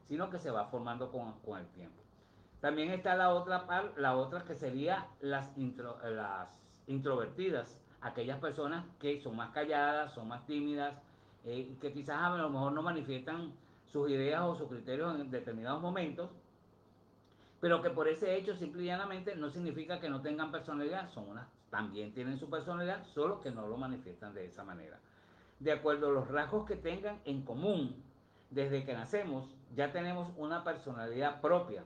sino 0.07 0.31
que 0.31 0.39
se 0.39 0.53
va 0.53 0.67
formando 0.67 1.11
con, 1.11 1.33
con 1.41 1.59
el 1.59 1.67
tiempo. 1.71 2.01
También 2.61 2.93
está 2.93 3.17
la 3.17 3.31
otra 3.31 3.67
parte, 3.67 4.01
la 4.01 4.17
otra 4.17 4.45
que 4.45 4.55
sería 4.55 5.09
las, 5.21 5.51
las 6.05 6.49
introvertidas, 6.87 7.77
aquellas 8.01 8.39
personas 8.39 8.87
que 9.01 9.21
son 9.21 9.35
más 9.35 9.51
calladas, 9.51 10.15
son 10.15 10.29
más 10.29 10.47
tímidas, 10.47 10.95
eh, 11.45 11.77
que 11.81 11.93
quizás 11.93 12.19
a 12.23 12.37
lo 12.37 12.49
mejor 12.49 12.73
no 12.73 12.83
manifiestan 12.83 13.53
sus 13.95 14.11
ideas 14.11 14.43
o 14.43 14.57
sus 14.57 14.69
criterios 14.69 15.21
en 15.21 15.31
determinados 15.31 15.81
momentos, 15.81 16.29
pero 17.61 17.81
que 17.81 17.91
por 17.91 18.09
ese 18.09 18.37
hecho 18.37 18.57
simple 18.57 18.83
y 18.83 18.87
llanamente 18.87 19.37
no 19.37 19.51
significa 19.51 20.01
que 20.01 20.11
no 20.11 20.21
tengan 20.21 20.51
personalidad, 20.51 21.09
son 21.13 21.29
unas, 21.29 21.47
también 21.71 22.13
tienen 22.13 22.37
su 22.37 22.51
personalidad, 22.51 23.05
solo 23.15 23.41
que 23.41 23.53
no 23.53 23.69
lo 23.69 23.77
manifiestan 23.77 24.35
de 24.35 24.47
esa 24.47 24.65
manera. 24.65 24.99
De 25.61 25.71
acuerdo 25.71 26.09
a 26.09 26.11
los 26.11 26.27
rasgos 26.27 26.67
que 26.67 26.75
tengan 26.75 27.21
en 27.25 27.43
común, 27.43 28.03
desde 28.51 28.85
que 28.85 28.95
nacemos 28.95 29.49
ya 29.77 29.93
tenemos 29.93 30.29
una 30.37 30.65
personalidad 30.65 31.41
propia, 31.41 31.85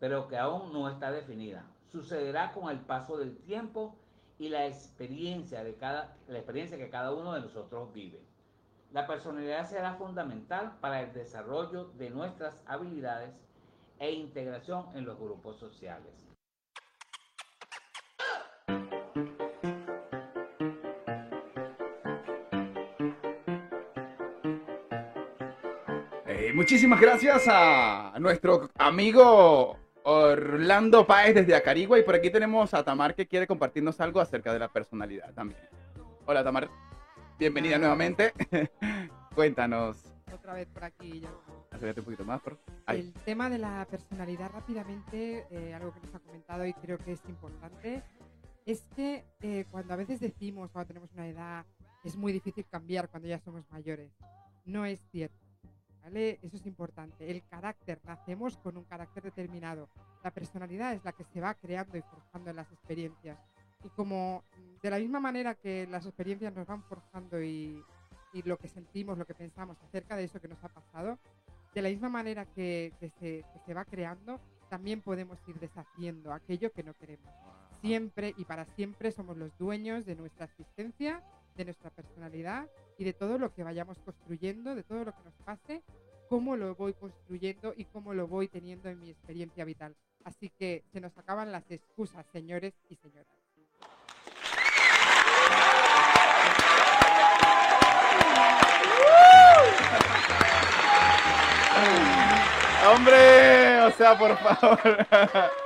pero 0.00 0.28
que 0.28 0.38
aún 0.38 0.72
no 0.72 0.88
está 0.88 1.12
definida. 1.12 1.66
Sucederá 1.90 2.52
con 2.52 2.70
el 2.70 2.80
paso 2.80 3.18
del 3.18 3.36
tiempo 3.36 3.94
y 4.38 4.48
la 4.48 4.66
experiencia 4.66 5.62
de 5.62 5.74
cada 5.74 6.16
la 6.28 6.38
experiencia 6.38 6.78
que 6.78 6.88
cada 6.88 7.12
uno 7.12 7.34
de 7.34 7.42
nosotros 7.42 7.92
vive. 7.92 8.22
La 8.92 9.06
personalidad 9.06 9.66
será 9.66 9.94
fundamental 9.94 10.76
para 10.82 11.00
el 11.00 11.14
desarrollo 11.14 11.84
de 11.96 12.10
nuestras 12.10 12.60
habilidades 12.66 13.30
e 13.98 14.12
integración 14.12 14.86
en 14.94 15.06
los 15.06 15.18
grupos 15.18 15.58
sociales. 15.58 16.12
Eh, 26.26 26.52
muchísimas 26.54 27.00
gracias 27.00 27.44
a 27.48 28.12
nuestro 28.20 28.68
amigo 28.76 29.78
Orlando 30.02 31.06
Páez 31.06 31.34
desde 31.34 31.54
Acarigua 31.54 31.98
y 31.98 32.02
por 32.02 32.14
aquí 32.14 32.28
tenemos 32.28 32.74
a 32.74 32.84
Tamar 32.84 33.14
que 33.14 33.26
quiere 33.26 33.46
compartirnos 33.46 33.98
algo 34.02 34.20
acerca 34.20 34.52
de 34.52 34.58
la 34.58 34.68
personalidad 34.68 35.32
también. 35.32 35.62
Hola 36.26 36.44
Tamar. 36.44 36.91
Bienvenida 37.42 37.76
nuevamente. 37.76 38.32
Cuéntanos. 39.34 40.04
Otra 40.32 40.54
vez 40.54 40.68
por 40.68 40.84
aquí. 40.84 41.22
Yo. 41.22 41.42
Acércate 41.72 41.98
un 41.98 42.04
poquito 42.04 42.24
más, 42.24 42.40
por 42.40 42.56
El 42.86 43.12
tema 43.24 43.50
de 43.50 43.58
la 43.58 43.84
personalidad 43.90 44.52
rápidamente, 44.52 45.48
eh, 45.50 45.74
algo 45.74 45.92
que 45.92 45.98
nos 46.02 46.14
ha 46.14 46.20
comentado 46.20 46.64
y 46.64 46.72
creo 46.72 46.98
que 46.98 47.10
es 47.10 47.20
importante, 47.28 48.04
es 48.64 48.86
que 48.94 49.24
eh, 49.40 49.64
cuando 49.72 49.92
a 49.92 49.96
veces 49.96 50.20
decimos, 50.20 50.70
cuando 50.70 50.86
tenemos 50.86 51.12
una 51.14 51.26
edad, 51.26 51.66
es 52.04 52.14
muy 52.14 52.32
difícil 52.32 52.64
cambiar 52.70 53.08
cuando 53.08 53.26
ya 53.26 53.40
somos 53.40 53.68
mayores. 53.72 54.12
No 54.64 54.86
es 54.86 55.00
cierto. 55.10 55.44
¿Vale? 56.00 56.38
Eso 56.42 56.58
es 56.58 56.66
importante. 56.66 57.28
El 57.28 57.44
carácter, 57.48 58.00
nacemos 58.04 58.56
con 58.56 58.76
un 58.76 58.84
carácter 58.84 59.24
determinado. 59.24 59.88
La 60.22 60.30
personalidad 60.30 60.92
es 60.92 61.04
la 61.04 61.10
que 61.10 61.24
se 61.24 61.40
va 61.40 61.54
creando 61.54 61.98
y 61.98 62.02
forjando 62.02 62.50
en 62.50 62.56
las 62.56 62.70
experiencias. 62.70 63.36
Y 63.84 63.88
como 63.90 64.44
de 64.82 64.90
la 64.90 64.98
misma 64.98 65.20
manera 65.20 65.54
que 65.54 65.86
las 65.86 66.06
experiencias 66.06 66.54
nos 66.54 66.66
van 66.66 66.82
forjando 66.84 67.42
y, 67.42 67.82
y 68.32 68.42
lo 68.42 68.56
que 68.58 68.68
sentimos, 68.68 69.18
lo 69.18 69.26
que 69.26 69.34
pensamos 69.34 69.76
acerca 69.82 70.16
de 70.16 70.24
eso 70.24 70.40
que 70.40 70.48
nos 70.48 70.62
ha 70.64 70.68
pasado, 70.68 71.18
de 71.74 71.82
la 71.82 71.88
misma 71.88 72.08
manera 72.08 72.46
que, 72.46 72.92
que, 73.00 73.08
se, 73.08 73.44
que, 73.52 73.58
se, 73.64 73.74
va 73.74 73.84
creando, 73.84 74.40
también 74.68 75.00
podemos 75.00 75.38
ir 75.48 75.58
deshaciendo 75.58 76.32
aquello 76.32 76.72
que 76.72 76.82
no 76.82 76.94
queremos. 76.94 77.32
Siempre 77.80 78.34
y 78.36 78.44
para 78.44 78.64
siempre 78.64 79.10
somos 79.10 79.36
los 79.36 79.56
dueños 79.58 80.04
de 80.06 80.14
nuestra 80.14 80.46
existencia, 80.46 81.22
de 81.56 81.64
nuestra 81.64 81.90
personalidad 81.90 82.68
y 82.98 83.04
de 83.04 83.12
todo 83.12 83.38
lo 83.38 83.52
que 83.52 83.64
vayamos 83.64 83.98
construyendo, 83.98 84.74
de 84.74 84.82
todo 84.82 85.04
lo 85.04 85.12
que 85.12 85.24
nos 85.24 85.34
pase 85.44 85.82
cómo 86.32 86.56
lo 86.56 86.74
voy 86.74 86.94
construyendo 86.94 87.74
y 87.76 87.84
cómo 87.84 88.14
lo 88.14 88.26
voy 88.26 88.48
teniendo 88.48 88.88
en 88.88 88.98
mi 88.98 89.10
experiencia 89.10 89.66
vital. 89.66 89.94
Así 90.24 90.48
que 90.48 90.82
se 90.90 90.98
nos 90.98 91.18
acaban 91.18 91.52
las 91.52 91.70
excusas, 91.70 92.24
señores 92.32 92.72
y 92.88 92.96
señoras. 92.96 93.41
Hombre, 102.90 103.80
o 103.82 103.90
sea, 103.92 104.18
por 104.18 104.36
favor. 104.38 105.06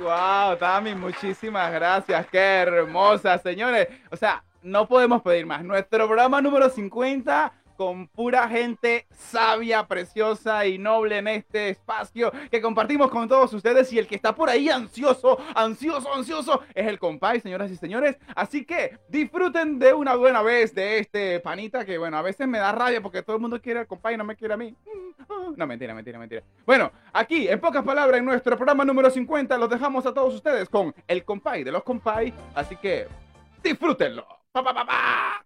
Wow, 0.00 0.56
Tami, 0.58 0.94
muchísimas 0.94 1.70
gracias. 1.70 2.26
Qué 2.28 2.38
hermosa, 2.38 3.36
señores. 3.36 3.88
O 4.10 4.16
sea, 4.16 4.42
no 4.62 4.88
podemos 4.88 5.20
pedir 5.20 5.44
más. 5.44 5.62
Nuestro 5.62 6.06
programa 6.06 6.40
número 6.40 6.70
50 6.70 7.52
con 7.82 8.06
pura 8.06 8.48
gente 8.48 9.08
sabia, 9.10 9.88
preciosa 9.88 10.64
y 10.68 10.78
noble 10.78 11.18
en 11.18 11.26
este 11.26 11.70
espacio 11.70 12.30
que 12.48 12.62
compartimos 12.62 13.10
con 13.10 13.28
todos 13.28 13.52
ustedes 13.54 13.92
y 13.92 13.98
el 13.98 14.06
que 14.06 14.14
está 14.14 14.36
por 14.36 14.48
ahí 14.48 14.68
ansioso, 14.68 15.36
ansioso, 15.56 16.14
ansioso 16.14 16.62
es 16.76 16.86
el 16.86 17.00
compay, 17.00 17.40
señoras 17.40 17.72
y 17.72 17.76
señores. 17.76 18.16
Así 18.36 18.64
que 18.64 19.00
disfruten 19.08 19.80
de 19.80 19.92
una 19.94 20.14
buena 20.14 20.42
vez 20.42 20.72
de 20.76 21.00
este 21.00 21.40
panita 21.40 21.84
que 21.84 21.98
bueno, 21.98 22.18
a 22.18 22.22
veces 22.22 22.46
me 22.46 22.58
da 22.58 22.70
rabia 22.70 23.02
porque 23.02 23.24
todo 23.24 23.34
el 23.34 23.42
mundo 23.42 23.60
quiere 23.60 23.80
al 23.80 23.88
compay 23.88 24.14
y 24.14 24.18
no 24.18 24.22
me 24.22 24.36
quiere 24.36 24.54
a 24.54 24.58
mí. 24.58 24.76
No, 25.56 25.66
mentira, 25.66 25.92
mentira, 25.92 26.20
mentira. 26.20 26.44
Bueno, 26.64 26.92
aquí, 27.12 27.48
en 27.48 27.58
pocas 27.58 27.82
palabras, 27.82 28.20
en 28.20 28.24
nuestro 28.24 28.56
programa 28.56 28.84
número 28.84 29.10
50, 29.10 29.58
los 29.58 29.68
dejamos 29.68 30.06
a 30.06 30.14
todos 30.14 30.34
ustedes 30.34 30.68
con 30.68 30.94
el 31.08 31.24
compay 31.24 31.64
de 31.64 31.72
los 31.72 31.82
compay. 31.82 32.32
Así 32.54 32.76
que 32.76 33.08
disfrútenlo. 33.60 34.24
Pa, 34.52 34.62
pa, 34.62 34.72
pa, 34.72 35.44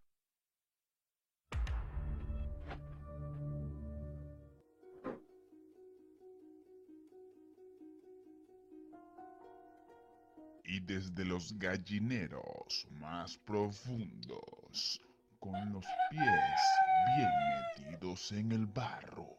y 10.67 10.81
desde 10.81 11.25
los 11.25 11.57
gallineros 11.59 12.89
más 13.01 13.39
profundos, 13.39 15.01
con 15.39 15.73
los 15.73 15.85
pies 16.11 16.61
bien 17.17 17.31
metidos 17.87 18.33
en 18.33 18.51
el 18.51 18.67
barro, 18.67 19.39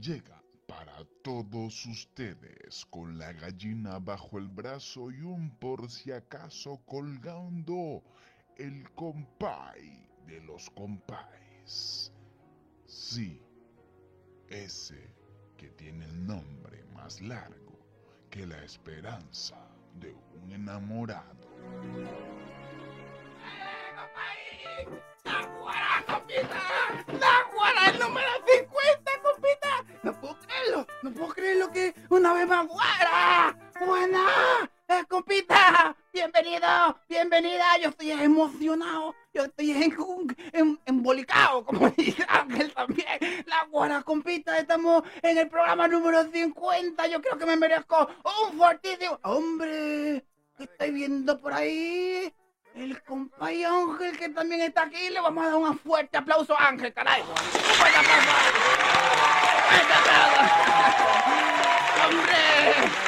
llega 0.00 0.42
para 0.66 1.04
todos 1.22 1.84
ustedes 1.86 2.86
con 2.86 3.18
la 3.18 3.32
gallina 3.34 3.98
bajo 3.98 4.38
el 4.38 4.48
brazo 4.48 5.10
y 5.10 5.20
un 5.20 5.50
por 5.58 5.90
si 5.90 6.10
acaso 6.10 6.80
colgando 6.86 8.02
el 8.56 8.90
compay 8.94 10.08
de 10.26 10.40
los 10.40 10.70
compáis. 10.70 12.12
Sí, 12.86 13.42
ese 14.48 15.14
que 15.58 15.68
tiene 15.70 16.06
el 16.06 16.26
nombre 16.26 16.84
más 16.94 17.20
largo 17.20 17.78
que 18.30 18.46
la 18.46 18.62
esperanza 18.64 19.75
de 19.98 20.16
un 20.42 20.52
enamorado. 20.52 21.36
¡Naguará, 25.24 26.04
compita! 26.06 26.60
¡Naguará, 27.06 27.90
el 27.90 27.98
número 27.98 28.28
50, 28.46 29.10
compita! 29.22 29.84
No 30.02 30.20
puedo 30.20 30.38
creerlo, 30.38 30.86
no 31.02 31.12
puedo 31.12 31.28
creerlo 31.34 31.72
que 31.72 31.94
una 32.10 32.32
vez 32.34 32.46
más 32.46 32.66
fuera. 32.68 33.56
¡Buena! 33.84 34.70
¡Eh, 34.88 35.02
compita! 35.08 35.96
¡Bienvenido! 36.12 36.96
¡Bienvenida! 37.08 37.64
Yo 37.82 37.88
estoy 37.88 38.12
emocionado. 38.12 39.16
Yo 39.34 39.42
estoy 39.44 39.72
en, 39.72 39.92
en- 40.52 40.78
embolicado, 40.86 41.64
como 41.64 41.90
dice 41.96 42.24
Ángel 42.28 42.72
también. 42.72 43.44
La 43.46 43.64
guara, 43.64 44.02
compita, 44.02 44.56
estamos 44.58 45.02
en 45.22 45.38
el 45.38 45.48
programa 45.48 45.88
número 45.88 46.22
50. 46.30 47.04
Yo 47.08 47.20
creo 47.20 47.36
que 47.36 47.46
me 47.46 47.56
merezco 47.56 48.08
un 48.48 48.56
fortísimo... 48.56 49.18
¡Hombre! 49.24 50.24
¿Qué 50.56 50.64
estoy 50.64 50.90
viendo 50.92 51.36
por 51.40 51.52
ahí? 51.52 52.32
El 52.76 53.02
compay 53.02 53.64
Ángel 53.64 54.16
que 54.16 54.28
también 54.28 54.60
está 54.60 54.82
aquí. 54.84 55.10
Le 55.10 55.20
vamos 55.20 55.44
a 55.44 55.48
dar 55.48 55.56
un 55.56 55.76
fuerte 55.80 56.16
aplauso 56.16 56.56
a 56.56 56.68
Ángel, 56.68 56.92
caray. 56.94 57.22
Un. 57.22 57.34
¡Fuerte 57.36 57.98
aplauso! 57.98 58.30
¡Hombre! 62.06 63.05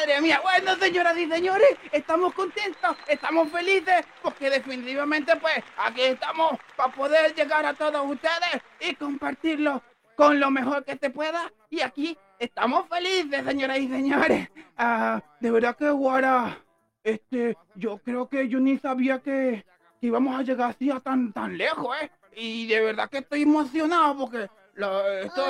Madre 0.00 0.20
mía, 0.22 0.40
bueno 0.42 0.76
señoras 0.76 1.14
y 1.18 1.28
señores, 1.28 1.76
estamos 1.92 2.32
contentos, 2.32 2.96
estamos 3.06 3.50
felices, 3.50 4.06
porque 4.22 4.48
definitivamente 4.48 5.36
pues 5.36 5.62
aquí 5.76 6.00
estamos 6.00 6.58
para 6.74 6.90
poder 6.90 7.34
llegar 7.34 7.66
a 7.66 7.74
todos 7.74 8.00
ustedes 8.06 8.62
y 8.80 8.94
compartirlo 8.94 9.82
con 10.16 10.40
lo 10.40 10.50
mejor 10.50 10.86
que 10.86 10.96
se 10.96 11.10
pueda. 11.10 11.52
Y 11.68 11.82
aquí 11.82 12.16
estamos 12.38 12.88
felices, 12.88 13.44
señoras 13.44 13.78
y 13.78 13.88
señores. 13.88 14.48
Ah, 14.78 15.20
de 15.38 15.50
verdad 15.50 15.76
que 15.76 15.90
guara, 15.90 16.64
este, 17.04 17.58
yo 17.74 17.98
creo 17.98 18.26
que 18.26 18.48
yo 18.48 18.58
ni 18.58 18.78
sabía 18.78 19.18
que, 19.18 19.66
que 20.00 20.06
íbamos 20.06 20.40
a 20.40 20.42
llegar 20.42 20.70
así 20.70 20.90
a 20.90 21.00
tan, 21.00 21.30
tan 21.34 21.58
lejos, 21.58 21.94
¿eh? 22.00 22.10
Y 22.36 22.66
de 22.68 22.80
verdad 22.80 23.10
que 23.10 23.18
estoy 23.18 23.42
emocionado 23.42 24.16
porque 24.16 24.48
lo, 24.80 25.06
esto, 25.06 25.44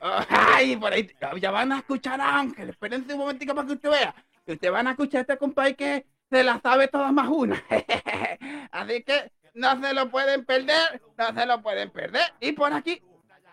ay, 0.00 0.76
por 0.76 0.92
ahí, 0.92 1.08
ya 1.38 1.50
van 1.50 1.72
a 1.72 1.78
escuchar 1.78 2.20
a 2.20 2.38
Ángel. 2.38 2.70
Espérense 2.70 3.12
un 3.12 3.20
momentico 3.20 3.54
para 3.54 3.66
que 3.66 3.74
usted 3.74 3.90
vea. 3.90 4.14
Que 4.44 4.52
usted 4.54 4.72
van 4.72 4.88
a 4.88 4.92
escuchar 4.92 5.18
a 5.18 5.22
este 5.22 5.36
compadre 5.36 5.76
que 5.76 6.06
se 6.30 6.42
la 6.42 6.60
sabe 6.60 6.88
todas 6.88 7.12
más 7.12 7.28
una. 7.28 7.62
Así 8.72 9.02
que 9.02 9.30
no 9.54 9.80
se 9.80 9.92
lo 9.92 10.10
pueden 10.10 10.44
perder, 10.44 11.02
no 11.16 11.34
se 11.34 11.46
lo 11.46 11.62
pueden 11.62 11.90
perder. 11.90 12.32
Y 12.40 12.52
por 12.52 12.72
aquí, 12.72 13.02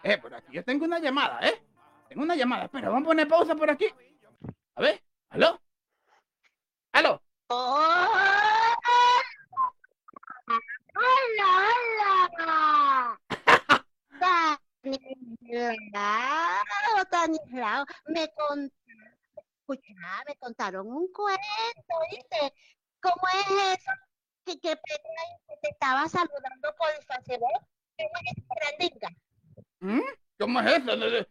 eh, 0.03 0.17
por 0.17 0.33
aquí 0.33 0.53
yo 0.53 0.63
tengo 0.63 0.85
una 0.85 0.99
llamada, 0.99 1.39
¿eh? 1.41 1.61
Tengo 2.07 2.23
una 2.23 2.35
llamada, 2.35 2.65
espera, 2.65 2.89
vamos 2.89 3.03
a 3.03 3.09
poner 3.09 3.27
pausa 3.27 3.55
por 3.55 3.69
aquí. 3.69 3.87
A 4.75 4.81
ver, 4.81 5.03
¿aló? 5.29 5.59
¿Aló? 6.93 7.21
Hola, 7.49 7.97
hola. 12.39 13.19
Stanislao, 14.93 16.63
Stanislao, 17.05 17.85
me 18.07 18.27
contaron, 18.29 18.71
escucha, 19.61 19.93
me 20.27 20.35
contaron 20.35 20.87
un 20.87 21.11
cuento, 21.11 21.93
¿viste? 22.11 22.53
¿Cómo 23.01 23.21
es 23.33 23.79
eso? 23.79 23.91
Que, 24.45 24.59
que 24.59 24.75
te 25.61 25.69
estaba 25.69 26.07
saludando 26.07 26.73
por 26.77 26.89
Facebook. 27.25 27.67
¿Cómo 27.97 28.11
es 28.25 28.35
grandinga? 28.79 29.09
¿Mm? 29.79 30.01
¿Cómo 30.39 30.59
es 30.61 30.67
eso? 30.77 30.93
Eh, 30.93 31.27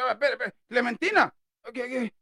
va, 0.00 0.10
espera, 0.12 0.32
espera. 0.32 0.54
Clementina, 0.68 1.34
que- 1.72 1.88
que 1.88 2.12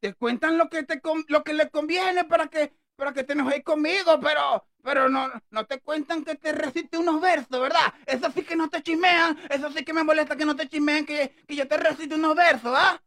te 0.00 0.14
cuentan 0.14 0.56
lo 0.58 0.68
que 0.68 0.84
te 0.84 1.00
lo 1.28 1.42
que 1.42 1.52
le 1.54 1.68
conviene 1.70 2.24
para 2.24 2.46
que 2.46 2.72
para 2.98 3.12
que 3.12 3.22
te 3.24 3.32
enojes 3.34 3.62
conmigo, 3.62 4.18
pero 4.20 4.64
pero 4.82 5.08
no 5.08 5.30
no 5.50 5.66
te 5.66 5.80
cuentan 5.80 6.24
que 6.24 6.34
te 6.34 6.52
recite 6.52 6.98
unos 6.98 7.20
versos, 7.20 7.60
¿verdad? 7.60 7.94
Eso 8.06 8.30
sí 8.32 8.42
que 8.42 8.56
no 8.56 8.68
te 8.68 8.82
chismean, 8.82 9.38
eso 9.48 9.70
sí 9.70 9.84
que 9.84 9.92
me 9.92 10.02
molesta 10.02 10.36
que 10.36 10.44
no 10.44 10.56
te 10.56 10.68
chismeen 10.68 11.06
que, 11.06 11.30
que 11.46 11.56
yo 11.56 11.68
te 11.68 11.76
recite 11.76 12.16
unos 12.16 12.34
versos, 12.34 12.74
¿ah? 12.76 13.00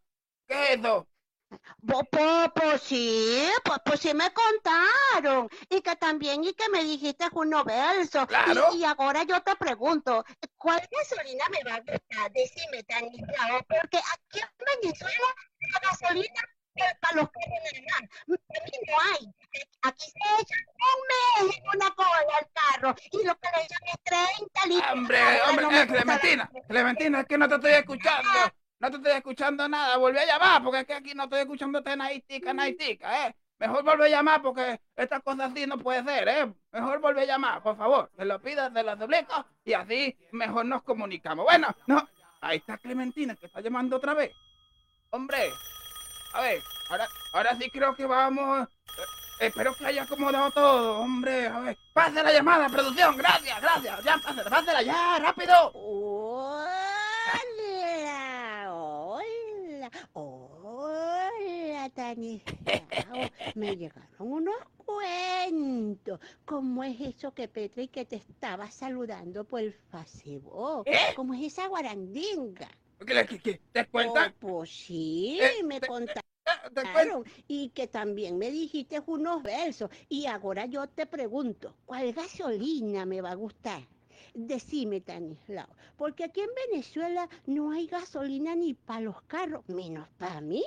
¿Qué 0.47 0.73
es 0.73 0.79
eso? 0.79 1.07
Pues, 1.85 2.81
sí, 2.81 3.49
pues, 3.65 3.79
pues 3.85 3.99
sí 3.99 4.13
me 4.13 4.31
contaron. 4.33 5.49
Y 5.69 5.81
que 5.81 5.95
también, 5.97 6.43
y 6.43 6.53
que 6.53 6.69
me 6.69 6.83
dijiste 6.83 7.25
unos 7.33 7.65
versos. 7.65 8.25
Claro. 8.27 8.69
Y, 8.73 8.77
y 8.77 8.83
ahora 8.85 9.23
yo 9.23 9.41
te 9.41 9.55
pregunto, 9.57 10.23
¿cuál 10.57 10.81
gasolina 10.89 11.45
me 11.49 11.69
va 11.69 11.75
a 11.75 11.79
gustar? 11.79 12.31
Decime, 12.31 12.79
Stanislao, 12.79 13.65
porque 13.67 13.97
aquí 13.97 14.39
en 14.39 14.81
Venezuela 14.81 15.27
la 15.73 15.79
gasolina 15.89 16.41
es 16.75 16.93
para 17.01 17.15
los. 17.17 17.25
Aquí 17.25 18.79
no 18.87 18.93
hay. 19.11 19.33
Aquí 19.83 20.05
se 20.05 20.41
echa 20.41 20.55
un 20.93 21.47
mes 21.47 21.55
en 21.55 21.63
una 21.75 21.91
cola 21.91 22.09
al 22.39 22.47
carro 22.53 22.95
y 23.11 23.25
lo 23.25 23.35
que 23.35 23.49
le 23.55 23.63
echan 23.63 23.79
es 23.87 24.03
30 24.03 24.65
litros. 24.67 24.91
Hombre, 24.93 25.19
hombre, 25.49 25.65
no 25.65 25.71
eh, 25.71 25.87
Clementina, 25.87 26.51
Clementina, 26.67 27.19
es 27.21 27.25
que 27.25 27.37
no 27.37 27.47
te 27.47 27.55
estoy 27.55 27.71
escuchando. 27.71 28.29
No 28.79 28.89
te 28.89 28.97
estoy 28.97 29.11
escuchando 29.13 29.67
nada. 29.67 29.97
Volví 29.97 30.19
a 30.19 30.25
llamar 30.25 30.63
porque 30.63 30.79
es 30.79 30.85
que 30.85 30.93
aquí 30.93 31.13
no 31.13 31.23
estoy 31.23 31.41
escuchando 31.41 31.81
naitica, 31.81 32.53
naitica, 32.53 33.27
¿eh? 33.27 33.35
Mejor 33.59 33.83
volver 33.83 34.07
a 34.07 34.09
llamar 34.09 34.41
porque 34.41 34.81
estas 34.95 35.21
cosas 35.21 35.51
así 35.51 35.67
no 35.67 35.77
puede 35.77 36.03
ser, 36.03 36.27
¿eh? 36.27 36.53
Mejor 36.71 36.99
volver 36.99 37.23
a 37.23 37.33
llamar, 37.33 37.61
por 37.61 37.77
favor. 37.77 38.11
Te 38.17 38.25
lo 38.25 38.41
pido, 38.41 38.71
te 38.73 38.81
lo 38.81 38.97
suplico 38.97 39.45
y 39.63 39.73
así 39.73 40.17
mejor 40.31 40.65
nos 40.65 40.81
comunicamos. 40.81 41.45
Bueno, 41.45 41.67
no. 41.85 42.07
Ahí 42.41 42.57
está 42.57 42.77
Clementina 42.79 43.35
que 43.35 43.45
está 43.45 43.61
llamando 43.61 43.97
otra 43.97 44.15
vez. 44.15 44.31
Hombre, 45.11 45.51
a 46.33 46.41
ver, 46.41 46.61
ahora, 46.89 47.07
ahora 47.33 47.55
sí 47.55 47.69
creo 47.69 47.95
que 47.95 48.05
vamos. 48.05 48.67
Espero 49.41 49.75
que 49.75 49.85
haya 49.85 50.03
acomodado 50.03 50.51
todo, 50.51 50.99
hombre. 50.99 51.47
A 51.47 51.59
ver, 51.59 51.77
pase 51.93 52.21
la 52.23 52.31
llamada, 52.31 52.69
producción. 52.69 53.17
Gracias, 53.17 53.59
gracias. 53.61 54.03
Ya, 54.03 54.17
pásela, 54.17 54.49
pásela, 54.49 54.81
ya, 54.83 55.17
rápido. 55.19 55.71
Hola, 55.73 56.69
hola, 58.69 59.91
hola, 60.13 61.85
Stanislao. 61.87 62.51
Me 63.55 63.75
llegaron 63.75 64.07
unos 64.19 64.55
cuentos. 64.77 66.19
¿cómo 66.45 66.83
es 66.83 66.99
eso 67.01 67.33
que 67.33 67.47
Petra 67.47 67.83
y 67.83 67.87
que 67.87 68.05
te 68.05 68.17
estaba 68.17 68.69
saludando 68.69 69.43
por 69.45 69.61
el 69.61 69.73
Facebook? 69.73 70.83
¿Eh? 70.85 71.13
¿Cómo 71.15 71.33
es 71.33 71.41
esa 71.53 71.67
guarandinga? 71.67 72.67
¿Qué, 73.05 73.25
qué, 73.25 73.39
qué? 73.39 73.61
¿Te 73.71 73.85
cuentan? 73.87 74.33
Oh, 74.35 74.39
pues 74.47 74.69
sí, 74.69 75.39
Eh, 75.41 75.63
me 75.63 75.79
te- 75.79 75.87
contaron. 75.87 76.21
Claro, 76.73 77.23
y 77.47 77.69
que 77.69 77.87
también 77.87 78.37
me 78.37 78.51
dijiste 78.51 79.01
unos 79.07 79.41
versos. 79.43 79.89
Y 80.09 80.25
ahora 80.25 80.65
yo 80.65 80.87
te 80.87 81.05
pregunto, 81.05 81.75
¿cuál 81.85 82.13
gasolina 82.13 83.05
me 83.05 83.21
va 83.21 83.31
a 83.31 83.35
gustar? 83.35 83.87
Decime, 84.33 85.01
Tanislao, 85.01 85.67
porque 85.97 86.23
aquí 86.23 86.41
en 86.41 86.49
Venezuela 86.69 87.27
no 87.45 87.71
hay 87.71 87.87
gasolina 87.87 88.55
ni 88.55 88.73
para 88.73 89.01
los 89.01 89.21
carros, 89.23 89.67
menos 89.67 90.07
para 90.17 90.41
mí. 90.41 90.63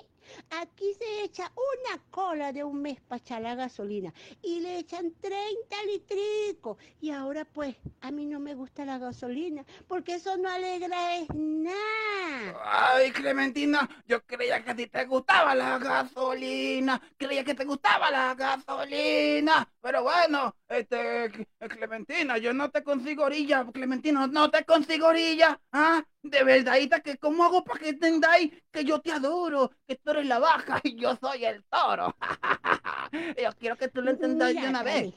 Aquí 0.51 0.93
se 0.95 1.23
echa 1.25 1.51
una 1.55 2.03
cola 2.11 2.53
de 2.53 2.65
un 2.65 2.81
mes 2.83 3.01
para 3.01 3.19
echar 3.21 3.43
la 3.43 3.55
gasolina 3.55 4.13
y 4.43 4.61
le 4.61 4.79
echan 4.79 5.13
30 5.21 5.77
litricos. 5.87 6.79
Y 7.01 7.11
ahora 7.11 7.45
pues 7.45 7.77
a 8.01 8.11
mí 8.11 8.27
no 8.27 8.41
me 8.41 8.55
gusta 8.55 8.85
la 8.85 8.99
gasolina 8.99 9.65
porque 9.89 10.15
eso 10.15 10.37
no 10.37 10.49
alegra 10.49 11.17
es 11.17 11.29
nada. 11.35 12.59
Ay, 12.67 13.11
Clementina, 13.13 13.89
yo 14.07 14.23
creía 14.25 14.63
que 14.65 14.71
a 14.71 14.77
ti 14.77 14.87
te 14.87 15.05
gustaba 15.07 15.55
la 15.55 15.79
gasolina. 15.79 17.01
Creía 17.17 17.45
que 17.45 17.55
te 17.55 17.65
gustaba 17.65 18.11
la 18.11 18.35
gasolina. 18.35 19.69
Pero 19.81 20.03
bueno, 20.03 20.57
este, 20.69 21.31
Cle- 21.33 21.47
Clementina, 21.69 22.39
yo 22.39 22.53
no 22.53 22.71
te 22.71 22.83
consigo 22.83 23.25
orilla. 23.25 23.67
Clementina, 23.73 24.27
no 24.27 24.51
te 24.51 24.65
consigo 24.65 25.09
orilla. 25.09 25.61
¿Ah? 25.73 26.03
De 26.23 26.43
verdadita 26.45 27.01
que 27.01 27.19
cómo 27.19 27.45
hago 27.45 27.65
para 27.65 27.81
que 27.81 27.91
entendáis 27.91 28.51
que 28.73 28.85
yo 28.85 29.01
te 29.01 29.13
adoro, 29.13 29.71
que 29.87 29.97
tú 29.97 30.13
eres 30.19 30.29
la 30.29 30.39
baja 30.39 30.81
y 30.85 30.97
yo 30.97 31.17
soy 31.17 31.45
el 31.45 31.63
toro. 31.65 32.15
yo 33.43 33.51
quiero 33.59 33.77
que 33.77 33.89
tú 33.89 34.01
lo 34.03 34.11
entendáis 34.11 34.61
de 34.61 34.69
una 34.69 34.83
vez. 34.83 35.15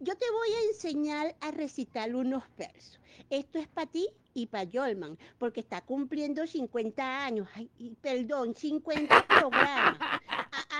Yo 0.00 0.16
te 0.16 0.30
voy 0.30 0.48
a 0.52 0.62
enseñar 0.68 1.34
a 1.40 1.50
recitar 1.50 2.14
unos 2.14 2.42
versos. 2.58 3.00
Esto 3.30 3.58
es 3.58 3.68
para 3.68 3.86
ti 3.86 4.08
y 4.34 4.46
para 4.46 4.64
Yolman, 4.64 5.16
porque 5.38 5.60
está 5.60 5.80
cumpliendo 5.80 6.46
50 6.46 7.24
años. 7.24 7.48
Ay, 7.54 7.70
y 7.78 7.90
perdón, 7.94 8.54
50 8.54 9.26
programas. 9.28 9.98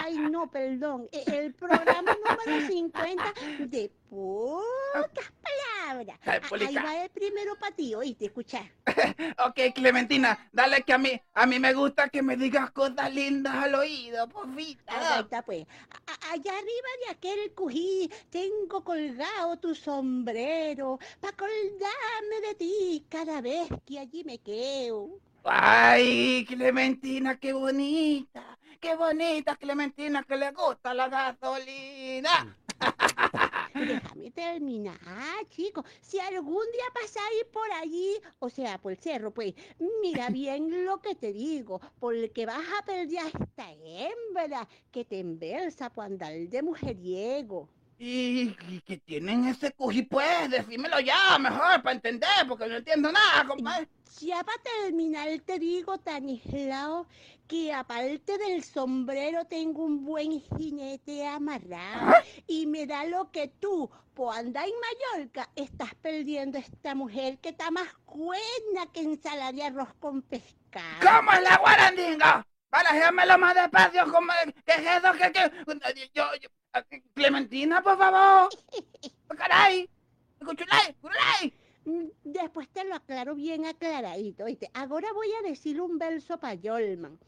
Ay, 0.01 0.19
no, 0.19 0.51
perdón. 0.51 1.09
e- 1.13 1.25
El 1.27 1.55
programa 1.55 2.15
número 2.29 2.67
50 2.67 3.35
de 3.61 3.91
pocas 4.11 5.33
palabras. 5.43 5.74
Ay, 5.91 6.07
A- 6.43 6.65
Ahí 6.67 6.79
va 6.79 7.03
el 7.05 7.11
primero 7.11 7.57
para 7.59 7.75
ti, 7.75 7.95
oíste, 7.95 8.27
escucha. 8.27 8.63
Ok, 9.47 9.61
Clementina, 9.75 10.39
dale 10.53 10.83
que 10.83 10.93
a 10.93 10.99
mí, 10.99 11.21
a 11.35 11.47
mí 11.47 11.59
me 11.59 11.73
gusta 11.75 12.09
que 12.09 12.23
me 12.23 12.37
digas 12.37 12.71
cosas 12.71 13.13
lindas 13.13 13.55
al 13.55 13.75
oído, 13.75 14.29
porfita. 14.29 14.93
Ahí 15.17 15.23
está, 15.23 15.43
pues. 15.43 15.67
A- 16.07 16.33
Allá 16.33 16.53
arriba 16.53 16.89
de 17.07 17.11
aquel 17.13 17.53
cují 17.55 18.11
tengo 18.31 18.83
colgado 18.83 19.57
tu 19.59 19.75
sombrero 19.75 20.99
para 21.21 21.33
acordarme 21.33 22.41
de 22.49 22.55
ti 22.57 23.05
cada 23.09 23.41
vez 23.41 23.69
que 23.87 23.99
allí 23.99 24.25
me 24.25 24.39
quedo. 24.39 25.11
Ay, 25.45 26.45
Clementina, 26.49 27.37
qué 27.39 27.53
bonita, 27.53 28.59
qué 28.81 28.97
bonita 28.97 29.57
Clementina 29.57 30.23
que 30.25 30.37
le 30.37 30.51
gusta 30.53 30.95
la 30.95 31.09
gasolina. 31.09 32.57
Déjame 33.75 34.31
terminar, 34.31 34.97
chicos. 35.51 35.85
Si 36.01 36.21
algún 36.21 36.65
día 36.73 36.85
pasáis 36.95 37.45
por 37.53 37.71
allí, 37.73 38.17
o 38.39 38.49
sea, 38.49 38.79
por 38.79 38.93
el 38.93 38.99
cerro, 38.99 39.33
pues, 39.33 39.55
mira 40.01 40.29
bien 40.31 40.85
lo 40.85 41.01
que 41.01 41.15
te 41.15 41.33
digo, 41.33 41.81
porque 41.99 42.47
vas 42.47 42.65
a 42.79 42.85
perder 42.85 43.19
a 43.19 43.27
esta 43.27 43.73
hembra 43.73 44.69
que 44.93 45.05
te 45.05 45.19
enversa 45.19 45.91
por 45.91 46.05
andar 46.05 46.35
de 46.35 46.63
mujeriego. 46.63 47.69
Y, 47.97 48.57
y 48.69 48.81
que 48.83 48.99
tienen 48.99 49.45
ese 49.47 49.73
cují, 49.73 50.03
pues, 50.03 50.51
decímelo 50.51 50.99
ya, 51.01 51.39
mejor, 51.39 51.81
para 51.83 51.95
entender, 51.95 52.29
porque 52.49 52.67
no 52.67 52.77
entiendo 52.77 53.11
nada, 53.13 53.47
compadre. 53.47 53.89
Ya 54.21 54.43
para 54.45 54.63
terminar 54.63 55.29
te 55.45 55.59
digo, 55.59 55.99
Tanislao, 55.99 57.07
que 57.49 57.73
aparte 57.73 58.39
del 58.39 58.63
sombrero 58.65 59.45
tengo 59.45 59.85
un 59.85 60.05
buen 60.05 60.41
jinete 60.41 61.27
amarrado 61.27 62.15
y 62.47 62.67
me 62.67 62.87
da 62.87 63.05
lo 63.05 63.31
que 63.31 63.49
tú, 63.49 63.91
por 64.15 64.37
andar 64.37 64.67
en 64.67 64.75
Mallorca, 65.17 65.51
estás 65.57 65.95
perdiendo 65.97 66.59
esta 66.59 66.95
mujer 66.95 67.39
que 67.39 67.51
está 67.51 67.71
más 67.71 67.89
buena 68.07 68.87
que 68.93 69.01
ensalada 69.01 69.53
de 69.53 69.63
arroz 69.65 69.89
con 70.01 70.23
pescado. 70.23 71.01
¿Cómo 71.01 71.33
es 71.33 71.43
la 71.43 71.57
guarandinga? 71.59 72.47
Para 72.71 72.93
déjamelo 72.93 73.39
más 73.39 73.55
despacio, 73.55 74.05
¿cómo 74.13 74.33
es? 74.45 74.53
¿qué 74.65 74.73
es 74.73 74.97
eso? 74.97 75.13
¿Qué, 75.13 75.33
qué? 75.33 76.11
Yo, 76.13 76.25
yo- 76.41 76.49
Clementina, 77.15 77.83
por 77.83 77.97
favor. 77.97 78.49
Caray, 79.37 79.89
escuchulay, 80.41 80.91
escuchulay. 80.91 81.55
Mm, 81.85 82.07
Después 82.25 82.69
te 82.69 82.85
lo 82.85 82.95
aclaro 82.95 83.35
bien 83.35 83.67
aclaradito, 83.67 84.45
¿oíste? 84.45 84.71
Ahora 84.75 85.13
voy 85.13 85.29
a 85.33 85.49
decir 85.49 85.81
un 85.81 85.99
verso 85.99 86.39
para 86.39 86.55
Yolman. 86.55 87.19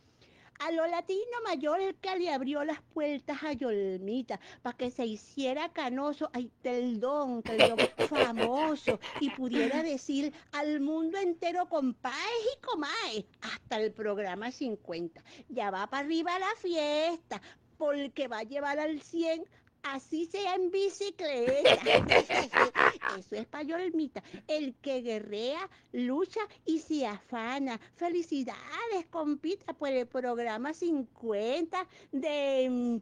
A 0.58 0.70
lo 0.70 0.86
latino 0.86 1.42
Mallorca 1.44 2.16
le 2.16 2.32
abrió 2.32 2.64
las 2.64 2.80
puertas 2.80 3.42
a 3.42 3.52
Yolmita 3.52 4.40
para 4.62 4.74
que 4.74 4.90
se 4.90 5.04
hiciera 5.04 5.70
canoso, 5.70 6.30
ay, 6.32 6.50
perdón, 6.62 7.42
perdón, 7.42 7.76
famoso 8.08 8.98
y 9.20 9.28
pudiera 9.30 9.82
decir 9.82 10.32
al 10.52 10.80
mundo 10.80 11.18
entero 11.18 11.68
compadres 11.68 12.22
y 12.56 12.60
comaes 12.64 13.24
hasta 13.42 13.78
el 13.78 13.92
programa 13.92 14.50
50. 14.50 15.22
Ya 15.50 15.70
va 15.70 15.86
para 15.88 16.06
arriba 16.06 16.38
la 16.38 16.54
fiesta 16.56 17.42
porque 17.78 18.28
va 18.28 18.38
a 18.38 18.44
llevar 18.44 18.78
al 18.78 19.00
100 19.00 19.44
así 19.82 20.26
sea 20.26 20.54
en 20.54 20.70
bicicleta. 20.70 21.74
Eso 23.18 23.34
es 23.36 23.46
payolmita. 23.46 24.22
El 24.48 24.74
que 24.76 25.02
guerrea, 25.02 25.68
lucha 25.92 26.40
y 26.64 26.80
se 26.80 27.06
afana. 27.06 27.80
Felicidades, 27.96 29.06
compita, 29.10 29.72
por 29.72 29.88
el 29.88 30.06
programa 30.06 30.72
50 30.74 31.86
de 32.12 33.00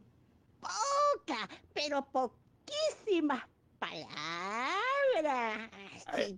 poca, 0.59 1.49
pero 1.73 2.05
poquísimas 2.05 3.43
palabras. 3.79 5.69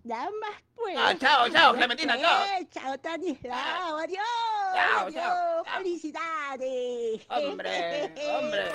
Nada 0.04 0.30
más 0.42 0.64
pues. 0.76 0.96
Ah, 0.98 1.16
chao, 1.18 1.50
chao, 1.50 1.74
Clementina, 1.74 2.18
chao. 2.20 2.46
Eh, 2.46 2.68
Chao, 2.72 2.98
Tanislao. 2.98 3.98
Adiós. 3.98 4.57
Chao, 4.74 5.11
chao. 5.11 5.63
Felicidades. 5.78 7.26
Hombre, 7.30 8.13
hombre. 8.38 8.72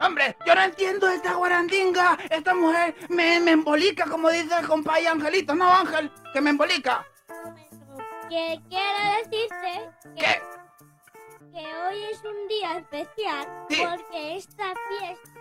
Hombre, 0.00 0.36
yo 0.44 0.54
no 0.54 0.62
entiendo 0.62 1.08
esta 1.08 1.34
guarandinga. 1.34 2.18
Esta 2.28 2.52
mujer 2.54 2.94
me, 3.08 3.38
me 3.40 3.52
embolica, 3.52 4.04
como 4.06 4.28
dice 4.30 4.54
el 4.58 4.66
compadre 4.66 5.06
Angelito. 5.08 5.54
No, 5.54 5.70
Ángel, 5.72 6.10
que 6.32 6.40
me 6.40 6.50
embolica. 6.50 7.06
Que 8.28 8.60
quiero 8.68 8.98
decirte 9.22 9.90
que, 10.16 10.20
¿Qué? 10.20 10.42
que 11.52 11.76
hoy 11.76 12.02
es 12.10 12.24
un 12.24 12.48
día 12.48 12.78
especial 12.78 13.46
Sí. 13.68 13.82
porque 13.88 14.36
esta 14.36 14.72
fiesta 14.88 15.33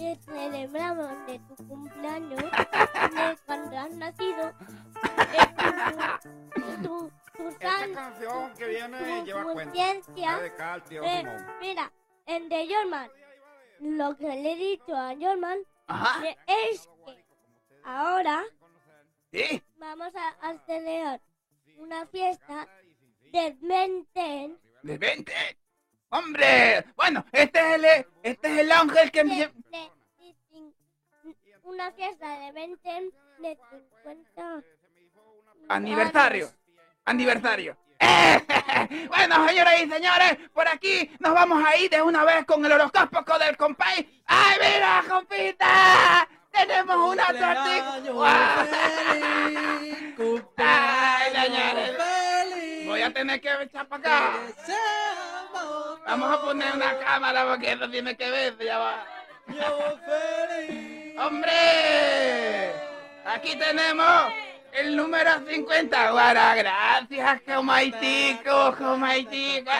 que 0.00 0.16
celebramos 0.24 1.26
de 1.26 1.38
tu 1.40 1.56
cumpleaños, 1.68 2.40
de 2.42 3.38
cuando 3.44 3.76
has 3.78 3.90
nacido, 3.92 4.54
es 5.34 5.56
tu, 6.56 6.82
tu, 6.82 7.12
tu 7.36 7.48
Esta 7.48 7.78
san- 7.80 7.92
canción 7.94 8.54
que 8.54 8.66
viene 8.66 8.98
tu 9.20 9.26
lleva 9.26 9.44
cuenta. 9.52 10.72
al 10.72 10.84
tío 10.84 11.04
Eh, 11.04 11.22
mira, 11.60 11.92
en 12.24 12.48
de 12.48 12.66
Jorman, 12.74 13.10
lo 13.80 14.16
que 14.16 14.24
le 14.28 14.52
he 14.52 14.56
dicho 14.56 14.96
a 14.96 15.14
Jorman 15.20 15.58
eh, 16.24 16.36
es 16.46 16.88
que 17.04 17.24
ahora 17.84 18.42
Sí. 19.32 19.62
vamos 19.76 20.12
a, 20.16 20.48
a 20.48 20.54
tener 20.64 21.20
una 21.76 22.06
fiesta 22.06 22.66
de 23.32 23.54
Menten. 23.60 24.58
De 24.82 24.96
20. 24.96 25.32
Hombre, 26.10 26.84
bueno, 26.96 27.24
este 27.32 27.58
es 27.60 27.74
el, 27.76 27.84
este 28.22 28.52
es 28.52 28.58
el 28.58 28.72
ángel 28.72 29.10
que 29.12 29.24
me... 29.24 29.36
de 29.38 29.90
cin- 30.52 30.74
una 31.62 31.92
fiesta 31.92 32.38
de 32.40 32.52
20 32.52 32.90
de 33.38 33.58
50 34.02 34.62
Aniversario. 35.68 36.50
Aniversario. 37.04 37.76
Bueno, 39.08 39.46
señoras 39.48 39.74
y 39.82 39.90
señores, 39.90 40.36
por 40.54 40.66
aquí 40.66 41.10
nos 41.18 41.34
vamos 41.34 41.62
a 41.64 41.76
ir 41.76 41.90
de 41.90 42.00
una 42.02 42.24
vez 42.24 42.44
con 42.46 42.64
el 42.64 42.72
horóscopo 42.72 43.38
del 43.38 43.56
compay. 43.56 44.22
¡Ay, 44.26 44.58
mira, 44.74 45.04
compita! 45.08 46.26
Tenemos 46.50 46.96
una 47.12 47.26
tortilla. 47.26 48.00
¡Ay, 50.56 51.32
señores! 51.34 51.96
Voy 53.00 53.08
a 53.08 53.14
tener 53.14 53.40
que 53.40 53.48
echar 53.62 53.88
para 53.88 54.02
acá. 54.02 54.32
Vamos 56.06 56.32
a 56.34 56.42
poner 56.42 56.74
una 56.74 56.98
cámara 56.98 57.46
porque 57.48 57.72
eso 57.72 57.88
tiene 57.88 58.14
que 58.14 58.30
ver, 58.30 58.58
ya 58.58 58.78
va. 58.78 59.06
¡Hombre! 61.24 62.74
Aquí 63.24 63.56
tenemos 63.56 64.30
el 64.72 64.96
número 64.96 65.30
50. 65.48 66.10
Guara, 66.10 66.54
gracias, 66.54 67.40
Comaitico, 67.46 68.76
Comaitico. 68.76 69.70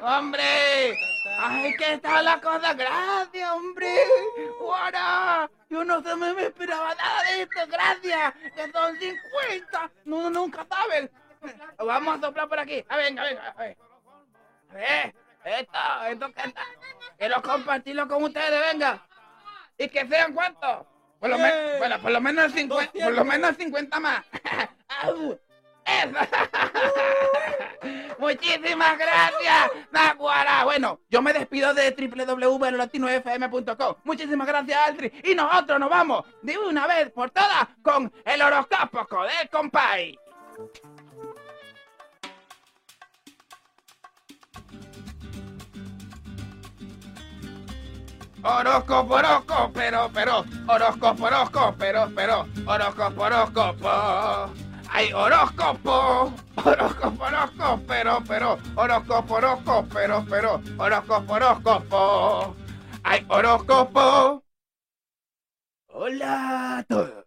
¡Hombre! 0.00 0.98
Ay, 1.38 1.76
¿qué 1.78 1.98
tal 1.98 2.24
la 2.24 2.40
cosa? 2.40 2.74
Gracias, 2.74 3.50
hombre. 3.52 3.94
Guara. 4.58 5.48
Yo 5.70 5.84
no 5.84 6.02
se 6.02 6.16
me 6.16 6.42
esperaba 6.42 6.92
nada 6.96 7.22
de 7.22 7.42
esto. 7.42 7.60
Gracias. 7.68 8.34
Que 8.56 8.72
son 8.72 8.98
50. 8.98 9.90
No, 10.06 10.28
nunca 10.28 10.66
saben. 10.68 11.08
Vamos 11.78 12.18
a 12.18 12.20
soplar 12.20 12.48
por 12.48 12.58
aquí. 12.58 12.84
A 12.88 12.96
ver, 12.96 13.06
venga, 13.06 13.22
venga. 13.24 13.48
A 13.48 13.54
ver. 13.62 13.76
A 14.70 14.74
ver. 14.74 15.14
Esto, 15.44 15.78
esto 16.10 16.32
que 16.32 16.42
está. 16.48 16.62
Quiero 17.18 17.42
compartirlo 17.42 18.08
con 18.08 18.24
ustedes, 18.24 18.60
venga. 18.72 19.06
¿Y 19.76 19.88
que 19.88 20.06
sean 20.08 20.32
cuántos? 20.32 20.86
Por 21.20 21.28
lo, 21.30 21.38
men- 21.38 21.78
bueno, 21.78 22.00
por 22.00 22.10
lo 22.12 22.20
menos 22.20 22.52
50, 22.52 22.92
por 22.92 23.12
lo 23.12 23.24
menos 23.24 23.56
50 23.56 24.00
más. 24.00 24.24
Eso. 25.86 26.18
Muchísimas 28.18 28.96
gracias, 28.98 29.70
Naguara. 29.90 30.64
Bueno, 30.64 31.00
yo 31.10 31.20
me 31.20 31.32
despido 31.34 31.74
de 31.74 31.90
www.latinofm.com. 31.90 33.96
Muchísimas 34.04 34.46
gracias, 34.46 34.78
Aldri. 34.78 35.12
Y 35.24 35.34
nosotros 35.34 35.78
nos 35.78 35.90
vamos 35.90 36.24
de 36.42 36.56
una 36.56 36.86
vez 36.86 37.10
por 37.10 37.30
todas 37.30 37.66
con 37.82 38.10
el 38.24 38.40
horóscopo 38.40 39.24
del 39.24 39.50
compay. 39.50 40.18
Horóscopo, 48.46 49.16
pero, 49.72 50.10
pero, 50.12 50.44
horóscopo, 50.68 51.74
pero, 51.78 52.10
pero, 52.14 52.46
horóscopo, 52.66 53.22
horóscopo. 53.22 53.88
Ay, 54.90 55.10
horóscopo, 55.14 56.30
pero, 57.88 58.22
pero, 58.28 58.58
horóscopo, 58.76 59.86
pero, 59.90 60.24
pero, 60.28 60.60
horóscopo, 60.76 61.32
horóscopo. 61.32 62.54
Ay. 63.02 63.26
Hola 65.88 66.84
a. 66.90 67.23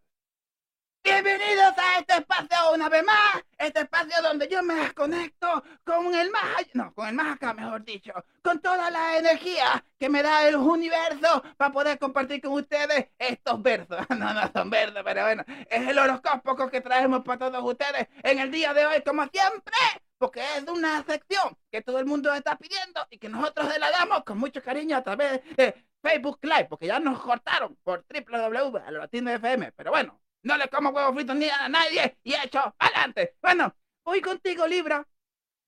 Bienvenidos 1.10 1.74
a 1.78 2.00
este 2.00 2.16
espacio 2.16 2.74
una 2.74 2.90
vez 2.90 3.02
más, 3.02 3.42
este 3.58 3.80
espacio 3.80 4.22
donde 4.22 4.46
yo 4.50 4.62
me 4.62 4.94
conecto 4.94 5.64
con 5.86 6.14
el 6.14 6.30
más 6.32 6.58
allá, 6.58 6.70
no, 6.74 6.94
con 6.94 7.08
el 7.08 7.16
más 7.16 7.36
acá, 7.38 7.54
mejor 7.54 7.86
dicho, 7.86 8.12
con 8.44 8.60
toda 8.60 8.92
la 8.92 9.18
energía 9.18 9.82
que 9.98 10.10
me 10.10 10.22
da 10.22 10.46
el 10.46 10.58
universo 10.58 11.42
para 11.56 11.72
poder 11.72 11.98
compartir 11.98 12.42
con 12.42 12.52
ustedes 12.52 13.08
estos 13.18 13.64
versos. 13.64 13.98
No, 14.18 14.34
no 14.34 14.52
son 14.52 14.70
versos, 14.70 15.02
pero 15.06 15.24
bueno, 15.24 15.46
es 15.70 15.88
el 15.88 15.98
horóscopo 15.98 16.68
que 16.68 16.82
traemos 16.82 17.24
para 17.24 17.50
todos 17.50 17.64
ustedes 17.64 18.10
en 18.24 18.40
el 18.40 18.52
día 18.52 18.74
de 18.74 18.86
hoy, 18.86 19.02
como 19.02 19.26
siempre, 19.28 19.78
porque 20.18 20.42
es 20.58 20.68
una 20.68 21.06
sección 21.06 21.58
que 21.72 21.82
todo 21.82 22.00
el 22.00 22.06
mundo 22.06 22.34
está 22.34 22.58
pidiendo 22.58 23.08
y 23.10 23.18
que 23.18 23.30
nosotros 23.30 23.72
se 23.72 23.80
la 23.80 23.92
damos 23.92 24.26
con 24.26 24.38
mucho 24.38 24.62
cariño 24.62 24.98
a 24.98 25.04
través 25.04 25.42
de 25.56 25.74
Facebook 26.02 26.40
Live, 26.42 26.66
porque 26.66 26.88
ya 26.88 27.00
nos 27.00 27.22
cortaron 27.22 27.78
por 27.82 28.04
www 28.10 28.78
a 28.86 28.92
Latino 28.92 29.32
FM, 29.32 29.72
pero 29.72 29.92
bueno, 29.92 30.20
no 30.48 30.58
le 30.58 30.68
como 30.70 30.90
huevos 30.90 31.14
fritos 31.14 31.36
ni 31.36 31.50
a 31.50 31.70
nadie 31.70 32.18
y 32.24 32.34
hecho 32.34 32.76
adelante. 32.80 33.36
Bueno, 33.42 33.76
voy 34.04 34.22
contigo, 34.22 34.68
Libra. 34.68 35.08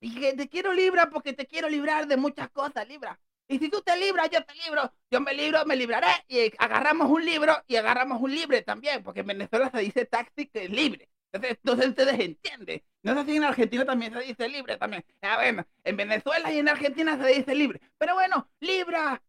Y 0.01 0.15
que 0.15 0.33
te 0.33 0.47
quiero 0.47 0.73
Libra 0.73 1.09
porque 1.09 1.33
te 1.33 1.45
quiero 1.45 1.69
librar 1.69 2.07
de 2.07 2.17
muchas 2.17 2.49
cosas, 2.49 2.87
Libra. 2.87 3.19
Y 3.51 3.57
si 3.57 3.69
tú 3.69 3.81
te 3.81 3.97
libras, 3.97 4.29
yo 4.29 4.43
te 4.45 4.53
libro. 4.63 4.93
Yo 5.09 5.19
me 5.21 5.33
libro, 5.33 5.65
me 5.65 5.75
libraré. 5.75 6.07
Y 6.27 6.53
agarramos 6.59 7.09
un 7.09 7.25
libro 7.25 7.57
y 7.67 7.77
agarramos 7.77 8.21
un 8.21 8.33
libre 8.33 8.61
también, 8.61 9.03
porque 9.03 9.21
en 9.21 9.27
Venezuela 9.27 9.71
se 9.73 9.79
dice 9.79 10.05
taxi 10.05 10.45
que 10.45 10.65
es 10.65 10.69
libre. 10.69 11.09
Entonces, 11.31 11.57
entonces 11.63 11.89
ustedes 11.89 12.19
entienden. 12.19 12.83
No 13.01 13.15
sé 13.15 13.25
si 13.25 13.37
en 13.37 13.43
Argentina 13.43 13.85
también 13.85 14.13
se 14.13 14.19
dice 14.19 14.47
libre 14.47 14.77
también. 14.77 15.03
Ah, 15.21 15.37
bueno, 15.37 15.65
en 15.83 15.97
Venezuela 15.97 16.53
y 16.53 16.59
en 16.59 16.69
Argentina 16.69 17.17
se 17.17 17.27
dice 17.33 17.55
libre. 17.55 17.81
Pero 17.97 18.13
bueno, 18.13 18.47
Libra, 18.59 19.21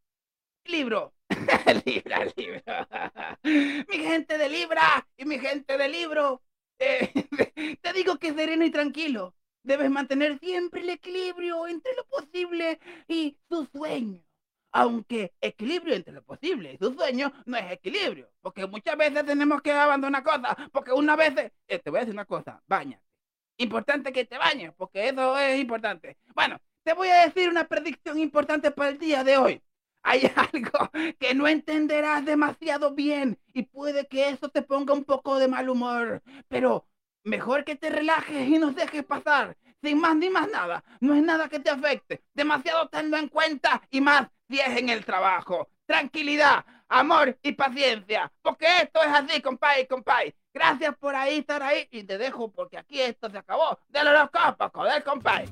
libro. 0.64 1.14
libra, 1.86 2.24
libro. 2.36 2.62
mi 3.44 3.98
gente 3.98 4.38
de 4.38 4.48
Libra 4.48 5.06
y 5.16 5.24
mi 5.24 5.38
gente 5.38 5.78
de 5.78 5.88
libro. 5.88 6.42
eh, 6.78 7.12
te 7.82 7.92
digo 7.92 8.18
que 8.18 8.32
sereno 8.34 8.64
y 8.64 8.70
tranquilo. 8.70 9.34
Debes 9.62 9.90
mantener 9.90 10.38
siempre 10.38 10.80
el 10.80 10.88
equilibrio 10.90 11.66
entre 11.66 11.94
lo 11.94 12.04
posible 12.06 12.80
y 13.08 13.36
tu 13.48 13.66
sueño. 13.66 14.22
Aunque 14.72 15.34
equilibrio 15.40 15.94
entre 15.94 16.14
lo 16.14 16.22
posible 16.22 16.72
y 16.74 16.78
tu 16.78 16.94
sueño 16.94 17.32
no 17.44 17.56
es 17.58 17.70
equilibrio. 17.72 18.30
Porque 18.40 18.66
muchas 18.66 18.96
veces 18.96 19.24
tenemos 19.26 19.60
que 19.62 19.72
abandonar 19.72 20.22
cosas. 20.22 20.56
Porque 20.72 20.92
una 20.92 21.16
vez... 21.16 21.34
eh, 21.68 21.78
te 21.78 21.90
voy 21.90 21.98
a 21.98 22.00
decir 22.00 22.14
una 22.14 22.24
cosa. 22.24 22.62
Bañate. 22.66 23.02
Importante 23.58 24.12
que 24.12 24.24
te 24.26 24.38
bañes. 24.38 24.72
Porque 24.76 25.08
eso 25.08 25.38
es 25.38 25.60
importante. 25.60 26.18
Bueno, 26.34 26.58
te 26.84 26.94
voy 26.94 27.08
a 27.08 27.26
decir 27.26 27.48
una 27.50 27.68
predicción 27.68 28.18
importante 28.18 28.70
para 28.70 28.90
el 28.90 28.98
día 28.98 29.24
de 29.24 29.36
hoy. 29.38 29.62
Hay 30.02 30.22
algo 30.52 30.90
que 31.18 31.34
no 31.34 31.46
entenderás 31.46 32.24
demasiado 32.24 32.94
bien 32.94 33.38
y 33.52 33.62
puede 33.62 34.06
que 34.06 34.30
eso 34.30 34.48
te 34.48 34.62
ponga 34.62 34.94
un 34.94 35.04
poco 35.04 35.38
de 35.38 35.48
mal 35.48 35.68
humor. 35.68 36.22
Pero 36.48 36.86
mejor 37.24 37.64
que 37.64 37.76
te 37.76 37.90
relajes 37.90 38.48
y 38.48 38.58
nos 38.58 38.74
dejes 38.74 39.04
pasar. 39.04 39.56
Sin 39.82 39.98
más 39.98 40.14
ni 40.16 40.28
más 40.28 40.48
nada. 40.50 40.84
No 41.00 41.14
es 41.14 41.22
nada 41.22 41.48
que 41.48 41.60
te 41.60 41.70
afecte. 41.70 42.22
Demasiado 42.34 42.88
tenlo 42.88 43.16
en 43.16 43.28
cuenta 43.28 43.82
y 43.90 44.00
más 44.00 44.28
si 44.48 44.60
es 44.60 44.76
en 44.76 44.88
el 44.90 45.04
trabajo. 45.04 45.68
Tranquilidad, 45.86 46.64
amor 46.88 47.38
y 47.42 47.52
paciencia. 47.52 48.30
Porque 48.42 48.66
esto 48.82 49.02
es 49.02 49.08
así, 49.08 49.40
compay, 49.40 49.86
compay. 49.86 50.34
Gracias 50.52 50.96
por 50.96 51.14
ahí 51.14 51.38
estar 51.38 51.62
ahí 51.62 51.88
y 51.90 52.02
te 52.02 52.18
dejo 52.18 52.50
porque 52.50 52.76
aquí 52.76 53.00
esto 53.00 53.30
se 53.30 53.38
acabó. 53.38 53.78
Del 53.88 54.08
horóscopo, 54.08 54.70
joder, 54.74 55.02
compay. 55.04 55.46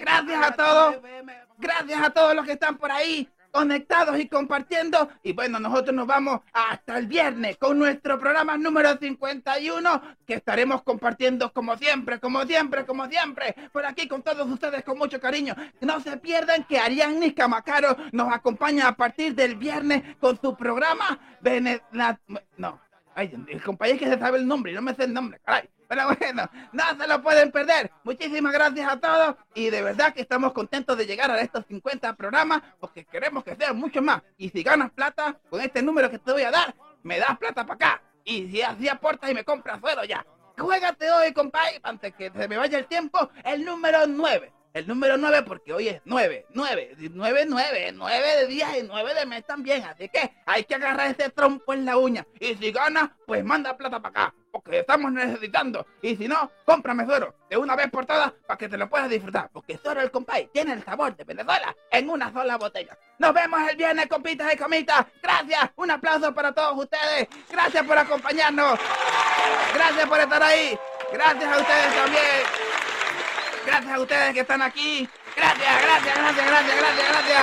Gracias 0.00 0.46
a 0.46 0.52
todos. 0.56 0.96
Gracias 1.58 2.02
a 2.02 2.10
todos 2.10 2.34
los 2.34 2.44
que 2.44 2.52
están 2.52 2.76
por 2.76 2.90
ahí 2.90 3.28
conectados 3.54 4.18
y 4.18 4.28
compartiendo. 4.28 5.08
Y 5.22 5.32
bueno, 5.32 5.60
nosotros 5.60 5.94
nos 5.94 6.08
vamos 6.08 6.40
hasta 6.52 6.98
el 6.98 7.06
viernes 7.06 7.56
con 7.56 7.78
nuestro 7.78 8.18
programa 8.18 8.56
número 8.58 8.96
51 8.98 10.02
que 10.26 10.34
estaremos 10.34 10.82
compartiendo 10.82 11.52
como 11.52 11.76
siempre, 11.78 12.18
como 12.18 12.42
siempre, 12.42 12.84
como 12.84 13.06
siempre, 13.06 13.54
por 13.72 13.86
aquí 13.86 14.08
con 14.08 14.22
todos 14.22 14.50
ustedes 14.50 14.82
con 14.82 14.98
mucho 14.98 15.20
cariño. 15.20 15.54
No 15.80 16.00
se 16.00 16.16
pierdan 16.16 16.64
que 16.64 16.80
Ariadne 16.80 17.32
Camacaro 17.32 17.96
nos 18.10 18.32
acompaña 18.34 18.88
a 18.88 18.96
partir 18.96 19.34
del 19.36 19.54
viernes 19.54 20.02
con 20.20 20.38
su 20.40 20.56
programa 20.56 21.18
Vene- 21.40 21.80
la- 21.92 22.18
No, 22.56 22.80
ay, 23.14 23.34
el 23.48 23.62
compañero 23.62 23.98
que 23.98 24.06
se 24.06 24.18
sabe 24.18 24.38
el 24.38 24.46
nombre 24.46 24.72
y 24.72 24.74
no 24.74 24.82
me 24.82 24.94
sé 24.94 25.04
el 25.04 25.14
nombre, 25.14 25.40
caray. 25.44 25.68
Pero 25.88 26.02
bueno, 26.18 26.50
no 26.72 26.84
se 26.98 27.06
lo 27.06 27.22
pueden 27.22 27.52
perder. 27.52 27.90
Muchísimas 28.04 28.52
gracias 28.52 28.88
a 28.90 28.98
todos 28.98 29.36
y 29.54 29.70
de 29.70 29.82
verdad 29.82 30.14
que 30.14 30.22
estamos 30.22 30.52
contentos 30.52 30.96
de 30.96 31.06
llegar 31.06 31.30
a 31.30 31.40
estos 31.40 31.64
50 31.66 32.14
programas 32.14 32.62
porque 32.80 33.04
queremos 33.04 33.44
que 33.44 33.54
sean 33.56 33.76
mucho 33.76 34.02
más. 34.02 34.22
Y 34.36 34.48
si 34.50 34.62
ganas 34.62 34.90
plata 34.92 35.38
con 35.50 35.60
este 35.60 35.82
número 35.82 36.10
que 36.10 36.18
te 36.18 36.32
voy 36.32 36.42
a 36.42 36.50
dar, 36.50 36.74
me 37.02 37.18
das 37.18 37.38
plata 37.38 37.66
para 37.66 37.74
acá. 37.74 38.02
Y 38.24 38.48
si 38.50 38.62
así 38.62 38.88
aportas 38.88 39.30
y 39.30 39.34
me 39.34 39.44
compras 39.44 39.80
suelo 39.80 40.04
ya. 40.04 40.24
Juégate 40.56 41.10
hoy, 41.10 41.32
compadre, 41.32 41.80
antes 41.82 42.14
que 42.14 42.30
se 42.30 42.48
me 42.48 42.56
vaya 42.56 42.78
el 42.78 42.86
tiempo, 42.86 43.30
el 43.44 43.64
número 43.64 44.06
9. 44.06 44.52
El 44.74 44.88
número 44.88 45.16
9 45.16 45.42
porque 45.42 45.72
hoy 45.72 45.88
es 45.88 46.02
9, 46.04 46.46
9, 46.50 46.96
9, 47.12 47.46
9, 47.48 47.92
9 47.94 48.36
de 48.36 48.46
días 48.46 48.76
y 48.76 48.82
9 48.82 49.14
de 49.14 49.24
mes 49.24 49.46
también. 49.46 49.84
Así 49.84 50.08
que 50.08 50.32
hay 50.44 50.64
que 50.64 50.74
agarrar 50.74 51.12
ese 51.12 51.30
trompo 51.30 51.72
en 51.72 51.84
la 51.84 51.96
uña. 51.96 52.26
Y 52.40 52.56
si 52.56 52.72
ganas, 52.72 53.10
pues 53.24 53.44
manda 53.44 53.76
plata 53.76 54.00
para 54.00 54.24
acá, 54.24 54.34
porque 54.50 54.80
estamos 54.80 55.12
necesitando. 55.12 55.86
Y 56.02 56.16
si 56.16 56.26
no, 56.26 56.50
cómprame 56.64 57.06
suero 57.06 57.34
de 57.48 57.56
una 57.56 57.76
vez 57.76 57.88
por 57.88 58.04
todas 58.04 58.32
para 58.46 58.58
que 58.58 58.68
te 58.68 58.76
lo 58.76 58.90
puedas 58.90 59.08
disfrutar. 59.08 59.48
Porque 59.52 59.78
suero 59.78 60.00
el 60.00 60.10
compay 60.10 60.48
tiene 60.52 60.72
el 60.72 60.84
sabor 60.84 61.14
de 61.16 61.22
Venezuela 61.22 61.74
en 61.92 62.10
una 62.10 62.32
sola 62.32 62.58
botella. 62.58 62.98
Nos 63.18 63.32
vemos 63.32 63.60
el 63.70 63.76
viernes, 63.76 64.08
compitas 64.08 64.52
y 64.52 64.56
comitas. 64.56 65.06
Gracias, 65.22 65.70
un 65.76 65.92
aplauso 65.92 66.34
para 66.34 66.52
todos 66.52 66.76
ustedes. 66.76 67.28
Gracias 67.48 67.86
por 67.86 67.96
acompañarnos. 67.96 68.80
Gracias 69.72 70.08
por 70.08 70.18
estar 70.18 70.42
ahí. 70.42 70.76
Gracias 71.12 71.44
a 71.44 71.60
ustedes 71.60 71.94
también. 71.94 72.63
Gracias 73.66 73.92
a 73.92 74.00
ustedes 74.00 74.34
que 74.34 74.40
están 74.40 74.62
aquí. 74.62 75.08
Gracias, 75.36 75.82
gracias, 75.82 76.16
gracias, 76.16 76.46
gracias, 76.46 76.76
gracias, 76.76 77.08
gracias. 77.08 77.42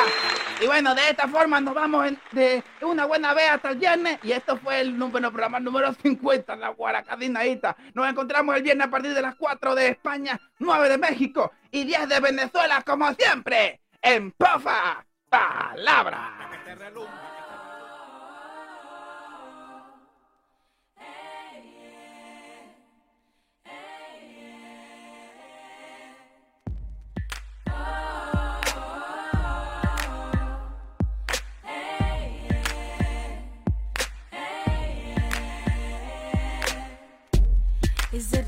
Y 0.61 0.67
bueno, 0.67 0.93
de 0.93 1.09
esta 1.09 1.28
forma 1.28 1.59
nos 1.59 1.74
vamos 1.74 2.11
de 2.32 2.63
una 2.82 3.05
buena 3.05 3.34
vez 3.34 3.49
hasta 3.49 3.69
el 3.69 3.78
viernes. 3.78 4.19
Y 4.24 4.32
esto 4.32 4.57
fue 4.57 4.82
el 4.82 4.97
número, 4.97 5.32
programa 5.32 5.59
número 5.59 5.93
50, 5.93 6.55
la 6.55 6.69
Guaracadinaíta. 6.69 7.76
Nos 7.93 8.07
encontramos 8.07 8.55
el 8.55 8.61
viernes 8.61 8.88
a 8.88 8.91
partir 8.91 9.13
de 9.13 9.22
las 9.22 9.36
4 9.36 9.76
de 9.76 9.88
España, 9.88 10.39
9 10.59 10.89
de 10.89 10.97
México 10.99 11.51
y 11.72 11.84
10 11.84 12.07
de 12.07 12.19
Venezuela, 12.19 12.84
como 12.86 13.11
siempre, 13.13 13.82
en 14.01 14.32
Pofa 14.32 15.03
Palabra. 15.30 16.51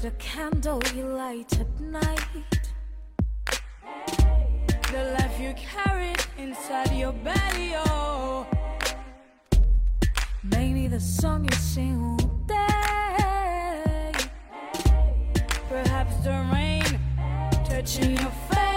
A 0.06 0.12
candle 0.20 0.82
you 0.94 1.06
light 1.06 1.58
at 1.62 1.80
night? 1.80 2.70
The 4.92 5.16
life 5.18 5.40
you 5.40 5.54
carried 5.54 6.20
inside 6.38 6.92
your 6.92 7.14
belly, 7.14 7.74
oh. 7.74 8.46
Maybe 10.44 10.88
the 10.88 11.00
song 11.00 11.46
you 11.46 11.56
sing 11.56 12.04
all 12.04 12.18
day. 12.48 14.12
Perhaps 15.70 16.18
the 16.18 16.32
rain 16.52 17.00
touching 17.64 18.18
your 18.18 18.32
face. 18.50 18.73